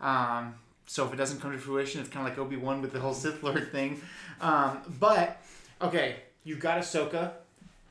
Um, 0.00 0.54
so 0.86 1.06
if 1.06 1.12
it 1.12 1.16
doesn't 1.16 1.40
come 1.40 1.52
to 1.52 1.58
fruition, 1.58 2.00
it's 2.00 2.08
kind 2.08 2.26
of 2.26 2.32
like 2.32 2.38
Obi 2.38 2.56
Wan 2.56 2.80
with 2.80 2.92
the 2.92 3.00
whole 3.00 3.14
Sith 3.14 3.42
Lord 3.42 3.70
thing. 3.70 4.00
Um, 4.40 4.78
but 4.98 5.42
okay, 5.82 6.16
you've 6.44 6.60
got 6.60 6.78
Ahsoka. 6.78 7.32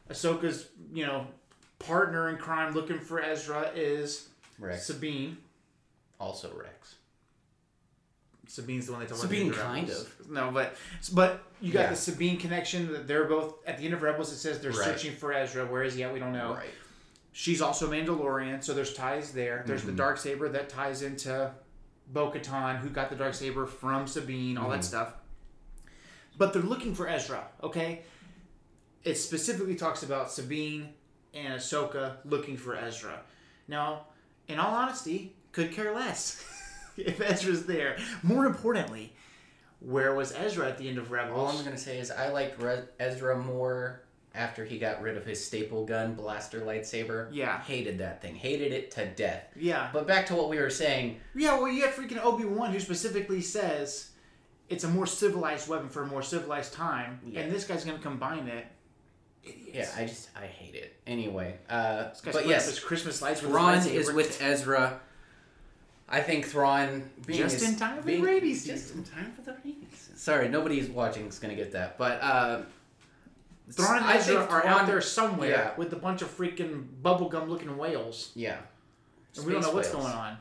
Ahsoka's 0.10 0.70
you 0.94 1.06
know 1.06 1.28
partner 1.80 2.30
in 2.30 2.38
crime 2.38 2.74
looking 2.74 3.00
for 3.00 3.22
Ezra 3.22 3.70
is 3.76 4.30
Rex. 4.58 4.88
Sabine. 4.88 5.38
Also 6.20 6.52
Rex. 6.56 6.96
Sabine's 8.48 8.86
the 8.86 8.94
one 8.94 9.02
they 9.02 9.08
talk 9.08 9.18
Sabine, 9.18 9.52
about. 9.52 9.54
in 9.54 9.58
the 9.58 9.64
kind 9.64 9.90
Rebels. 9.90 10.08
No, 10.30 10.52
but 10.52 10.76
but 11.14 11.44
you 11.60 11.74
got 11.74 11.82
Yeah. 11.82 11.90
the 11.90 11.96
Sabine 11.96 12.38
connection 12.38 12.92
that 12.94 13.08
they're 13.08 13.26
both 13.26 13.56
at 13.68 13.78
the 13.78 13.86
end 13.86 13.94
of 13.94 14.02
Rebels. 14.02 14.32
It 14.32 14.38
says 14.38 14.60
they're 14.62 14.72
Right. 14.72 14.86
searching 14.86 15.16
for 15.16 15.34
Ezra. 15.34 15.66
Where 15.66 15.84
is 15.84 15.96
he 15.96 16.04
at? 16.04 16.14
We 16.14 16.20
don't 16.20 16.32
know. 16.32 16.54
Right. 16.54 16.70
She's 17.34 17.62
also 17.62 17.92
Mandalorian, 17.92 18.64
so 18.64 18.74
there's 18.74 18.94
ties 18.94 19.32
there. 19.32 19.64
There's 19.68 19.84
the 19.84 19.90
mm-hmm. 19.90 19.98
dark 19.98 20.18
saber 20.18 20.50
that 20.50 20.70
ties 20.70 21.04
into 21.04 21.52
Bo-Katan, 22.08 22.80
who 22.80 22.90
got 22.90 23.10
the 23.10 23.16
dark 23.16 23.36
saber 23.36 23.68
from 23.68 24.08
Sabine, 24.08 24.58
all 24.58 24.70
that 24.70 24.80
mm-hmm. 24.80 24.84
stuff. 24.84 25.14
But 26.38 26.54
they're 26.54 26.64
looking 26.64 26.96
for 26.96 27.08
Ezra. 27.08 27.46
Okay, 27.62 28.02
it 29.04 29.16
specifically 29.16 29.76
talks 29.76 30.04
about 30.04 30.32
Sabine 30.32 30.94
and 31.34 31.60
Ahsoka 31.60 32.18
looking 32.26 32.58
for 32.58 32.76
Ezra. 32.76 33.22
Now, 33.68 34.08
in 34.48 34.58
all 34.60 34.74
honesty, 34.74 35.36
could 35.58 35.72
care 35.72 35.92
less 35.94 36.44
if 36.98 37.20
Ezra's 37.20 37.66
there. 37.66 37.98
More 38.22 38.46
importantly, 38.46 39.12
where 39.80 40.14
was 40.14 40.32
Ezra 40.34 40.68
at 40.70 40.78
the 40.78 40.88
end 40.88 41.00
of 41.00 41.10
Rebels? 41.12 41.36
All 41.38 41.58
I'm 41.58 41.64
gonna 41.66 41.78
say 41.78 41.98
is 42.00 42.12
I 42.12 42.30
liked 42.30 42.62
Re- 42.62 42.84
Ezra 43.00 43.38
more 43.38 44.04
after 44.36 44.64
he 44.64 44.78
got 44.78 45.02
rid 45.02 45.18
of 45.18 45.26
his 45.26 45.44
staple 45.44 45.84
gun 45.84 46.14
blaster 46.14 46.62
lightsaber. 46.62 47.30
Yeah. 47.32 47.60
Hated 47.64 47.98
that 47.98 48.22
thing. 48.22 48.36
Hated 48.36 48.72
it 48.72 48.92
to 48.92 49.08
death. 49.08 49.46
yeah, 49.56 49.90
But 49.92 50.06
back 50.06 50.28
to 50.28 50.36
what 50.36 50.50
we 50.50 50.60
were 50.60 50.70
saying. 50.70 51.20
Yeah, 51.34 51.58
well, 51.58 51.68
you 51.72 51.82
have 51.86 51.96
freaking 51.96 52.24
Obi 52.24 52.46
Wan 52.46 52.72
who 52.72 52.80
specifically 52.80 53.42
says 53.42 54.12
it's 54.70 54.84
a 54.84 54.88
more 54.88 55.08
civilized 55.08 55.68
weapon 55.68 55.90
for 55.90 56.04
a 56.04 56.08
more 56.08 56.22
civilized 56.22 56.74
time, 56.74 57.20
Yeah. 57.26 57.40
and 57.42 57.52
this 57.52 57.64
guy's 57.66 57.84
gonna 57.84 57.98
combine 57.98 58.48
it. 58.48 58.68
Idiots. 59.44 59.72
Yeah, 59.74 59.90
I 59.98 60.06
just 60.06 60.30
I 60.36 60.46
hate 60.46 60.76
it. 60.76 60.94
Anyway, 61.08 61.58
uh, 61.68 62.10
but 62.32 62.46
yes, 62.48 62.78
Christmas 62.80 63.22
lights 63.24 63.42
his 63.42 64.08
is 64.08 64.14
with 64.14 64.40
Ezra. 64.42 65.00
I 66.10 66.22
think 66.22 66.46
Thrawn 66.46 67.10
being 67.26 67.40
Just 67.40 67.62
in 67.64 67.76
time 67.76 67.98
for 67.98 68.02
the 68.04 68.08
being- 68.14 68.24
rainy 68.24 68.54
Just 68.54 68.96
in 68.96 69.04
time 69.04 69.34
for 69.36 69.42
the 69.42 69.56
rainy 69.64 69.88
season. 69.92 70.16
Sorry, 70.18 70.48
nobody's 70.48 70.88
watching 70.90 71.28
is 71.28 71.38
gonna 71.40 71.56
get 71.56 71.74
that, 71.74 71.98
but 71.98 72.22
uh, 72.22 72.62
Thrawn 73.72 73.98
and 73.98 74.06
I 74.06 74.16
Ezra 74.16 74.38
think 74.40 74.52
are 74.52 74.62
Thrawn- 74.62 74.74
out 74.82 74.88
there 74.88 75.02
somewhere 75.02 75.50
Yeah. 75.50 75.72
with 75.76 75.92
a 75.94 75.98
bunch 75.98 76.22
of 76.22 76.30
freaking 76.36 76.86
bubblegum 77.02 77.50
looking 77.50 77.76
whales, 77.78 78.32
Yeah, 78.36 78.58
and 79.36 79.46
we 79.46 79.52
don't 79.52 79.62
know 79.62 79.68
Space 79.68 79.76
what's 79.76 79.90
whales. 79.94 80.06
going 80.06 80.16
on. 80.18 80.38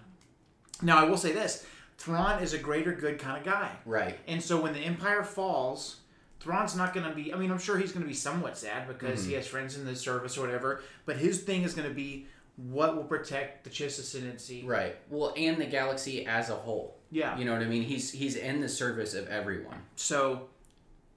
Now, 0.82 0.98
I 0.98 1.04
will 1.04 1.16
say 1.16 1.32
this: 1.32 1.66
Thrawn 1.98 2.40
is 2.42 2.52
a 2.52 2.58
greater 2.58 2.92
good 2.92 3.18
kind 3.18 3.36
of 3.38 3.44
guy, 3.44 3.72
Right. 3.84 4.18
and 4.28 4.40
so 4.42 4.60
when 4.60 4.72
the 4.72 4.80
Empire 4.80 5.24
falls. 5.24 5.96
Thrawn's 6.38 6.76
not 6.76 6.92
going 6.94 7.08
to 7.08 7.12
be. 7.14 7.32
I 7.32 7.36
mean, 7.38 7.50
I'm 7.50 7.58
sure 7.58 7.76
he's 7.78 7.90
going 7.92 8.04
to 8.04 8.06
be 8.08 8.14
somewhat 8.14 8.56
sad 8.58 8.86
because 8.86 9.20
Mm-hmm. 9.20 9.28
he 9.30 9.34
has 9.36 9.46
friends 9.48 9.76
in 9.76 9.84
the 9.86 9.96
service 9.96 10.36
or 10.38 10.42
whatever. 10.42 10.82
But 11.06 11.16
his 11.16 11.40
thing 11.42 11.62
is 11.62 11.74
going 11.74 11.88
to 11.88 11.94
be 11.94 12.26
what 12.56 12.96
will 12.96 13.04
protect 13.04 13.64
the 13.64 13.70
Chiss 13.70 13.98
ascendancy. 13.98 14.64
Right. 14.64 14.96
Well, 15.10 15.34
and 15.36 15.60
the 15.60 15.66
galaxy 15.66 16.26
as 16.26 16.48
a 16.50 16.54
whole. 16.54 16.96
Yeah. 17.10 17.36
You 17.38 17.44
know 17.44 17.52
what 17.52 17.62
I 17.62 17.66
mean? 17.66 17.82
He's 17.82 18.10
he's 18.10 18.36
in 18.36 18.60
the 18.60 18.68
service 18.68 19.14
of 19.14 19.28
everyone. 19.28 19.78
So 19.96 20.48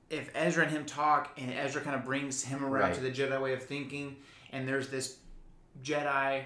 if 0.09 0.29
Ezra 0.35 0.63
and 0.63 0.71
him 0.71 0.85
talk, 0.85 1.37
and 1.37 1.51
Ezra 1.53 1.81
kind 1.81 1.95
of 1.95 2.03
brings 2.03 2.43
him 2.43 2.63
around 2.65 2.81
Right. 2.89 2.93
to 2.95 3.01
the 3.01 3.11
Jedi 3.11 3.41
way 3.41 3.53
of 3.53 3.63
thinking, 3.63 4.17
and 4.51 4.67
there's 4.67 4.89
this 4.89 5.17
Jedi 5.83 6.43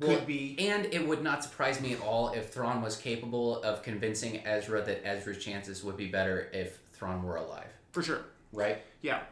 could 0.00 0.08
Well, 0.08 0.20
be 0.24 0.56
And 0.60 0.86
it 0.86 1.06
would 1.06 1.22
not 1.24 1.42
surprise 1.42 1.80
me 1.80 1.92
at 1.92 2.00
all 2.00 2.30
if 2.32 2.50
Thrawn 2.52 2.80
was 2.82 2.96
capable 2.96 3.60
of 3.64 3.82
convincing 3.82 4.46
Ezra 4.46 4.80
that 4.82 5.04
Ezra's 5.04 5.42
chances 5.42 5.82
would 5.82 5.96
be 5.96 6.06
better 6.06 6.48
if 6.52 6.78
Thrawn 6.92 7.22
were 7.24 7.36
alive. 7.36 7.66
for 7.90 8.02
sure. 8.02 8.20
Right? 8.52 8.82
Yeah. 9.02 9.22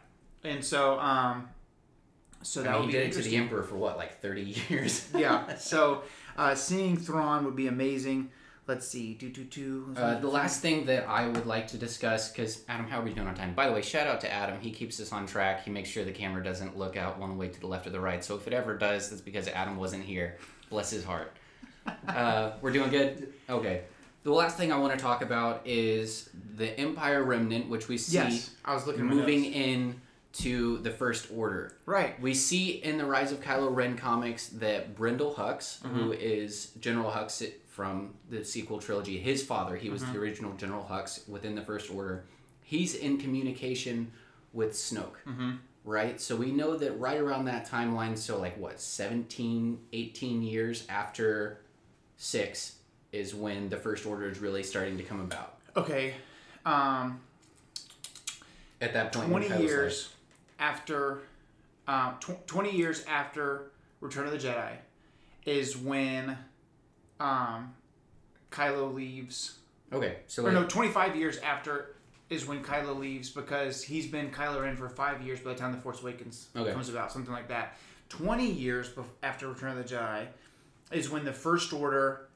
And 0.43 0.65
so, 0.65 0.99
um, 0.99 1.49
so 2.43 2.63
that 2.63 2.71
I 2.71 2.73
mean, 2.73 2.87
would 2.87 2.95
he 2.95 2.99
be 3.01 3.05
did 3.05 3.17
it 3.17 3.23
to 3.23 3.29
the 3.29 3.37
Emperor 3.37 3.63
for 3.63 3.77
what, 3.77 3.97
like 3.97 4.21
thirty 4.21 4.43
years? 4.69 5.09
yeah. 5.15 5.55
So 5.59 6.03
uh, 6.37 6.55
seeing 6.55 6.97
Thrawn 6.97 7.45
would 7.45 7.57
be 7.57 7.67
amazing. 7.67 8.31
Let's 8.67 8.89
see. 8.89 9.15
Do 9.15 9.29
do 9.29 9.45
do. 9.45 9.95
Uh, 9.97 10.19
the 10.19 10.27
last 10.29 10.61
thing 10.61 10.87
that 10.87 11.09
I 11.09 11.29
would 11.29 11.47
like 11.47 11.69
to 11.69 11.79
discuss, 11.79 12.31
because 12.33 12.65
Adam, 12.69 12.87
how 12.89 13.01
are 13.01 13.05
we 13.05 13.13
doing 13.15 13.29
on 13.29 13.35
time? 13.35 13.55
By 13.55 13.69
the 13.69 13.73
way, 13.73 13.81
shout 13.81 14.09
out 14.09 14.21
to 14.23 14.33
Adam. 14.33 14.59
He 14.61 14.73
keeps 14.73 14.99
us 15.01 15.13
on 15.13 15.27
track. 15.27 15.65
He 15.65 15.71
makes 15.71 15.89
sure 15.89 16.05
the 16.05 16.11
camera 16.11 16.43
doesn't 16.43 16.77
look 16.77 16.97
out 16.97 17.19
one 17.19 17.39
way 17.39 17.49
to 17.49 17.61
the 17.61 17.69
left 17.69 17.87
or 17.87 17.91
the 17.91 18.01
right. 18.01 18.25
So 18.25 18.35
if 18.35 18.49
it 18.49 18.53
ever 18.53 18.77
does, 18.77 19.09
that's 19.11 19.23
because 19.23 19.47
Adam 19.47 19.77
wasn't 19.77 20.03
here. 20.05 20.39
Bless 20.71 20.91
his 20.91 21.05
heart. 21.05 21.33
Uh, 22.09 22.55
we're 22.63 22.73
doing 22.73 22.91
good. 22.91 23.33
Okay. 23.49 23.83
The 24.25 24.33
last 24.33 24.57
thing 24.57 24.73
I 24.73 24.77
want 24.79 24.93
to 24.93 24.99
talk 24.99 25.23
about 25.23 25.63
is 25.65 26.29
the 26.57 26.77
Empire 26.81 27.23
Remnant, 27.23 27.69
which 27.69 27.87
we 27.87 27.97
see 27.97 28.17
yes, 28.17 28.51
I 28.65 28.75
was 28.75 28.85
looking 28.89 29.05
moving 29.07 29.45
in 29.45 30.01
to 30.39 30.79
the 30.79 30.91
First 30.91 31.29
Order. 31.35 31.73
right. 31.87 32.21
We 32.21 32.35
see 32.35 32.71
in 32.71 32.99
the 32.99 33.07
Rise 33.07 33.33
of 33.33 33.41
Kylo 33.41 33.75
Ren 33.75 33.97
comics 33.97 34.49
that 34.49 34.95
Brendol 34.95 35.35
Hux, 35.35 35.83
who 35.83 36.11
mm-hmm. 36.11 36.13
is 36.13 36.73
General 36.81 37.11
Hux 37.11 37.51
from 37.69 38.15
the 38.29 38.45
sequel 38.45 38.79
trilogy, 38.79 39.19
his 39.19 39.43
father, 39.43 39.77
he 39.77 39.89
was 39.89 40.03
the 40.03 40.09
mm-hmm. 40.09 40.19
original 40.19 40.53
General 40.55 40.87
Hux 40.89 41.27
within 41.29 41.55
the 41.55 41.63
First 41.63 41.91
Order, 41.91 42.25
he's 42.63 42.95
in 42.95 43.17
communication 43.19 44.13
with 44.53 44.73
Snoke. 44.73 45.17
Mm-hmm. 45.27 45.53
Right? 45.85 46.21
So 46.21 46.35
we 46.35 46.51
know 46.51 46.77
that 46.77 46.99
right 46.99 47.19
around 47.19 47.45
that 47.45 47.69
timeline, 47.69 48.19
so 48.19 48.39
like 48.39 48.59
what, 48.59 48.81
17, 48.81 49.79
18 49.93 50.43
years 50.43 50.85
after 50.89 51.61
6 52.17 52.77
is 53.13 53.35
when 53.35 53.69
the 53.69 53.77
First 53.77 54.05
Order 54.05 54.29
is 54.29 54.41
really 54.41 54.65
starting 54.65 54.99
to 54.99 55.05
come 55.05 55.21
about. 55.21 55.59
Okay. 55.77 56.15
Um, 56.67 57.21
At 58.81 58.93
that 58.95 59.13
point, 59.13 59.29
20 59.29 59.49
Kylo's 59.49 59.61
years 59.61 60.09
after 60.59 61.21
um, 61.89 62.15
tw- 62.21 62.47
20 62.47 62.75
years 62.77 63.05
after 63.09 63.71
return 64.01 64.27
of 64.27 64.33
the 64.33 64.39
jedi 64.39 64.73
is 65.45 65.77
when 65.77 66.37
um, 67.21 67.75
kylo 68.51 68.93
leaves 68.93 69.59
Okay, 69.93 70.17
so 70.27 70.45
or 70.45 70.51
no 70.53 70.65
25 70.65 71.15
years 71.17 71.39
after 71.39 71.95
is 72.29 72.45
when 72.47 72.63
kylo 72.63 72.99
leaves 72.99 73.31
because 73.31 73.83
he's 73.83 74.07
been 74.07 74.31
kylo 74.31 74.63
ren 74.63 74.77
for 74.77 74.89
five 74.89 75.23
years 75.23 75.39
by 75.41 75.53
the 75.53 75.59
time 75.59 75.73
the 75.73 75.79
force 75.79 76.01
awakens 76.03 76.49
Okay. 76.57 76.73
comes 76.73 76.89
about 76.89 77.13
something 77.13 77.33
like 77.33 77.49
that 77.49 77.77
20 78.09 78.51
years 78.51 78.89
bef- 78.91 79.05
after 79.23 79.49
return 79.49 79.77
of 79.77 79.89
the 79.89 79.95
jedi 79.95 80.27
is 80.93 81.09
when 81.11 81.25
the 81.25 81.33
first 81.33 81.73
order 81.73 82.27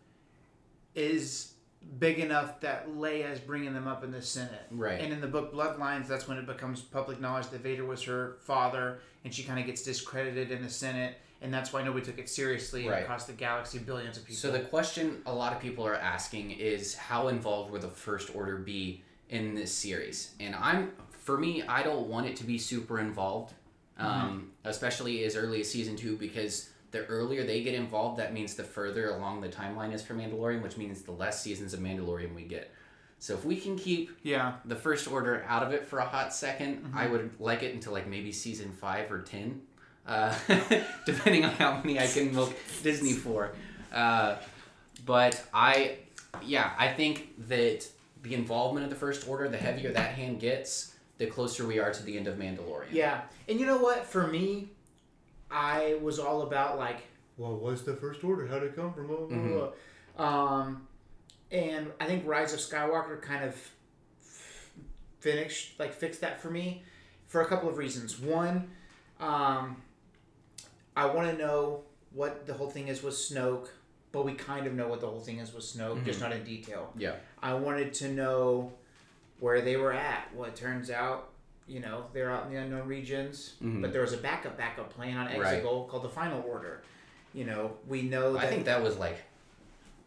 is 0.95 1.50
big 1.99 2.19
enough 2.19 2.61
that 2.61 2.89
Leia 2.89 3.31
is 3.33 3.41
bringing 3.41 3.73
them 3.73 3.87
up 3.89 4.05
in 4.05 4.11
the 4.11 4.23
Senate. 4.23 4.63
Right. 4.71 5.01
And 5.01 5.13
in 5.13 5.21
the 5.21 5.27
book 5.27 5.53
Bloodlines, 5.53 6.07
that's 6.07 6.29
when 6.29 6.39
it 6.39 6.47
becomes 6.47 6.81
public 6.83 7.21
knowledge 7.21 7.49
that 7.49 7.61
Vader 7.63 7.85
was 7.85 8.03
her 8.05 8.37
father, 8.43 9.01
and 9.25 9.35
she 9.35 9.43
kind 9.43 9.59
of 9.59 9.67
gets 9.67 9.83
discredited 9.83 10.51
in 10.51 10.63
the 10.63 10.69
Senate, 10.69 11.17
and 11.43 11.53
that's 11.53 11.73
why 11.73 11.83
nobody 11.83 12.05
took 12.05 12.19
it 12.19 12.29
seriously 12.29 12.83
and 12.83 12.91
Right. 12.91 13.03
across 13.03 13.25
the 13.25 13.33
galaxy, 13.33 13.79
billions 13.79 14.17
of 14.19 14.25
people. 14.25 14.37
So 14.37 14.51
the 14.51 14.61
question 14.61 15.23
a 15.27 15.33
lot 15.33 15.53
of 15.55 15.61
people 15.61 15.87
are 15.87 15.97
asking 15.97 16.53
is 16.53 16.95
how 16.95 17.29
involved 17.29 17.71
will 17.71 17.81
the 17.81 17.89
First 17.89 18.35
Order 18.35 18.57
be 18.59 19.03
in 19.31 19.55
this 19.55 19.73
series? 19.73 20.33
And 20.39 20.55
I'm 20.55 20.93
for 21.11 21.39
me, 21.39 21.63
I 21.63 21.83
don't 21.83 22.09
want 22.09 22.27
it 22.27 22.37
to 22.37 22.45
be 22.45 22.59
super 22.59 22.99
involved, 22.99 23.53
um, 23.99 24.51
especially 24.65 25.23
as 25.25 25.37
early 25.37 25.61
as 25.61 25.71
season 25.71 25.95
two, 25.95 26.17
because 26.17 26.71
the 26.91 27.05
earlier 27.07 27.45
they 27.45 27.63
get 27.63 27.75
involved, 27.75 28.19
that 28.19 28.33
means 28.33 28.55
the 28.55 28.65
further 28.65 29.11
along 29.11 29.41
the 29.41 29.49
timeline 29.49 29.93
is 29.93 30.03
for 30.03 30.15
Mandalorian, 30.15 30.63
which 30.63 30.77
means 30.77 31.03
the 31.03 31.13
less 31.13 31.43
seasons 31.43 31.73
of 31.75 31.81
Mandalorian 31.81 32.35
we 32.35 32.43
get. 32.43 32.73
So 33.19 33.35
if 33.35 33.45
we 33.45 33.57
can 33.57 33.77
keep 33.77 34.19
yeah, 34.23 34.55
the 34.65 34.77
First 34.77 35.11
Order 35.11 35.45
out 35.47 35.63
of 35.63 35.73
it 35.73 35.87
for 35.87 35.99
a 35.99 36.07
hot 36.07 36.31
2nd 36.31 36.95
I 36.95 37.07
would 37.07 37.31
like 37.39 37.63
it 37.63 37.75
until 37.75 37.93
like 37.93 38.07
maybe 38.09 38.33
season 38.33 38.73
five 38.73 39.13
or 39.13 39.21
ten, 39.21 39.61
uh, 40.07 40.35
depending 41.07 41.45
on 41.45 41.51
how 41.53 41.77
many 41.79 41.99
I 41.99 42.07
can 42.07 42.35
milk 42.35 42.55
Disney 42.83 43.13
for. 43.13 43.53
Uh, 43.93 44.37
But 45.05 45.43
I, 45.53 45.97
yeah, 46.43 46.73
I 46.79 46.89
think 46.89 47.49
that 47.49 47.87
the 48.23 48.35
involvement 48.35 48.85
of 48.85 48.91
the 48.91 48.97
First 48.97 49.29
Order, 49.29 49.49
the 49.49 49.57
heavier 49.57 49.93
that 49.93 50.15
hand 50.15 50.41
gets, 50.41 50.95
the 51.19 51.27
closer 51.27 51.67
we 51.67 51.79
are 51.79 51.93
to 51.93 52.03
the 52.03 52.17
end 52.17 52.27
of 52.27 52.37
Mandalorian. 52.37 52.93
Yeah, 52.93 53.23
and 53.49 53.61
you 53.61 53.67
know 53.67 53.79
what? 53.79 54.07
For 54.07 54.27
me, 54.27 54.69
I 55.51 55.99
was 56.03 56.19
all 56.19 56.43
about 56.43 56.79
like, 56.79 56.99
well, 57.37 57.57
what's 57.57 57.83
the 57.83 57.95
first 57.95 58.23
order? 58.25 58.47
How 58.47 58.59
did 58.59 58.71
it 58.71 58.77
come 58.77 58.93
from? 58.93 59.07
Blah, 59.09 59.17
blah, 59.17 59.37
Mhm. 59.37 59.73
blah. 60.17 60.25
Um, 60.25 60.87
and 61.51 61.91
I 62.01 62.07
think 62.07 62.27
Rise 62.27 62.53
of 62.53 62.61
Skywalker 62.61 63.21
kind 63.21 63.45
of 63.45 63.57
finished, 65.21 65.79
like, 65.79 65.93
fixed 65.93 66.21
that 66.23 66.41
for 66.41 66.51
me 66.51 66.83
for 67.27 67.41
a 67.41 67.47
couple 67.47 67.69
of 67.69 67.77
reasons. 67.77 68.19
One, 68.19 68.71
um, 69.21 69.83
I 70.97 71.07
want 71.07 71.31
to 71.31 71.37
know 71.37 71.83
what 72.13 72.47
the 72.47 72.55
whole 72.55 72.71
thing 72.71 72.89
is 72.89 73.03
with 73.03 73.15
Snoke, 73.15 73.69
but 74.13 74.25
we 74.25 74.35
kind 74.35 74.67
of 74.67 74.75
know 74.75 74.89
what 74.89 75.01
the 75.01 75.07
whole 75.09 75.21
thing 75.21 75.39
is 75.39 75.53
with 75.53 75.65
Snoke, 75.65 76.05
just 76.05 76.21
not 76.21 76.33
in 76.33 76.43
detail. 76.45 76.93
Yeah. 76.97 77.17
I 77.43 77.55
wanted 77.55 77.95
to 77.95 78.09
know 78.09 78.73
where 79.39 79.61
they 79.61 79.77
were 79.77 79.93
at. 79.93 80.35
Well, 80.35 80.49
it 80.49 80.57
turns 80.57 80.91
out, 80.91 81.31
you 81.67 81.81
know, 81.81 82.07
they're 82.13 82.31
out 82.31 82.47
in 82.47 82.53
the 82.53 82.59
unknown 82.59 82.87
regions, 82.89 83.55
Mhm. 83.63 83.81
but 83.83 83.93
there 83.93 84.03
was 84.03 84.13
a 84.13 84.17
backup 84.17 84.57
backup 84.59 84.91
plan 84.93 85.17
on 85.17 85.27
Right. 85.39 85.63
Exegol 85.63 85.89
called 85.89 86.03
the 86.03 86.09
Final 86.09 86.43
Order. 86.43 86.83
You 87.33 87.45
know, 87.45 87.77
we 87.87 88.03
know 88.03 88.33
that. 88.33 88.43
I 88.45 88.47
think 88.49 88.65
that 88.65 88.83
was 88.83 88.97
like 88.99 89.19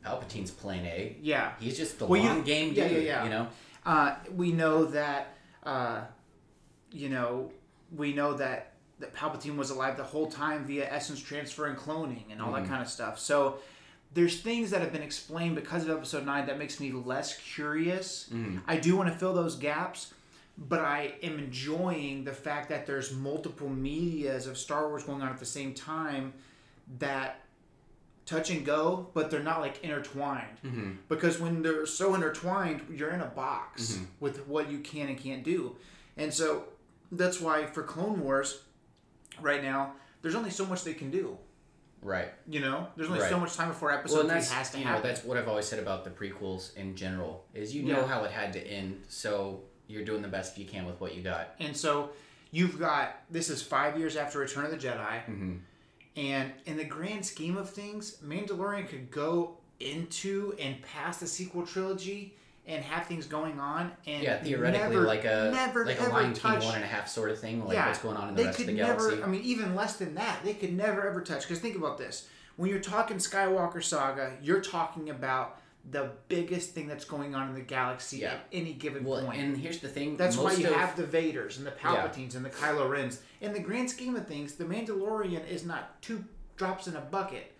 Palpatine's 0.05 0.51
plan 0.51 0.85
A. 0.85 1.15
yeah, 1.21 1.53
He's 1.59 1.77
just 1.77 1.99
the 1.99 2.05
Well, 2.05 2.21
you- 2.21 2.27
long 2.27 2.43
game 2.43 2.69
dude. 2.69 2.77
yeah, 2.77 2.85
yeah, 2.87 2.97
yeah. 2.99 3.23
You 3.23 3.29
know. 3.29 3.47
uh, 3.85 4.15
we 4.35 4.51
know 4.51 4.85
that. 4.85 5.35
Uh, 5.63 6.01
you 6.91 7.09
know, 7.09 7.51
we 7.95 8.13
know 8.13 8.33
that 8.35 8.69
that 8.99 9.13
Palpatine 9.15 9.55
was 9.57 9.69
alive 9.69 9.97
the 9.97 10.03
whole 10.03 10.29
time 10.29 10.65
via 10.65 10.89
essence 10.91 11.19
transfer 11.21 11.65
and 11.65 11.77
cloning 11.77 12.23
and 12.31 12.41
all 12.41 12.51
Mm-hmm. 12.51 12.63
that 12.63 12.69
kind 12.69 12.81
of 12.81 12.89
stuff. 12.89 13.19
So. 13.19 13.59
There's 14.15 14.41
things 14.41 14.69
that 14.69 14.81
have 14.81 14.91
been 14.93 15.01
explained 15.01 15.55
because 15.55 15.85
of 15.85 15.89
episode 15.89 16.23
9 16.23 16.45
that 16.45 16.59
makes 16.59 16.79
me 16.79 16.91
less 16.91 17.35
curious. 17.55 18.29
Mm-hmm. 18.31 18.59
I 18.67 18.77
do 18.77 18.95
want 18.95 19.11
to 19.11 19.15
fill 19.17 19.33
those 19.33 19.55
gaps, 19.55 20.13
but 20.57 20.79
I 20.79 21.13
am 21.23 21.39
enjoying 21.39 22.23
the 22.23 22.31
fact 22.31 22.69
that 22.69 22.85
there's 22.85 23.11
multiple 23.11 23.69
medias 23.69 24.47
of 24.47 24.57
Star 24.57 24.87
Wars 24.87 25.03
going 25.03 25.21
on 25.21 25.29
at 25.29 25.39
the 25.39 25.45
same 25.45 25.73
time 25.73 26.33
that 26.99 27.39
touch 28.25 28.49
and 28.51 28.65
go, 28.65 29.07
but 29.13 29.29
they're 29.31 29.43
not 29.43 29.59
like 29.61 29.83
intertwined. 29.83 30.57
Mm-hmm. 30.65 30.91
Because 31.09 31.39
when 31.39 31.61
they're 31.61 31.85
so 31.85 32.15
intertwined, 32.15 32.81
you're 32.95 33.09
in 33.11 33.21
a 33.21 33.25
box 33.25 33.99
with 34.19 34.47
what 34.47 34.71
you 34.71 34.79
can 34.79 35.07
and 35.09 35.17
can't 35.17 35.43
do. 35.43 35.75
And 36.17 36.33
so 36.33 36.65
that's 37.11 37.41
why 37.41 37.65
for 37.65 37.83
Clone 37.83 38.21
Wars, 38.21 38.61
right 39.41 39.61
now, 39.63 39.93
there's 40.21 40.35
only 40.35 40.51
so 40.51 40.65
much 40.65 40.83
they 40.83 40.93
can 40.93 41.11
do. 41.11 41.37
Right. 42.01 42.29
You 42.47 42.59
know, 42.59 42.87
there's 42.95 43.07
only 43.09 43.21
Right. 43.21 43.29
so 43.29 43.39
much 43.39 43.55
time 43.55 43.69
before 43.69 43.89
Well, 43.89 43.97
episode 43.99 44.27
that's 44.27 44.51
has 44.51 44.71
to 44.71 44.79
you 44.79 44.85
know 44.85 45.01
that's 45.01 45.23
what 45.23 45.37
I've 45.37 45.47
always 45.47 45.65
said 45.65 45.79
about 45.79 46.03
the 46.03 46.09
prequels 46.09 46.75
in 46.75 46.95
general 46.95 47.45
is 47.53 47.73
you 47.73 47.83
know 47.83 48.01
Yeah. 48.01 48.07
how 48.07 48.23
it 48.25 48.31
had 48.31 48.51
to 48.53 48.59
end, 48.61 49.03
so 49.07 49.63
you're 49.93 50.03
doing 50.05 50.21
the 50.21 50.27
best 50.27 50.57
you 50.57 50.65
can 50.65 50.85
with 50.85 50.99
what 50.99 51.15
you 51.15 51.21
got. 51.21 51.55
And 51.59 51.75
so 51.77 52.09
you've 52.51 52.79
got 52.79 53.15
this 53.29 53.49
is 53.49 53.61
five 53.61 53.97
years 53.97 54.15
after 54.15 54.39
Return 54.39 54.65
of 54.65 54.71
the 54.71 54.77
Jedi, 54.77 55.23
Mhm. 55.29 55.59
and 56.17 56.51
in 56.65 56.77
the 56.77 56.83
grand 56.83 57.25
scheme 57.25 57.57
of 57.57 57.69
things, 57.69 58.17
Mandalorian 58.23 58.87
could 58.87 59.11
go 59.11 59.57
into 59.79 60.55
and 60.59 60.81
past 60.81 61.19
the 61.19 61.27
sequel 61.27 61.65
trilogy 61.65 62.35
and 62.65 62.83
have 62.83 63.05
things 63.07 63.25
going 63.25 63.59
on, 63.59 63.91
and 64.07 64.23
Yeah, 64.23 64.37
theoretically, 64.41 64.95
never, 64.95 65.01
like 65.05 65.25
a 65.25 65.51
never 65.53 65.85
like 65.85 65.99
a 65.99 66.03
Lion 66.03 66.31
King 66.33 66.41
touch. 66.41 66.63
one 66.63 66.75
and 66.75 66.83
a 66.83 66.87
half 66.87 67.09
sort 67.09 67.29
of 67.29 67.37
thing, 67.39 67.65
like 67.65 67.73
yeah, 67.73 67.87
what's 67.87 67.99
going 67.99 68.15
on 68.15 68.29
in 68.29 68.35
the 68.35 68.41
they 68.41 68.45
rest 68.47 68.57
could 68.57 68.69
of 68.69 68.75
the 68.75 68.81
never. 68.81 68.99
galaxy. 69.09 69.23
I 69.23 69.27
mean, 69.27 69.41
even 69.41 69.75
less 69.75 69.97
than 69.97 70.15
that, 70.15 70.39
they 70.45 70.53
could 70.53 70.73
never 70.73 71.05
ever 71.07 71.19
touch. 71.21 71.41
Because 71.41 71.59
think 71.59 71.75
about 71.75 71.97
this: 71.97 72.27
when 72.55 72.69
you're 72.69 72.79
talking 72.79 73.17
Skywalker 73.17 73.83
saga, 73.83 74.37
you're 74.41 74.61
talking 74.61 75.09
about 75.09 75.59
the 75.89 76.11
biggest 76.29 76.71
thing 76.71 76.87
that's 76.87 77.03
going 77.05 77.35
on 77.35 77.49
in 77.49 77.55
the 77.55 77.61
galaxy 77.61 78.19
Yeah. 78.19 78.33
at 78.33 78.45
any 78.53 78.73
given 78.73 79.03
well, 79.03 79.25
point. 79.25 79.39
and 79.39 79.57
here's 79.57 79.79
the 79.79 79.89
thing. 79.89 80.15
That's 80.15 80.37
why 80.37 80.53
you 80.53 80.67
of, 80.67 80.75
have 80.75 80.95
the 80.95 81.03
Vaders 81.03 81.57
and 81.57 81.65
the 81.67 81.71
Palpatines 81.71 82.35
and 82.35 82.45
the 82.45 82.49
Kylo 82.49 82.89
Rens. 82.89 83.21
In 83.41 83.51
the 83.51 83.59
grand 83.59 83.89
scheme 83.89 84.15
of 84.15 84.25
things, 84.27 84.53
the 84.55 84.63
Mandalorian 84.65 85.45
is 85.47 85.65
not 85.65 86.01
two 86.01 86.23
drops 86.55 86.87
in 86.87 86.95
a 86.95 87.01
bucket 87.01 87.51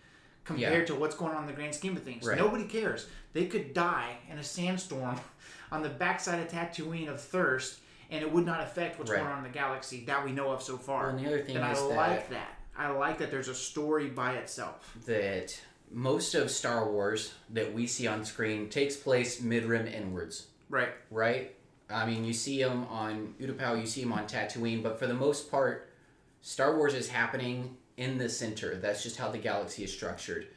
compared 0.45 0.80
Yeah. 0.82 0.86
to 0.86 0.95
what's 0.95 1.15
going 1.15 1.34
on 1.34 1.41
in 1.43 1.47
the 1.47 1.53
grand 1.53 1.76
scheme 1.76 1.97
of 1.97 2.03
things. 2.03 2.26
Right. 2.26 2.38
Nobody 2.38 2.65
cares. 2.65 3.07
They 3.34 3.45
could 3.47 3.74
die 3.74 4.17
in 4.30 4.38
a 4.38 4.43
sandstorm 4.43 5.19
on 5.71 5.82
the 5.84 5.89
backside 5.89 6.39
of 6.39 6.47
Tatooine 6.47 7.09
of 7.09 7.19
thirst, 7.19 7.80
and 8.09 8.21
it 8.21 8.32
would 8.32 8.45
not 8.45 8.61
affect 8.61 8.99
what's 8.99 9.11
Right. 9.11 9.17
going 9.19 9.32
on 9.32 9.39
in 9.39 9.43
the 9.43 9.49
galaxy 9.57 10.05
that 10.05 10.24
we 10.24 10.32
know 10.32 10.49
of 10.51 10.61
so 10.63 10.78
far. 10.78 11.07
Well, 11.07 11.15
and 11.17 11.19
the 11.19 11.28
other 11.28 11.41
thing 11.41 11.57
and 11.57 11.71
is 11.71 11.78
I 11.80 11.88
that- 11.89 11.95
like 11.95 12.30
that. 12.30 12.59
I 12.76 12.89
like 12.89 13.17
that 13.19 13.30
there's 13.32 13.49
a 13.49 13.55
story 13.55 14.07
by 14.07 14.34
itself. 14.36 14.95
that 15.05 15.59
most 15.94 16.36
of 16.36 16.50
Star 16.52 16.89
Wars 16.91 17.34
that 17.52 17.74
we 17.74 17.88
see 17.88 18.08
on 18.08 18.26
screen 18.26 18.70
takes 18.70 18.96
place 18.96 19.41
mid 19.41 19.66
rim 19.66 19.88
inwards, 19.88 20.48
Right. 20.70 20.89
right? 21.12 21.56
I 21.89 22.06
mean, 22.06 22.26
you 22.26 22.34
see 22.34 22.62
them 22.64 22.86
on 22.86 23.36
Utapau, 23.39 23.80
you 23.80 23.86
see 23.86 24.02
them 24.02 24.14
on 24.14 24.26
Tatooine, 24.28 24.82
but 24.82 24.98
for 24.98 25.06
the 25.08 25.14
most 25.14 25.52
part, 25.52 25.89
Star 26.41 26.76
Wars 26.76 26.94
is 26.96 27.10
happening 27.10 27.78
in 27.98 28.18
the 28.18 28.28
center. 28.28 28.76
That's 28.76 29.04
just 29.04 29.18
how 29.18 29.30
the 29.30 29.38
galaxy 29.38 29.84
is 29.84 29.94
structured. 29.94 30.48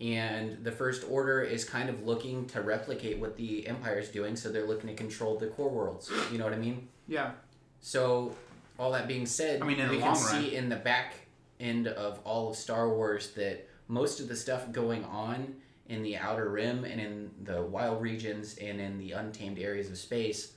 And 0.00 0.62
the 0.64 0.72
First 0.72 1.04
Order 1.08 1.42
is 1.42 1.64
kind 1.64 1.88
of 1.88 2.04
looking 2.06 2.46
to 2.48 2.60
replicate 2.62 3.18
what 3.18 3.36
the 3.36 3.66
Empire 3.66 3.98
is 3.98 4.08
doing, 4.08 4.36
so 4.36 4.50
they're 4.50 4.66
looking 4.66 4.88
to 4.88 4.94
control 4.96 5.38
the 5.38 5.46
core 5.48 5.70
worlds. 5.70 6.10
You 6.32 6.38
know 6.38 6.44
what 6.44 6.52
I 6.52 6.58
mean? 6.58 6.88
Yeah. 7.08 7.32
So, 7.80 8.34
all 8.78 8.92
that 8.92 9.08
being 9.08 9.26
said, 9.26 9.62
I 9.62 9.66
mean, 9.66 9.78
in 9.80 9.88
we 9.90 9.96
can 9.98 10.06
run. 10.08 10.16
see 10.16 10.54
in 10.54 10.68
the 10.68 10.76
back 10.76 11.14
end 11.60 11.88
of 11.88 12.18
all 12.24 12.50
of 12.50 12.56
Star 12.56 12.88
Wars 12.90 13.30
that 13.32 13.66
most 13.88 14.20
of 14.20 14.28
the 14.28 14.36
stuff 14.36 14.70
going 14.72 15.04
on 15.04 15.54
in 15.88 16.02
the 16.02 16.16
outer 16.16 16.48
rim 16.50 16.84
and 16.84 17.00
in 17.00 17.30
the 17.44 17.62
wild 17.62 18.02
regions 18.02 18.56
and 18.58 18.80
in 18.80 18.98
the 18.98 19.12
untamed 19.12 19.58
areas 19.58 19.88
of 19.90 19.96
space, 19.98 20.52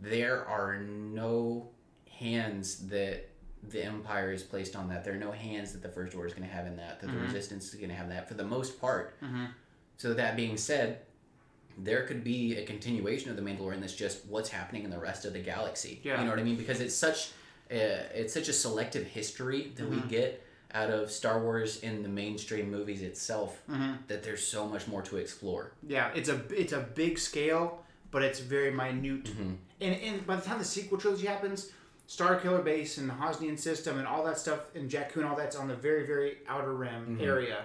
there 0.00 0.44
are 0.46 0.78
no 0.78 1.68
hands 2.10 2.86
that 2.88 3.28
the 3.68 3.84
Empire 3.84 4.32
is 4.32 4.42
placed 4.42 4.74
on 4.74 4.88
that. 4.88 5.04
There 5.04 5.12
are 5.14 5.18
no 5.18 5.32
hands 5.32 5.72
that 5.72 5.82
the 5.82 5.88
First 5.88 6.14
Order 6.14 6.26
is 6.28 6.34
going 6.34 6.48
to 6.48 6.54
have 6.54 6.66
in 6.66 6.76
that. 6.76 7.00
That 7.00 7.08
Mm-hmm. 7.10 7.18
the 7.18 7.24
Resistance 7.24 7.68
is 7.68 7.74
going 7.74 7.90
to 7.90 7.94
have 7.94 8.08
that 8.08 8.26
for 8.26 8.34
the 8.34 8.44
most 8.44 8.80
part. 8.80 9.16
So 9.98 10.14
that 10.14 10.34
being 10.34 10.56
said, 10.56 11.00
there 11.76 12.04
could 12.04 12.24
be 12.24 12.56
a 12.56 12.64
continuation 12.64 13.30
of 13.30 13.36
the 13.36 13.42
Mandalorian 13.42 13.80
that's 13.80 13.94
just 13.94 14.24
what's 14.26 14.48
happening 14.48 14.84
in 14.84 14.90
the 14.90 14.98
rest 14.98 15.24
of 15.26 15.34
the 15.34 15.38
galaxy. 15.40 16.00
Yeah. 16.02 16.18
You 16.18 16.24
know 16.24 16.30
what 16.30 16.40
I 16.40 16.42
mean? 16.42 16.56
Because 16.56 16.80
it's 16.80 16.94
such 16.94 17.30
a, 17.70 18.06
it's 18.14 18.32
such 18.34 18.48
a 18.48 18.52
selective 18.52 19.06
history 19.06 19.72
that 19.76 19.88
we 19.88 20.00
get 20.08 20.42
out 20.74 20.90
of 20.90 21.10
Star 21.10 21.40
Wars 21.40 21.80
in 21.80 22.02
the 22.02 22.08
mainstream 22.08 22.70
movies 22.70 23.02
itself 23.02 23.60
that 24.08 24.22
there's 24.22 24.46
so 24.46 24.66
much 24.66 24.86
more 24.88 25.02
to 25.02 25.16
explore. 25.16 25.72
Yeah, 25.86 26.10
it's 26.14 26.28
a 26.28 26.40
it's 26.50 26.72
a 26.72 26.80
big 26.80 27.18
scale, 27.18 27.82
but 28.10 28.22
it's 28.22 28.40
very 28.40 28.70
minute. 28.70 29.24
Mm-hmm. 29.24 29.52
And 29.80 29.94
and 30.00 30.26
by 30.26 30.36
the 30.36 30.42
time 30.42 30.58
the 30.58 30.64
sequel 30.64 30.98
trilogy 30.98 31.26
happens, 31.26 31.70
Star 32.06 32.36
Killer 32.36 32.62
Base 32.62 32.98
and 32.98 33.08
the 33.08 33.14
Hosnian 33.14 33.56
system 33.58 33.98
and 33.98 34.06
all 34.06 34.24
that 34.24 34.38
stuff 34.38 34.60
and 34.74 34.90
Jakku 34.90 35.16
and 35.16 35.24
all 35.26 35.36
that's 35.36 35.56
on 35.56 35.68
the 35.68 35.76
very 35.76 36.06
very 36.06 36.38
outer 36.48 36.74
rim 36.74 37.06
Mm-hmm. 37.16 37.24
area, 37.24 37.58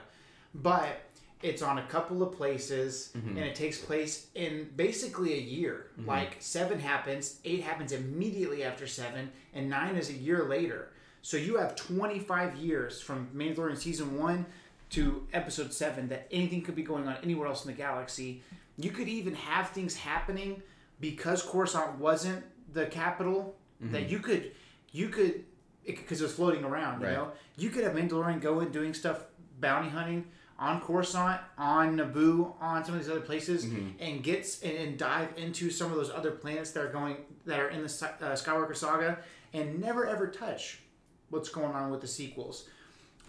but 0.53 1.01
it's 1.43 1.61
on 1.61 1.77
a 1.77 1.85
couple 1.87 2.23
of 2.23 2.31
places 2.35 3.11
Mm-hmm. 3.15 3.37
and 3.37 3.45
it 3.45 3.55
takes 3.55 3.77
place 3.77 4.27
in 4.35 4.67
basically 4.75 5.33
a 5.33 5.41
year. 5.41 5.87
Like 6.05 6.37
seven 6.39 6.79
happens, 6.79 7.39
eight 7.45 7.61
happens 7.61 7.91
immediately 7.91 8.63
after 8.63 8.87
seven, 8.87 9.31
and 9.53 9.69
nine 9.69 9.95
is 9.95 10.09
a 10.09 10.13
year 10.13 10.45
later. 10.45 10.89
So 11.25 11.37
you 11.37 11.57
have 11.57 11.75
25 11.75 12.55
years 12.57 13.01
from 13.01 13.27
Mandalorian 13.35 13.79
season 13.79 14.15
one 14.15 14.45
to 14.91 15.25
episode 15.33 15.73
seven 15.73 16.07
that 16.09 16.27
anything 16.29 16.61
could 16.61 16.75
be 16.75 16.83
going 16.83 17.07
on 17.07 17.17
anywhere 17.23 17.47
else 17.47 17.65
in 17.65 17.71
the 17.71 17.75
galaxy. 17.75 18.43
You 18.77 18.91
could 18.91 19.07
even 19.07 19.33
have 19.33 19.69
things 19.69 19.95
happening 19.95 20.61
because 20.99 21.41
Coruscant 21.41 21.97
wasn't 21.97 22.45
the 22.71 22.85
capital. 22.85 23.55
That 23.81 24.07
you 24.07 24.19
could, 24.19 24.51
you 24.91 25.09
could, 25.09 25.45
because 25.83 26.21
it, 26.21 26.25
was 26.25 26.33
floating 26.33 26.63
around. 26.63 27.01
You 27.01 27.07
Right. 27.07 27.15
know, 27.15 27.31
you 27.57 27.71
could 27.71 27.83
have 27.85 27.93
Mandalorian 27.93 28.39
go 28.39 28.59
and 28.59 28.71
doing 28.71 28.93
stuff, 28.93 29.25
bounty 29.59 29.89
hunting 29.89 30.25
on 30.59 30.79
Coruscant, 30.79 31.41
on 31.57 31.97
Naboo, 31.97 32.53
on 32.61 32.85
some 32.85 32.93
of 32.93 33.01
these 33.01 33.09
other 33.09 33.19
places, 33.21 33.65
and 33.99 34.21
gets 34.21 34.61
and, 34.61 34.77
and 34.77 34.97
dive 34.99 35.29
into 35.37 35.71
some 35.71 35.89
of 35.89 35.97
those 35.97 36.11
other 36.11 36.29
planets 36.31 36.69
that 36.73 36.83
are 36.83 36.91
going 36.91 37.17
that 37.47 37.59
are 37.59 37.69
in 37.69 37.79
the 37.81 37.87
uh, 38.21 38.33
Skywalker 38.35 38.75
saga, 38.75 39.17
and 39.53 39.81
never 39.81 40.05
ever 40.05 40.27
touch 40.27 40.81
what's 41.29 41.49
going 41.49 41.73
on 41.73 41.91
with 41.91 42.01
the 42.01 42.07
sequels. 42.07 42.67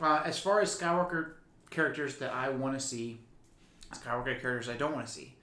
Uh, 0.01 0.23
as 0.25 0.39
far 0.39 0.61
as 0.61 0.77
Skywalker 0.77 1.33
characters 1.71 2.17
that 2.17 2.33
I 2.33 2.51
want 2.51 2.79
to 2.79 2.85
see, 2.85 3.19
Skywalker 3.93 4.41
characters 4.41 4.69
I 4.69 4.77
don't 4.77 4.95
want 4.95 5.07
to 5.07 5.13
see. 5.13 5.35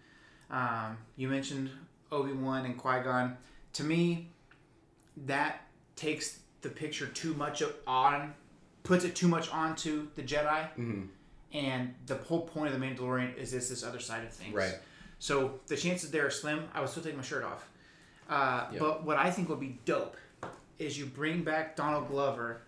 Um, 0.49 0.97
you 1.15 1.27
mentioned 1.27 1.69
Obi 2.11 2.33
Wan 2.33 2.65
and 2.65 2.77
Qui 2.77 3.01
Gon. 3.03 3.37
To 3.73 3.83
me, 3.83 4.29
that 5.25 5.61
takes 5.95 6.39
the 6.61 6.69
picture 6.69 7.07
too 7.07 7.33
much 7.33 7.63
on, 7.87 8.33
puts 8.83 9.03
it 9.03 9.15
too 9.15 9.27
much 9.27 9.51
onto 9.51 10.07
the 10.15 10.21
Jedi. 10.21 10.61
Mm-hmm. 10.77 11.03
And 11.53 11.93
the 12.07 12.15
whole 12.15 12.41
point 12.41 12.73
of 12.73 12.79
the 12.79 12.85
Mandalorian 12.85 13.35
is 13.37 13.51
this 13.51 13.69
this 13.69 13.83
other 13.83 13.99
side 13.99 14.23
of 14.23 14.31
things. 14.31 14.53
Right. 14.55 14.75
So 15.19 15.59
the 15.67 15.77
chances 15.77 16.11
there 16.11 16.25
are 16.25 16.31
slim. 16.31 16.67
I 16.73 16.79
would 16.79 16.89
still 16.89 17.03
take 17.03 17.15
my 17.15 17.23
shirt 17.23 17.43
off. 17.43 17.69
Uh, 18.29 18.65
Yep. 18.71 18.79
But 18.79 19.03
what 19.05 19.17
I 19.17 19.29
think 19.29 19.49
would 19.49 19.59
be 19.59 19.79
dope 19.85 20.17
is 20.79 20.97
you 20.97 21.05
bring 21.05 21.43
back 21.43 21.75
Donald 21.75 22.07
Glover 22.09 22.61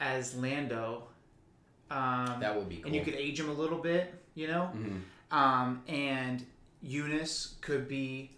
as 0.00 0.34
Lando 0.34 1.08
Um, 1.90 2.40
That 2.40 2.56
would 2.56 2.68
be 2.68 2.76
cool. 2.76 2.86
and 2.86 2.94
you 2.94 3.02
could 3.04 3.14
age 3.14 3.38
him 3.38 3.48
a 3.50 3.52
little 3.52 3.78
bit, 3.78 4.14
you 4.34 4.48
know. 4.48 4.72
Mhm. 4.74 5.02
Um, 5.30 5.82
and 5.86 6.44
Eunice 6.82 7.56
could 7.60 7.86
be, 7.86 8.30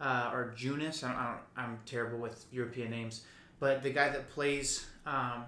uh, 0.00 0.30
or 0.32 0.54
Joonas. 0.56 1.02
I 1.02 1.08
don't, 1.08 1.16
I 1.18 1.26
don't, 1.32 1.40
I'm 1.56 1.78
terrible 1.86 2.18
with 2.18 2.44
European 2.52 2.90
names, 2.90 3.24
but 3.58 3.82
the 3.82 3.90
guy 3.90 4.10
that 4.10 4.28
plays 4.30 4.86
um, 5.06 5.46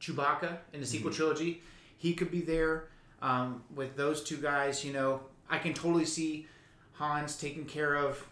Chewbacca 0.00 0.58
in 0.72 0.80
the 0.80 0.86
sequel 0.86 1.12
trilogy, 1.12 1.62
he 1.98 2.14
could 2.14 2.30
be 2.30 2.40
there. 2.40 2.88
Um, 3.22 3.62
with 3.74 3.96
those 3.96 4.24
two 4.24 4.38
guys, 4.38 4.82
you 4.84 4.92
know, 4.92 5.20
I 5.48 5.58
can 5.58 5.74
totally 5.74 6.06
see 6.06 6.46
Hans 6.94 7.36
taking 7.36 7.66
care 7.66 7.94
of 7.94 8.26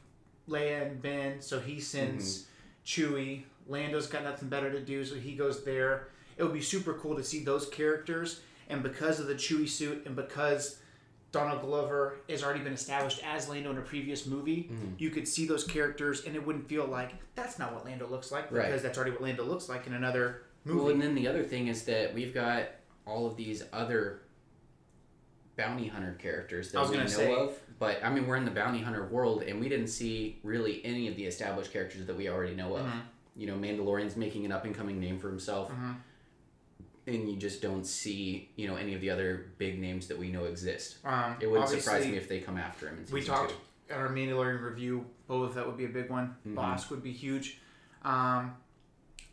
Leia 0.48 0.82
and 0.88 1.00
Ben, 1.02 1.40
so 1.42 1.60
he 1.60 1.78
sends 1.78 2.46
Chewie. 2.84 3.44
Lando's 3.66 4.06
got 4.06 4.24
nothing 4.24 4.48
better 4.48 4.70
to 4.70 4.80
do, 4.80 5.04
so 5.04 5.14
he 5.14 5.34
goes 5.34 5.64
there. 5.64 6.08
It 6.36 6.42
would 6.42 6.52
be 6.52 6.60
super 6.62 6.94
cool 6.94 7.16
to 7.16 7.24
see 7.24 7.44
those 7.44 7.66
characters, 7.68 8.40
and 8.68 8.82
because 8.82 9.20
of 9.20 9.26
the 9.26 9.34
Chewie 9.34 9.68
suit, 9.68 10.02
and 10.06 10.16
because 10.16 10.78
Donald 11.30 11.62
Glover 11.62 12.18
has 12.28 12.42
already 12.42 12.60
been 12.60 12.72
established 12.72 13.20
as 13.24 13.48
Lando 13.48 13.70
in 13.70 13.78
a 13.78 13.82
previous 13.82 14.26
movie, 14.26 14.68
Mm-hmm. 14.72 14.94
you 14.98 15.10
could 15.10 15.26
see 15.26 15.46
those 15.46 15.64
characters, 15.64 16.24
and 16.26 16.34
it 16.36 16.44
wouldn't 16.46 16.68
feel 16.68 16.86
like 16.86 17.12
that's 17.34 17.58
not 17.58 17.72
what 17.74 17.84
Lando 17.84 18.06
looks 18.06 18.30
like 18.32 18.50
because 18.50 18.70
Right. 18.70 18.82
that's 18.82 18.98
already 18.98 19.12
what 19.12 19.22
Lando 19.22 19.44
looks 19.44 19.68
like 19.68 19.86
in 19.86 19.94
another 19.94 20.42
movie. 20.64 20.78
Well, 20.78 20.88
and 20.90 21.00
then 21.00 21.14
the 21.14 21.28
other 21.28 21.42
thing 21.44 21.68
is 21.68 21.84
that 21.84 22.12
we've 22.14 22.34
got 22.34 22.64
all 23.06 23.26
of 23.26 23.36
these 23.36 23.64
other 23.72 24.22
bounty 25.56 25.88
hunter 25.88 26.16
characters 26.20 26.72
that 26.72 26.78
I 26.78 26.82
was 26.82 26.90
we 26.90 26.96
know 26.96 27.06
say- 27.06 27.34
of. 27.34 27.58
But 27.78 28.02
I 28.04 28.10
mean, 28.12 28.26
we're 28.26 28.36
in 28.36 28.44
the 28.44 28.50
bounty 28.50 28.80
hunter 28.80 29.04
world, 29.06 29.42
and 29.42 29.60
we 29.60 29.68
didn't 29.68 29.88
see 29.88 30.38
really 30.44 30.84
any 30.84 31.08
of 31.08 31.16
the 31.16 31.24
established 31.24 31.72
characters 31.72 32.06
that 32.06 32.16
we 32.16 32.28
already 32.28 32.54
know 32.54 32.76
of. 32.76 32.86
Mhm. 32.86 33.00
You 33.36 33.46
know, 33.46 33.54
Mandalorian's 33.54 34.16
making 34.16 34.44
an 34.44 34.52
up 34.52 34.64
and 34.64 34.74
coming 34.74 35.00
name 35.00 35.18
for 35.18 35.28
himself, 35.28 35.70
Mhm. 35.70 35.96
and 37.06 37.30
you 37.30 37.36
just 37.36 37.62
don't 37.62 37.84
see 37.86 38.50
you 38.56 38.68
know 38.68 38.76
any 38.76 38.94
of 38.94 39.00
the 39.00 39.10
other 39.10 39.52
big 39.58 39.78
names 39.80 40.06
that 40.08 40.18
we 40.18 40.30
know 40.30 40.44
exist. 40.44 40.98
um, 41.04 41.36
It 41.40 41.46
wouldn't 41.50 41.70
surprise 41.70 42.06
me 42.06 42.16
if 42.16 42.28
they 42.28 42.40
come 42.40 42.58
after 42.58 42.88
him. 42.88 43.04
In 43.06 43.12
we 43.12 43.22
talked 43.24 43.50
two. 43.52 43.56
at 43.94 43.98
our 43.98 44.08
Mandalorian 44.10 44.62
review. 44.62 45.06
Boba 45.30 45.54
that 45.54 45.66
would 45.66 45.78
be 45.78 45.86
a 45.86 45.88
big 45.88 46.10
one. 46.10 46.36
Bosk 46.46 46.90
would 46.90 47.02
be 47.02 47.12
huge. 47.12 47.58
Um, 48.02 48.54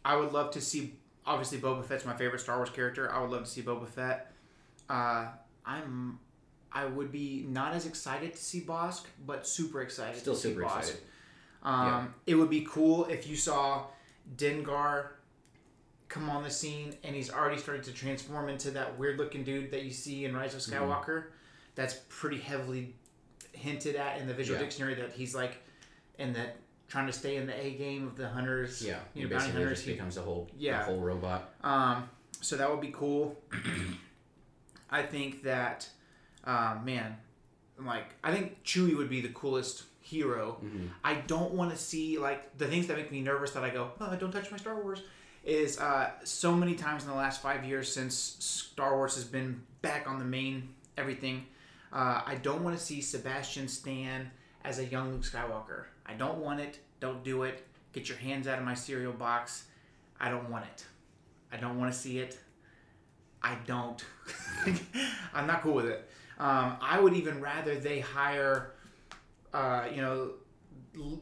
I 0.06 0.16
would 0.16 0.32
love 0.32 0.52
to 0.52 0.62
see. 0.62 0.98
Obviously, 1.26 1.60
Boba 1.60 1.84
Fett's 1.84 2.06
my 2.06 2.16
favorite 2.16 2.40
Star 2.40 2.56
Wars 2.58 2.70
character. 2.70 3.12
I 3.12 3.22
would 3.22 3.30
love 3.32 3.44
to 3.44 3.50
see 3.50 3.62
Boba 3.62 3.88
Fett. 3.88 4.32
Uh, 4.90 5.28
I'm. 5.66 6.20
I 6.72 6.86
would 6.86 7.12
be 7.12 7.46
not 7.50 7.74
as 7.74 7.86
excited 7.88 8.34
to 8.34 8.38
see 8.42 8.62
Bosk, 8.62 9.04
but 9.26 9.46
super 9.46 9.82
excited. 9.82 10.20
Still 10.22 10.36
to 10.36 10.40
see 10.40 10.50
super 10.50 10.62
Bosk. 10.64 10.78
excited. 10.80 11.02
Um, 11.64 11.86
Yeah. 11.86 12.08
It 12.28 12.36
would 12.36 12.50
be 12.50 12.66
cool 12.70 13.06
if 13.06 13.28
you 13.28 13.36
saw 13.36 13.86
Dengar 14.38 15.08
come 16.08 16.30
on 16.30 16.44
the 16.44 16.50
scene 16.50 16.96
and 17.04 17.16
he's 17.16 17.32
already 17.32 17.58
started 17.60 17.84
to 17.84 17.92
transform 17.92 18.50
into 18.50 18.72
that 18.72 18.98
weird 18.98 19.18
looking 19.18 19.44
dude 19.44 19.70
that 19.72 19.84
you 19.84 19.92
see 19.92 20.26
in 20.26 20.36
Rise 20.36 20.54
of 20.56 20.62
Mm-hmm. 20.62 20.84
Skywalker. 20.84 21.24
That's 21.76 21.96
pretty 22.10 22.40
heavily 22.40 22.96
hinted 23.54 23.96
at 23.96 24.20
in 24.20 24.28
the 24.28 24.34
visual 24.34 24.58
Yeah. 24.60 24.66
dictionary 24.66 24.96
that 24.96 25.12
he's 25.14 25.36
like 25.36 25.58
in 26.18 26.34
that 26.34 26.58
trying 26.88 27.06
to 27.08 27.14
stay 27.14 27.36
in 27.36 27.46
the 27.46 27.54
A 27.66 27.72
game 27.76 28.08
of 28.08 28.16
the 28.16 28.28
hunters. 28.28 28.82
Yeah, 28.82 29.00
you 29.14 29.24
know, 29.24 29.30
basically 29.30 29.60
hunters. 29.62 29.78
just 29.78 29.86
He- 29.88 29.94
becomes 29.94 30.18
a 30.18 30.22
whole 30.22 30.50
Yeah. 30.58 30.82
a 30.82 30.86
whole 30.86 31.00
robot. 31.00 31.54
um, 31.64 32.10
so 32.42 32.56
that 32.58 32.70
would 32.72 32.82
be 32.82 32.92
cool. 32.92 33.40
I 34.90 35.04
think 35.04 35.44
that, 35.44 35.88
uh, 36.46 36.78
man, 36.84 37.18
like 37.78 38.06
I 38.24 38.34
think 38.34 38.64
Chewie 38.64 38.96
would 38.98 39.10
be 39.10 39.22
the 39.22 39.30
coolest 39.30 39.84
hero. 40.10 40.58
Mhm. 40.64 40.90
I 41.04 41.16
don't 41.16 41.54
want 41.54 41.72
to 41.72 41.78
see 41.78 42.18
like 42.18 42.58
the 42.58 42.68
things 42.68 42.88
that 42.88 42.98
make 42.98 43.12
me 43.12 43.22
nervous 43.22 43.52
that 43.52 43.64
I 43.64 43.70
go, 43.70 43.92
oh, 44.00 44.16
don't 44.16 44.32
touch 44.32 44.52
my 44.52 44.58
Star 44.58 44.76
Wars. 44.82 45.02
Is 45.46 45.80
uh, 45.80 46.12
so 46.24 46.54
many 46.54 46.76
times 46.76 47.04
in 47.04 47.10
the 47.10 47.16
last 47.16 47.42
five 47.42 47.64
years 47.64 47.92
since 47.92 48.14
Star 48.16 48.96
Wars 48.98 49.16
has 49.16 49.24
been 49.24 49.62
back 49.82 50.08
on 50.08 50.20
the 50.20 50.26
main 50.26 50.74
everything. 50.98 51.46
Uh, 51.94 52.22
I 52.26 52.36
don't 52.36 52.64
want 52.64 52.78
to 52.78 52.84
see 52.84 53.02
Sebastian 53.02 53.68
Stan 53.68 54.30
as 54.66 54.80
a 54.80 54.86
young 54.86 55.12
Luke 55.14 55.24
Skywalker. 55.24 55.86
I 56.06 56.14
don't 56.14 56.40
want 56.40 56.60
it. 56.60 56.80
Don't 57.00 57.24
do 57.24 57.44
it. 57.44 57.66
Get 57.94 58.10
your 58.10 58.18
hands 58.18 58.48
out 58.48 58.60
of 58.60 58.66
my 58.66 58.74
cereal 58.76 59.14
box. 59.14 59.66
I 60.20 60.30
don't 60.30 60.50
want 60.50 60.66
it. 60.66 60.86
I 61.52 61.58
don't 61.58 61.80
want 61.80 61.92
to 61.94 61.98
see 61.98 62.20
it. 62.20 62.38
I 63.42 63.56
don't. 63.66 64.04
I'm 65.34 65.48
not 65.48 65.62
cool 65.62 65.74
with 65.76 65.86
it. 65.86 66.10
Um, 66.38 66.78
I 66.82 67.00
would 67.00 67.14
even 67.14 67.42
rather 67.42 67.76
they 67.76 68.00
hire, 68.02 68.74
uh, 69.54 69.86
you 69.94 70.02
know, 70.02 70.32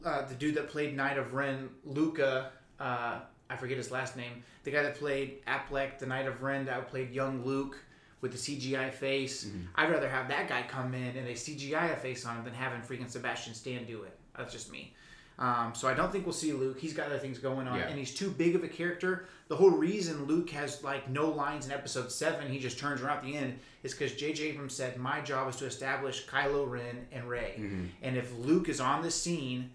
uh, 0.04 0.26
the 0.26 0.34
dude 0.34 0.54
that 0.56 0.68
played 0.68 0.96
Knight 0.96 1.18
of 1.18 1.34
Ren, 1.34 1.68
Luca. 1.84 2.50
Uh, 2.78 3.20
I 3.50 3.56
forget 3.56 3.76
his 3.76 3.90
last 3.90 4.16
name. 4.16 4.42
The 4.64 4.70
guy 4.70 4.82
that 4.82 4.96
played 4.96 5.44
Ap'lek, 5.46 5.98
the 5.98 6.06
Knight 6.06 6.26
of 6.26 6.42
Ren, 6.42 6.66
that 6.66 6.88
played 6.88 7.10
young 7.10 7.44
Luke 7.44 7.78
with 8.20 8.32
the 8.32 8.38
CGI 8.38 8.92
face. 8.92 9.44
I'd 9.74 9.90
rather 9.90 10.08
have 10.08 10.28
that 10.28 10.48
guy 10.48 10.64
come 10.68 10.94
in 10.94 11.16
and 11.16 11.26
they 11.26 11.34
CGI 11.34 11.92
a 11.92 11.96
face 11.96 12.26
on 12.26 12.36
him 12.36 12.44
than 12.44 12.54
having 12.54 12.80
freaking 12.80 13.10
Sebastian 13.10 13.54
Stan 13.54 13.84
do 13.84 14.02
it. 14.02 14.16
That's 14.36 14.52
just 14.52 14.70
me. 14.70 14.94
Um, 15.38 15.72
so 15.72 15.86
I 15.86 15.94
don't 15.94 16.10
think 16.10 16.26
we'll 16.26 16.32
see 16.32 16.52
Luke. 16.52 16.80
He's 16.80 16.92
got 16.92 17.06
other 17.06 17.18
things 17.18 17.38
going 17.38 17.68
on, 17.68 17.78
Yeah. 17.78 17.86
and 17.86 17.96
he's 17.96 18.12
too 18.12 18.28
big 18.30 18.56
of 18.56 18.64
a 18.64 18.68
character. 18.68 19.26
The 19.46 19.54
whole 19.54 19.70
reason 19.70 20.24
Luke 20.24 20.50
has 20.50 20.82
like 20.82 21.08
no 21.08 21.28
lines 21.30 21.64
in 21.66 21.70
Episode 21.72 22.10
Seven, 22.10 22.50
he 22.50 22.58
just 22.58 22.76
turns 22.78 23.00
around 23.02 23.18
at 23.18 23.22
the 23.22 23.36
end, 23.36 23.60
is 23.84 23.94
because 23.94 24.14
J.J. 24.16 24.42
Abrams 24.48 24.74
said, 24.74 24.96
"My 24.98 25.20
job 25.20 25.48
is 25.48 25.54
to 25.56 25.66
establish 25.66 26.26
Kylo 26.26 26.68
Ren 26.68 27.06
and 27.12 27.28
Rey, 27.28 27.54
and 28.02 28.16
if 28.16 28.36
Luke 28.36 28.68
is 28.68 28.80
on 28.80 29.00
the 29.02 29.10
scene, 29.12 29.70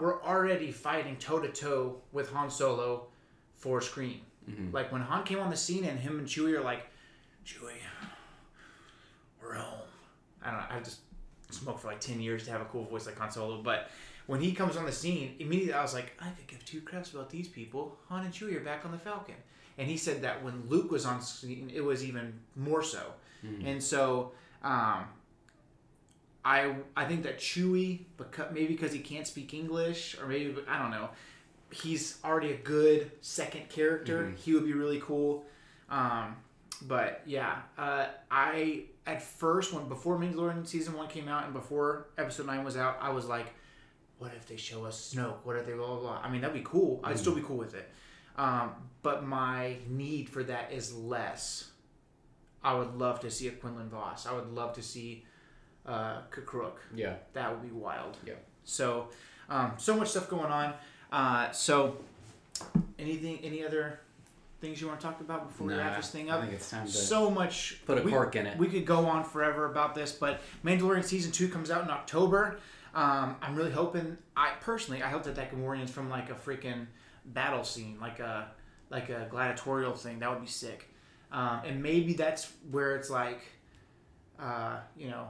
we're 0.00 0.22
already 0.22 0.72
fighting 0.72 1.16
toe 1.16 1.40
to 1.40 1.48
toe 1.48 2.00
with 2.12 2.32
Han 2.32 2.50
Solo 2.50 3.08
for 3.56 3.80
screen. 3.82 4.22
Like 4.72 4.90
when 4.90 5.02
Han 5.02 5.24
came 5.24 5.40
on 5.40 5.50
the 5.50 5.56
scene, 5.56 5.84
and 5.84 6.00
him 6.00 6.18
and 6.18 6.26
Chewie 6.26 6.54
are 6.58 6.62
like, 6.64 6.86
Chewie, 7.46 7.74
we're 9.42 9.54
home. 9.54 9.80
I 10.42 10.50
don't 10.50 10.60
know. 10.60 10.66
I 10.70 10.80
just 10.80 11.00
smoked 11.50 11.80
for 11.80 11.88
like 11.88 12.00
10 12.00 12.20
years 12.20 12.44
to 12.46 12.50
have 12.50 12.60
a 12.60 12.64
cool 12.66 12.84
voice 12.84 13.06
like 13.06 13.18
Han 13.18 13.30
Solo. 13.30 13.62
But 13.62 13.90
when 14.30 14.40
he 14.40 14.52
comes 14.52 14.76
on 14.76 14.86
the 14.86 14.92
scene, 14.92 15.34
immediately 15.40 15.72
I 15.72 15.82
was 15.82 15.92
like, 15.92 16.12
I 16.20 16.28
could 16.28 16.46
give 16.46 16.64
two 16.64 16.80
craps 16.82 17.12
about 17.12 17.30
these 17.30 17.48
people. 17.48 17.98
Han 18.08 18.24
and 18.24 18.32
Chewie 18.32 18.54
are 18.54 18.60
back 18.60 18.84
on 18.84 18.92
the 18.92 18.98
Falcon. 18.98 19.34
And 19.76 19.88
he 19.88 19.96
said 19.96 20.22
that 20.22 20.44
when 20.44 20.68
Luke 20.68 20.92
was 20.92 21.04
on 21.04 21.20
scene, 21.20 21.68
it 21.74 21.80
was 21.80 22.04
even 22.04 22.34
more 22.54 22.80
so. 22.80 23.00
And 23.66 23.82
so, 23.82 24.30
um, 24.62 25.06
I 26.44 26.76
I 26.96 27.06
think 27.06 27.24
that 27.24 27.38
Chewie, 27.38 28.02
because 28.16 28.52
maybe 28.52 28.68
because 28.68 28.92
he 28.92 29.00
can't 29.00 29.26
speak 29.26 29.52
English, 29.52 30.16
or 30.20 30.28
maybe 30.28 30.54
I 30.68 30.78
don't 30.78 30.92
know, 30.92 31.08
he's 31.72 32.18
already 32.24 32.52
a 32.52 32.56
good 32.56 33.10
second 33.22 33.68
character. 33.68 34.26
He 34.36 34.54
would 34.54 34.64
be 34.64 34.74
really 34.74 35.00
cool. 35.00 35.44
Um, 35.90 36.36
but 36.82 37.22
yeah, 37.26 37.62
uh, 37.76 38.06
I 38.30 38.84
at 39.08 39.22
first 39.22 39.72
when 39.72 39.88
before 39.88 40.16
Mandalorian 40.18 40.64
season 40.68 40.94
one 40.94 41.08
came 41.08 41.26
out 41.26 41.44
and 41.46 41.52
before 41.52 42.06
episode 42.16 42.46
nine 42.46 42.62
was 42.64 42.76
out, 42.76 42.96
I 43.00 43.10
was 43.10 43.26
like, 43.26 43.54
what 44.20 44.32
if 44.36 44.46
they 44.46 44.56
show 44.56 44.84
us 44.84 45.12
Snoke? 45.14 45.38
What 45.44 45.56
if 45.56 45.66
they 45.66 45.72
blah 45.72 45.86
blah 45.88 46.00
blah? 46.00 46.20
I 46.22 46.30
mean, 46.30 46.42
that'd 46.42 46.54
be 46.54 46.62
cool. 46.64 47.00
I'd 47.02 47.18
still 47.18 47.34
be 47.34 47.40
cool 47.42 47.56
with 47.56 47.74
it. 47.74 47.88
Um, 48.36 48.70
but 49.02 49.24
my 49.26 49.76
need 49.88 50.28
for 50.28 50.44
that 50.44 50.72
is 50.72 50.94
less. 50.94 51.70
I 52.62 52.74
would 52.74 52.94
love 52.96 53.20
to 53.20 53.30
see 53.30 53.48
a 53.48 53.50
Quinlan 53.52 53.88
Vos. 53.88 54.26
I 54.26 54.32
would 54.34 54.52
love 54.52 54.74
to 54.74 54.82
see 54.82 55.24
uh, 55.86 56.18
K'Kruhk. 56.30 56.74
Yeah. 56.94 57.14
That 57.32 57.50
would 57.50 57.62
be 57.62 57.74
wild. 57.74 58.18
Yeah. 58.26 58.34
So, 58.64 59.08
um, 59.48 59.72
so 59.78 59.96
much 59.96 60.08
stuff 60.10 60.28
going 60.28 60.52
on. 60.52 60.74
Uh, 61.10 61.50
so, 61.52 61.96
anything, 62.98 63.38
any 63.42 63.64
other 63.64 64.00
things 64.60 64.78
you 64.80 64.86
want 64.86 65.00
to 65.00 65.06
talk 65.06 65.20
about 65.22 65.48
before 65.48 65.68
we 65.68 65.74
wrap 65.74 65.96
this 65.96 66.10
thing 66.10 66.30
I 66.30 66.34
up? 66.34 66.42
think 66.42 66.52
it's 66.52 66.68
time 66.68 66.84
to 66.86 66.92
So 66.92 67.30
much. 67.30 67.80
put 67.86 67.96
a 67.96 68.02
we- 68.02 68.10
cork 68.10 68.36
in 68.36 68.46
it. 68.46 68.58
we 68.58 68.68
could 68.68 68.84
go 68.84 69.06
on 69.06 69.24
forever 69.24 69.64
about 69.64 69.94
this, 69.94 70.12
but 70.12 70.40
Mandalorian 70.62 71.02
season 71.04 71.32
two 71.32 71.48
comes 71.48 71.70
out 71.70 71.82
in 71.84 71.90
October. 71.90 72.58
Um, 72.94 73.36
I'm 73.40 73.54
really 73.54 73.70
hoping. 73.70 74.18
I 74.36 74.52
personally, 74.60 75.02
I 75.02 75.08
hope 75.08 75.24
that 75.24 75.36
that 75.36 75.52
Gamorrean's 75.52 75.90
from 75.90 76.10
like 76.10 76.30
a 76.30 76.34
freaking 76.34 76.86
battle 77.24 77.64
scene, 77.64 77.98
like 78.00 78.18
a 78.18 78.48
like 78.90 79.08
a 79.08 79.26
gladiatorial 79.30 79.94
thing. 79.94 80.18
That 80.18 80.30
would 80.30 80.40
be 80.40 80.48
sick. 80.48 80.88
Um, 81.32 81.60
and 81.64 81.82
maybe 81.82 82.14
that's 82.14 82.50
where 82.70 82.96
it's 82.96 83.08
like, 83.08 83.40
uh, 84.40 84.78
you 84.96 85.08
know, 85.08 85.28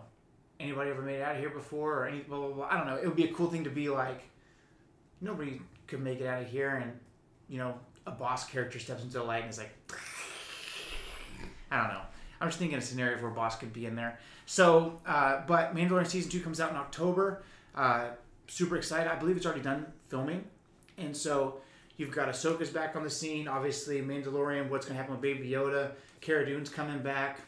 anybody 0.59 0.91
ever 0.91 1.03
made 1.03 1.17
it 1.17 1.23
out 1.23 1.35
of 1.35 1.41
here 1.41 1.51
before 1.51 2.01
or 2.01 2.07
any 2.07 2.21
blah 2.21 2.39
blah 2.39 2.49
blah. 2.49 2.69
I 2.71 2.77
don't 2.77 2.87
know. 2.87 2.97
It 2.97 3.07
would 3.07 3.17
be 3.17 3.25
a 3.25 3.33
cool 3.33 3.51
thing 3.51 3.65
to 3.65 3.71
be 3.71 3.91
like, 3.91 4.23
nobody 5.21 5.61
could 5.87 6.01
make 6.01 6.21
it 6.21 6.27
out 6.27 6.43
of 6.43 6.49
here, 6.49 6.77
and 6.77 6.93
you 7.49 7.59
know, 7.59 7.75
a 8.07 8.11
boss 8.11 8.49
character 8.49 8.79
steps 8.79 9.03
into 9.03 9.19
the 9.19 9.23
light 9.23 9.43
and 9.43 9.51
is 9.51 9.59
like, 9.59 9.77
I 11.71 11.79
don't 11.79 11.89
know. 11.89 12.03
I'm 12.41 12.49
just 12.49 12.59
thinking 12.59 12.79
of 12.79 12.85
scenarios 12.85 13.21
where 13.21 13.31
a 13.31 13.35
boss 13.35 13.59
could 13.59 13.73
be 13.73 13.85
in 13.85 13.95
there. 13.97 14.19
So, 14.51 14.99
uh, 15.07 15.43
but 15.47 15.77
Mandalorian 15.77 16.09
season 16.09 16.29
two 16.29 16.41
comes 16.41 16.59
out 16.59 16.73
in 16.73 16.77
October. 16.77 17.45
Uh, 17.73 18.07
super 18.49 18.77
excited. 18.77 19.09
I 19.09 19.15
believe 19.15 19.37
it's 19.37 19.47
already 19.47 19.61
done 19.61 19.87
filming, 20.09 20.45
and 20.99 21.17
so 21.17 21.61
you've 21.99 22.11
got 22.11 22.29
Ahsoka's 22.29 22.69
back 22.69 22.97
on 22.97 23.05
the 23.05 23.11
scene. 23.11 23.47
Obviously, 23.47 24.03
Mandalorian. 24.03 24.69
What's 24.69 24.87
going 24.87 24.97
to 24.97 25.01
happen 25.01 25.13
with 25.13 25.23
Baby 25.23 25.51
Yoda? 25.51 25.93
Cara 26.21 26.45
Dune's 26.45 26.69
coming 26.69 26.99
back. 26.99 27.39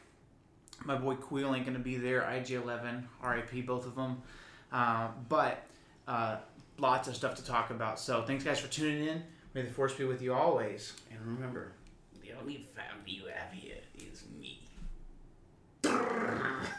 My 0.84 0.94
boy 0.94 1.16
Kuiil 1.16 1.56
ain't 1.56 1.64
going 1.64 1.76
to 1.76 1.82
be 1.82 1.96
there. 1.96 2.22
IG-11, 2.22 3.02
RIP, 3.20 3.66
both 3.66 3.84
of 3.84 3.96
them. 3.96 4.22
Uh, 4.70 5.08
but 5.28 5.64
uh, 6.06 6.36
lots 6.78 7.08
of 7.08 7.16
stuff 7.16 7.34
to 7.34 7.44
talk 7.44 7.70
about. 7.70 7.98
So 7.98 8.22
thanks 8.22 8.44
guys 8.44 8.60
for 8.60 8.68
tuning 8.68 9.08
in. 9.08 9.24
May 9.54 9.62
the 9.62 9.72
force 9.72 9.92
be 9.92 10.04
with 10.04 10.22
you 10.22 10.34
always. 10.34 10.92
And 11.10 11.18
remember, 11.26 11.72
the 12.22 12.30
only 12.40 12.64
family 12.76 13.10
you 13.10 13.24
have 13.24 13.52
here 13.52 13.78
is 13.98 14.22
me. 14.38 14.60